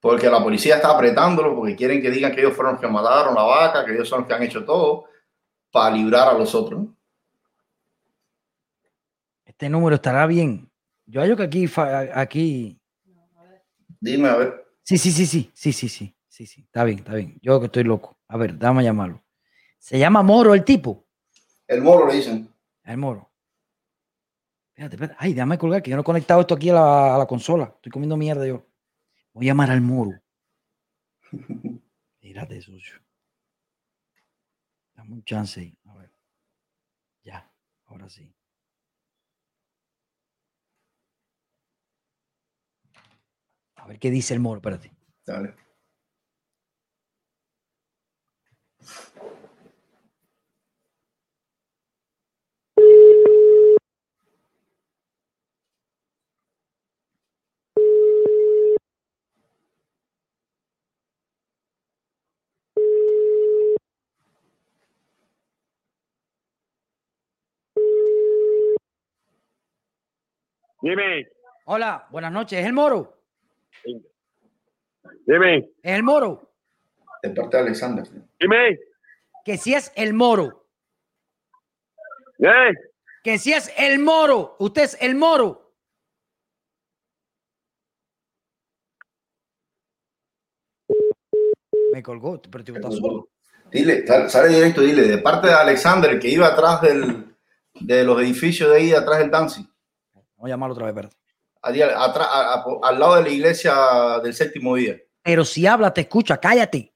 [0.00, 3.34] Porque la policía está apretándolo porque quieren que digan que ellos fueron los que mataron
[3.34, 5.04] la vaca, que ellos son los que han hecho todo,
[5.70, 6.86] para librar a los otros.
[9.60, 10.72] Este número estará bien.
[11.04, 11.68] Yo hallo que aquí,
[12.14, 12.80] aquí.
[14.00, 14.66] Dime, a ver.
[14.82, 16.62] Sí, sí, sí, sí, sí, sí, sí, sí, sí.
[16.62, 17.38] Está bien, está bien.
[17.42, 18.18] Yo que estoy loco.
[18.26, 19.22] A ver, dame a llamarlo.
[19.78, 21.06] Se llama Moro el tipo.
[21.68, 22.48] El moro le dicen.
[22.84, 23.30] El Moro.
[24.70, 25.16] Espérate, espérate.
[25.18, 27.70] Ay, déjame colgar que yo no he conectado esto aquí a la, a la consola.
[27.74, 28.66] Estoy comiendo mierda yo.
[29.34, 30.18] Voy a llamar al Moro.
[32.22, 32.98] Mírate, sucio.
[34.94, 35.78] Dame un chance ahí.
[35.84, 36.10] A ver.
[37.24, 37.52] Ya,
[37.84, 38.34] ahora sí.
[43.90, 44.92] Ver qué dice el Moro, espérate.
[45.26, 45.54] Dale.
[70.82, 71.28] Dime,
[71.66, 72.58] Hola, buenas noches.
[72.60, 73.19] ¿Es el Moro?
[75.26, 76.52] Dime, ¿Es el Moro?
[77.22, 78.04] De parte de Alexander.
[78.38, 78.78] dime.
[79.44, 80.66] Que si es el Moro.
[82.38, 82.72] ¿Eh?
[83.22, 84.56] Que si es el Moro.
[84.58, 85.74] Usted es el Moro.
[91.92, 93.28] Me colgó, pero tú estás solo.
[93.70, 97.36] Dile, sal- sale directo, dile, de parte de Alexander, que iba atrás del,
[97.74, 99.68] de los edificios de ahí, atrás del Dancy.
[100.14, 101.16] Vamos a llamarlo otra vez, espérate.
[101.62, 103.74] Allí, atrás, a- a- al lado de la iglesia
[104.22, 104.98] del séptimo día.
[105.22, 106.94] Pero si habla, te escucha, cállate.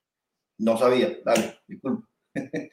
[0.59, 2.09] No sabía, dale, disculpa.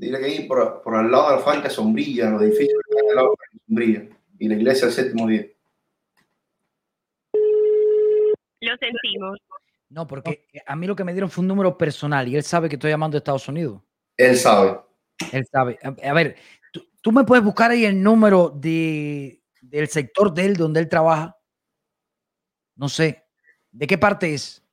[0.00, 2.90] Dile que ahí por, por al lado de la fábrica de Sombrilla, los edificios que
[2.96, 5.46] están al lado de la Sombrilla y la iglesia del séptimo día.
[8.62, 9.38] Lo sentimos.
[9.90, 12.70] No, porque a mí lo que me dieron fue un número personal y él sabe
[12.70, 13.82] que estoy llamando de Estados Unidos.
[14.16, 14.80] Él sabe.
[15.32, 15.78] Él sabe.
[15.82, 16.36] A, a ver,
[16.72, 20.88] ¿tú, tú me puedes buscar ahí el número de, del sector de él donde él
[20.88, 21.36] trabaja.
[22.76, 23.26] No sé.
[23.70, 24.64] ¿De qué parte es?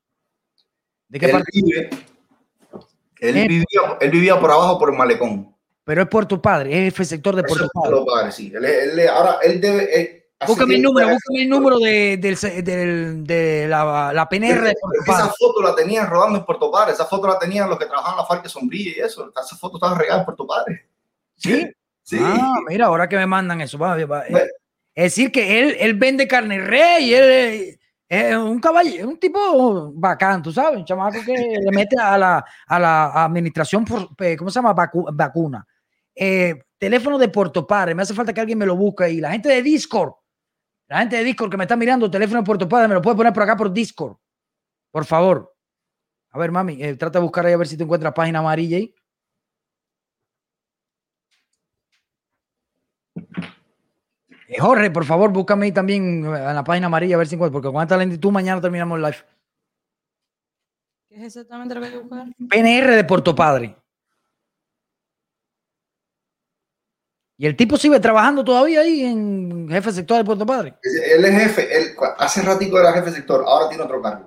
[1.09, 1.51] ¿De qué Él parte?
[1.53, 1.89] vive,
[3.19, 3.48] él, Eh.
[3.48, 5.53] vivía, él vivía por abajo por el malecón.
[5.84, 7.89] Pero es Puerto Padre, es el sector de Puerto Padre.
[7.95, 8.52] Puerto Padre, sí.
[8.56, 9.99] Él, él- ahora, él debe...
[10.02, 14.27] él- hace Búscame el número, búscame el número de, del, se- del- de la, la
[14.30, 15.31] PNR de Puerto Esa Padre.
[15.39, 18.35] foto la tenían rodando en Puerto Padre, esa foto la tenían los que trabajaban en
[18.35, 19.31] la de Sombrilla y eso.
[19.41, 20.85] Esa foto estaba regada en Puerto Padre.
[21.38, 21.69] ¿Sí?
[22.07, 22.18] Sí.
[22.22, 23.77] Ah, mira, ahora que me mandan eso.
[23.77, 24.48] va, va, eh,
[24.95, 27.76] Es decir, que él, él vende carne rey él eh,
[28.09, 32.79] un caballero, un tipo bacán, tú sabes, un chamaco que le mete a la, a
[32.79, 34.73] la administración, por- eh, ¿cómo se llama?
[34.73, 35.65] Vacu- vacuna.
[36.15, 39.31] Eh, teléfono de Puerto Padre, me hace falta que alguien me lo busque y la
[39.31, 40.13] gente de Discord,
[40.88, 43.17] la gente de Discord que me está mirando, teléfono de Puerto Padre, me lo puede
[43.17, 44.15] poner por acá por Discord,
[44.91, 45.53] por favor.
[46.31, 48.77] A ver, mami, eh, trata de buscar ahí a ver si te encuentras página amarilla
[48.77, 48.93] ahí.
[54.47, 57.35] Eh, Jorge, por favor, búscame ahí también eh, en la página amarilla a ver si
[57.35, 59.17] encuentro, porque con esta lentitud mañana terminamos el live.
[61.09, 62.27] ¿Qué es exactamente lo que hay que buscar?
[62.49, 63.75] PNR de Puerto Padre.
[67.39, 70.75] Y el tipo sigue trabajando todavía ahí en jefe sector de Puerto Padre.
[70.81, 74.25] Él es jefe, él hace ratico era jefe de sector, ahora tiene otro cargo.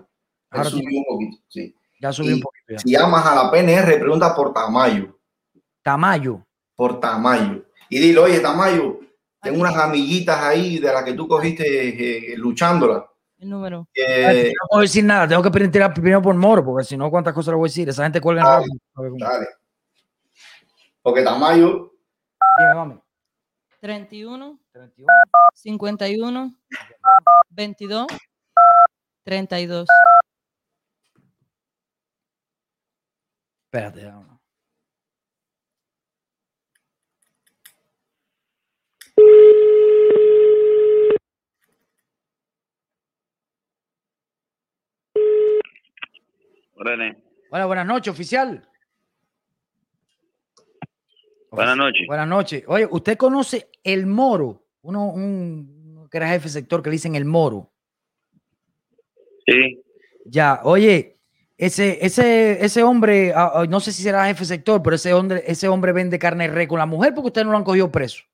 [0.53, 1.75] Él Ahora subió tiene- un poquito, sí.
[2.01, 2.65] Ya subió Y un poquito.
[2.73, 2.79] ya.
[2.79, 5.19] Si llamas a la PNR, pregunta por Tamayo.
[5.83, 6.47] Tamayo.
[6.77, 7.65] Por Tamayo.
[7.89, 9.01] Y dile, oye, Tamayo,
[9.41, 13.07] tengo unas amiguitas ahí de las que tú cogiste eh, luchándola.
[13.39, 13.89] El número.
[13.95, 17.33] Eh, no puedo decir nada, tengo que preguntar primero por Moro, porque si no, ¿cuántas
[17.33, 17.89] cosas le voy a decir?
[17.89, 19.15] Esa gente cuelga en Dale, radio.
[19.19, 19.47] dale.
[21.03, 21.95] Porque Tamayo,
[22.59, 23.01] Dime, mami.
[23.81, 24.61] 31,
[25.55, 26.55] 51,
[27.49, 28.07] 22,
[29.25, 29.89] 32.
[33.65, 34.03] Espérate.
[34.03, 34.40] ya.
[46.81, 47.23] René.
[47.51, 48.67] Hola, buenas noches, oficial.
[51.51, 52.07] Buenas noches.
[52.07, 52.65] Buenas noches.
[52.67, 54.65] Oye, ¿usted conoce el Moro?
[54.83, 57.71] Uno, un que era jefe de sector que le dicen el Moro.
[59.47, 59.83] Sí.
[60.25, 61.19] Ya, oye,
[61.59, 65.13] ese, ese, ese hombre, ah, ah, no sé si será jefe de sector, pero ese
[65.13, 67.65] hombre, ese hombre vende carne de res con la mujer porque ustedes no lo han
[67.65, 68.25] cogido preso.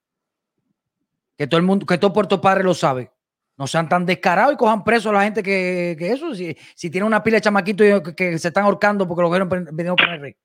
[1.37, 3.11] Que todo el mundo, que todo Puerto Padre lo sabe.
[3.59, 6.35] No sean tan descarados y cojan preso a la gente que, que eso.
[6.35, 9.49] Si, si tiene una pila de chamaquitos y que, que se están ahorcando porque lo
[9.49, 10.37] pen- vendiendo res.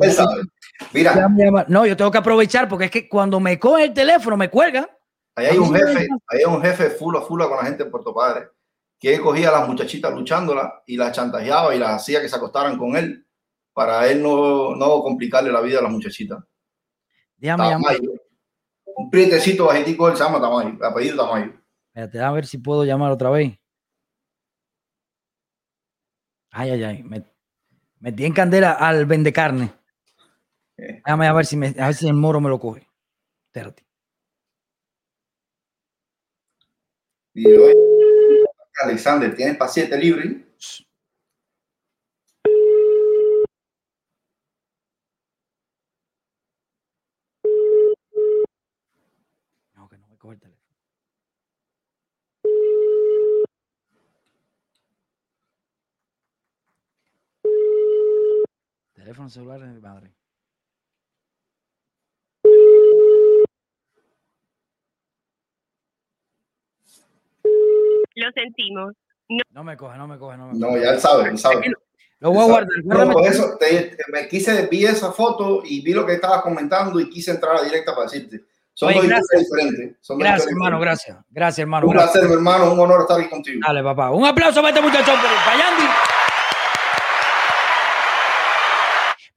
[0.00, 0.42] él sabe.
[0.92, 1.28] Mira,
[1.68, 4.86] No, yo tengo que aprovechar porque es que cuando me coge el teléfono me cuelgan.
[5.34, 7.90] ahí hay un jefe, ahí hay un jefe full a full con la gente de
[7.90, 8.48] Puerto Padre,
[8.98, 12.76] que cogía a las muchachitas luchándola y las chantajeaba y las hacía que se acostaran
[12.76, 13.24] con él
[13.72, 16.38] para él no, no complicarle la vida a las muchachitas.
[17.36, 17.96] Déjame llamar.
[18.98, 21.52] Un prietecito bajitico, él se llama Tamayo, apellido Tamayo.
[21.94, 23.56] Espérate, a ver si puedo llamar otra vez.
[26.50, 27.02] Ay, ay, ay.
[27.04, 27.22] Me,
[28.00, 29.72] metí en candela al vendecarne.
[30.76, 32.88] Déjame a ver si, me, a ver si el moro me lo coge.
[33.46, 33.86] Espérate.
[37.34, 37.74] Y oye,
[38.82, 40.44] Alexander, ¿tienes paciente libre?
[50.08, 50.68] Me coge el teléfono.
[59.08, 60.12] Teléfono celular de mi madre.
[68.14, 68.92] Lo sentimos.
[69.52, 71.72] No me coge, no me coge, no me No, ya él sabe, él sabe.
[72.20, 72.68] Lo voy a guardar.
[72.84, 76.42] No, por eso te, te- me quise, vi esa foto y vi lo que estabas
[76.42, 78.44] comentando y quise entrar a directa para decirte.
[78.74, 79.40] Son Oye, dos gracias.
[79.40, 79.96] diferentes.
[80.00, 81.06] Son dos Gracias, hermano, diferentes.
[81.06, 81.26] gracias.
[81.30, 81.86] Gracias, hermano.
[81.86, 82.12] Un gracias.
[82.12, 83.60] placer, mi hermano, un honor estar aquí contigo.
[83.66, 84.10] Dale, papá.
[84.10, 85.12] Un aplauso para este muchacho.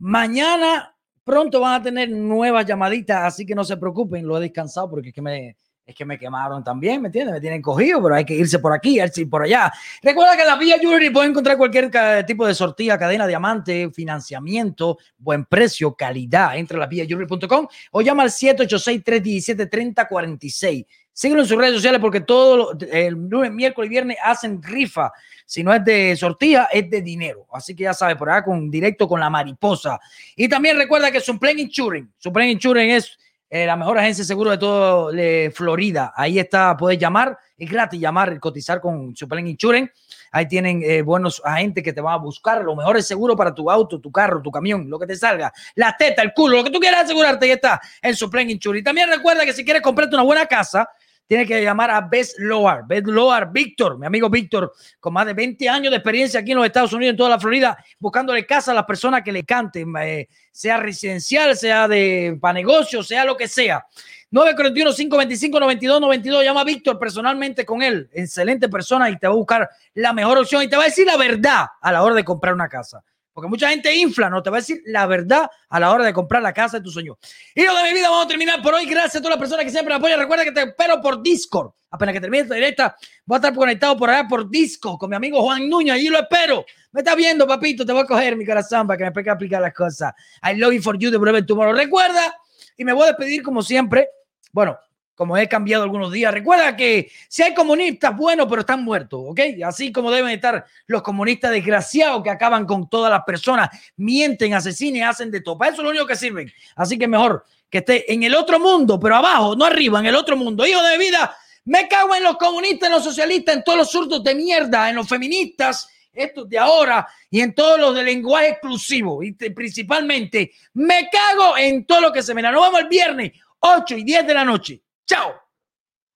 [0.03, 4.89] Mañana pronto van a tener nuevas llamaditas, así que no se preocupen, lo he descansado
[4.89, 5.55] porque es que me,
[5.85, 7.35] es que me quemaron también, ¿me entiendes?
[7.35, 9.71] Me tienen cogido, pero hay que irse por aquí, irse por allá.
[10.01, 11.91] Recuerda que en la Villa Jewelry puedes encontrar cualquier
[12.25, 16.57] tipo de sortilla, cadena, diamante, financiamiento, buen precio, calidad.
[16.57, 20.87] Entra a la villayewelry.com o llama al 786-317-3046.
[21.21, 25.11] Síguelo en sus redes sociales porque todo el lunes, miércoles y viernes hacen rifa.
[25.45, 27.45] Si no es de sortilla, es de dinero.
[27.53, 29.99] Así que ya sabes, por acá con directo con la mariposa.
[30.35, 33.19] Y también recuerda que Suplent Insurance, Suplent Insurance es
[33.51, 36.11] eh, la mejor agencia de seguro de todo de Florida.
[36.15, 39.93] Ahí está, puedes llamar, es gratis llamar, cotizar con Suplent Insurance.
[40.31, 43.69] Ahí tienen eh, buenos agentes que te van a buscar los mejores seguros para tu
[43.69, 46.71] auto, tu carro, tu camión, lo que te salga, la teta, el culo, lo que
[46.71, 48.79] tú quieras asegurarte, ya está en Suplent Insurance.
[48.79, 50.89] Y también recuerda que si quieres comprarte una buena casa,
[51.31, 55.33] tienes que llamar a Best Loar, Best Loar, Víctor, mi amigo Víctor, con más de
[55.33, 58.71] 20 años de experiencia aquí en los Estados Unidos, en toda la Florida, buscándole casa
[58.71, 63.37] a las personas que le canten, eh, sea residencial, sea de para negocio, sea lo
[63.37, 63.85] que sea.
[64.29, 70.11] 941-525-9292, llama a Víctor personalmente con él, excelente persona y te va a buscar la
[70.11, 72.67] mejor opción y te va a decir la verdad a la hora de comprar una
[72.67, 73.05] casa.
[73.41, 76.13] Porque mucha gente infla, no te va a decir la verdad a la hora de
[76.13, 77.17] comprar la casa de tu sueño.
[77.55, 78.85] Y lo de mi vida, vamos a terminar por hoy.
[78.85, 80.19] Gracias a todas las personas que siempre me apoyan.
[80.19, 81.71] Recuerda que te espero por Discord.
[81.89, 82.95] Apenas que termine esta directa,
[83.25, 85.91] voy a estar conectado por allá por Discord con mi amigo Juan Nuño.
[85.91, 86.63] Allí lo espero.
[86.91, 87.83] Me está viendo, papito.
[87.83, 90.13] Te voy a coger mi corazón para que me explique aplicar las cosas.
[90.43, 91.73] I love you for you de Breve Tomorrow.
[91.73, 92.35] Recuerda,
[92.77, 94.07] y me voy a despedir como siempre.
[94.51, 94.77] Bueno,
[95.15, 96.33] como he cambiado algunos días.
[96.33, 99.39] Recuerda que si hay comunistas buenos, pero están muertos, ¿ok?
[99.65, 104.95] Así como deben estar los comunistas desgraciados que acaban con todas las personas, mienten, asesinan
[104.97, 105.57] y hacen de todo.
[105.57, 106.51] Para eso es lo único que sirven.
[106.75, 110.15] Así que mejor que esté en el otro mundo, pero abajo, no arriba, en el
[110.15, 110.65] otro mundo.
[110.65, 111.35] Hijo de vida,
[111.65, 114.95] me cago en los comunistas, en los socialistas, en todos los surdos de mierda, en
[114.95, 119.23] los feministas, estos de ahora, y en todos los de lenguaje exclusivo.
[119.23, 122.41] Y te- principalmente, me cago en todo lo que se me.
[122.41, 124.81] Nos vemos el viernes, 8 y 10 de la noche.
[125.11, 125.33] Chao.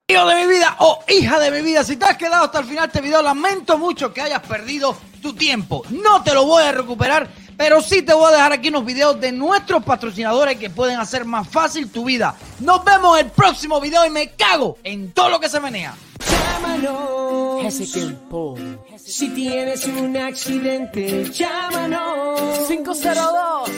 [0.07, 2.65] Hijo de mi vida o hija de mi vida, si te has quedado hasta el
[2.65, 5.83] final de este video, lamento mucho que hayas perdido tu tiempo.
[5.89, 7.27] No te lo voy a recuperar,
[7.57, 11.25] pero sí te voy a dejar aquí unos videos de nuestros patrocinadores que pueden hacer
[11.25, 12.37] más fácil tu vida.
[12.61, 15.93] Nos vemos en el próximo video y me cago en todo lo que se menea.
[16.29, 17.65] Llámanos.
[17.65, 18.55] Hace tiempo.
[18.95, 22.65] Si tienes un accidente, llámanos.
[22.69, 23.69] 502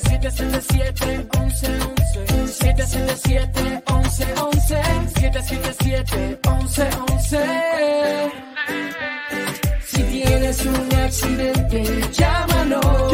[0.00, 1.89] 777 1111
[2.50, 4.76] 777 1111
[5.14, 7.38] 777 1111
[9.86, 13.12] Si tienes un accidente, llámanos.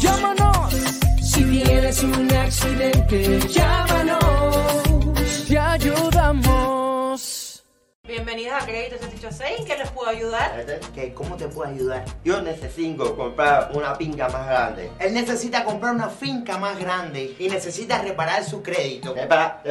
[0.00, 0.74] Llámanos.
[1.22, 4.87] Si tienes un accidente, llámanos.
[8.08, 10.64] Bienvenidos a Crédito 786, ¿en qué les puedo ayudar?
[10.94, 11.12] ¿Qué?
[11.12, 12.06] ¿Cómo te puedo ayudar?
[12.24, 14.90] Yo necesito comprar una finca más grande.
[14.98, 19.14] Él necesita comprar una finca más grande y necesita reparar su crédito.
[19.28, 19.62] Para,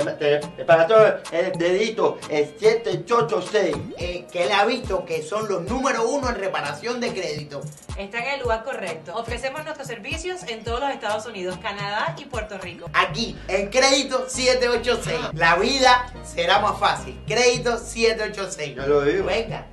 [0.68, 3.76] para todo el dedito es 7886.
[3.98, 7.62] Eh, que él ha visto que son los número uno en reparación de crédito.
[7.98, 9.16] Está en el lugar correcto.
[9.16, 12.88] Ofrecemos nuestros servicios en todos los Estados Unidos, Canadá y Puerto Rico.
[12.94, 15.34] Aquí, en crédito 786.
[15.34, 17.20] La vida será más fácil.
[17.26, 18.27] Crédito 786.
[18.76, 19.26] Yo lo digo.
[19.26, 19.66] Venga.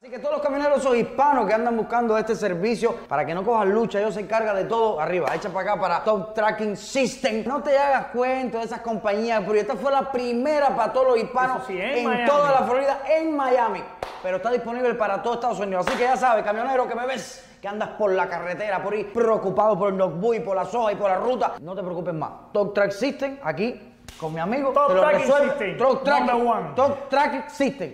[0.00, 3.44] Así que todos los camioneros o hispanos que andan buscando este servicio para que no
[3.44, 5.34] cojan lucha, ellos se encargan de todo arriba.
[5.34, 7.44] Echa para acá para Top Tracking System.
[7.46, 11.18] No te hagas cuenta de esas compañías, pero esta fue la primera para todos los
[11.18, 13.82] hispanos sí, en en toda la Florida, en Miami.
[14.22, 15.86] Pero está disponible para todo Estados Unidos.
[15.86, 19.04] Así que ya sabes, camionero que me ves, que andas por la carretera, por ahí
[19.04, 22.30] preocupado por el Nogbuy, por la soja y por la ruta, no te preocupes más.
[22.52, 23.80] Top Track System, aquí
[24.18, 25.50] con mi amigo, Top resuelve.
[25.50, 26.70] System, Top one.
[26.74, 27.92] Top Tracking System,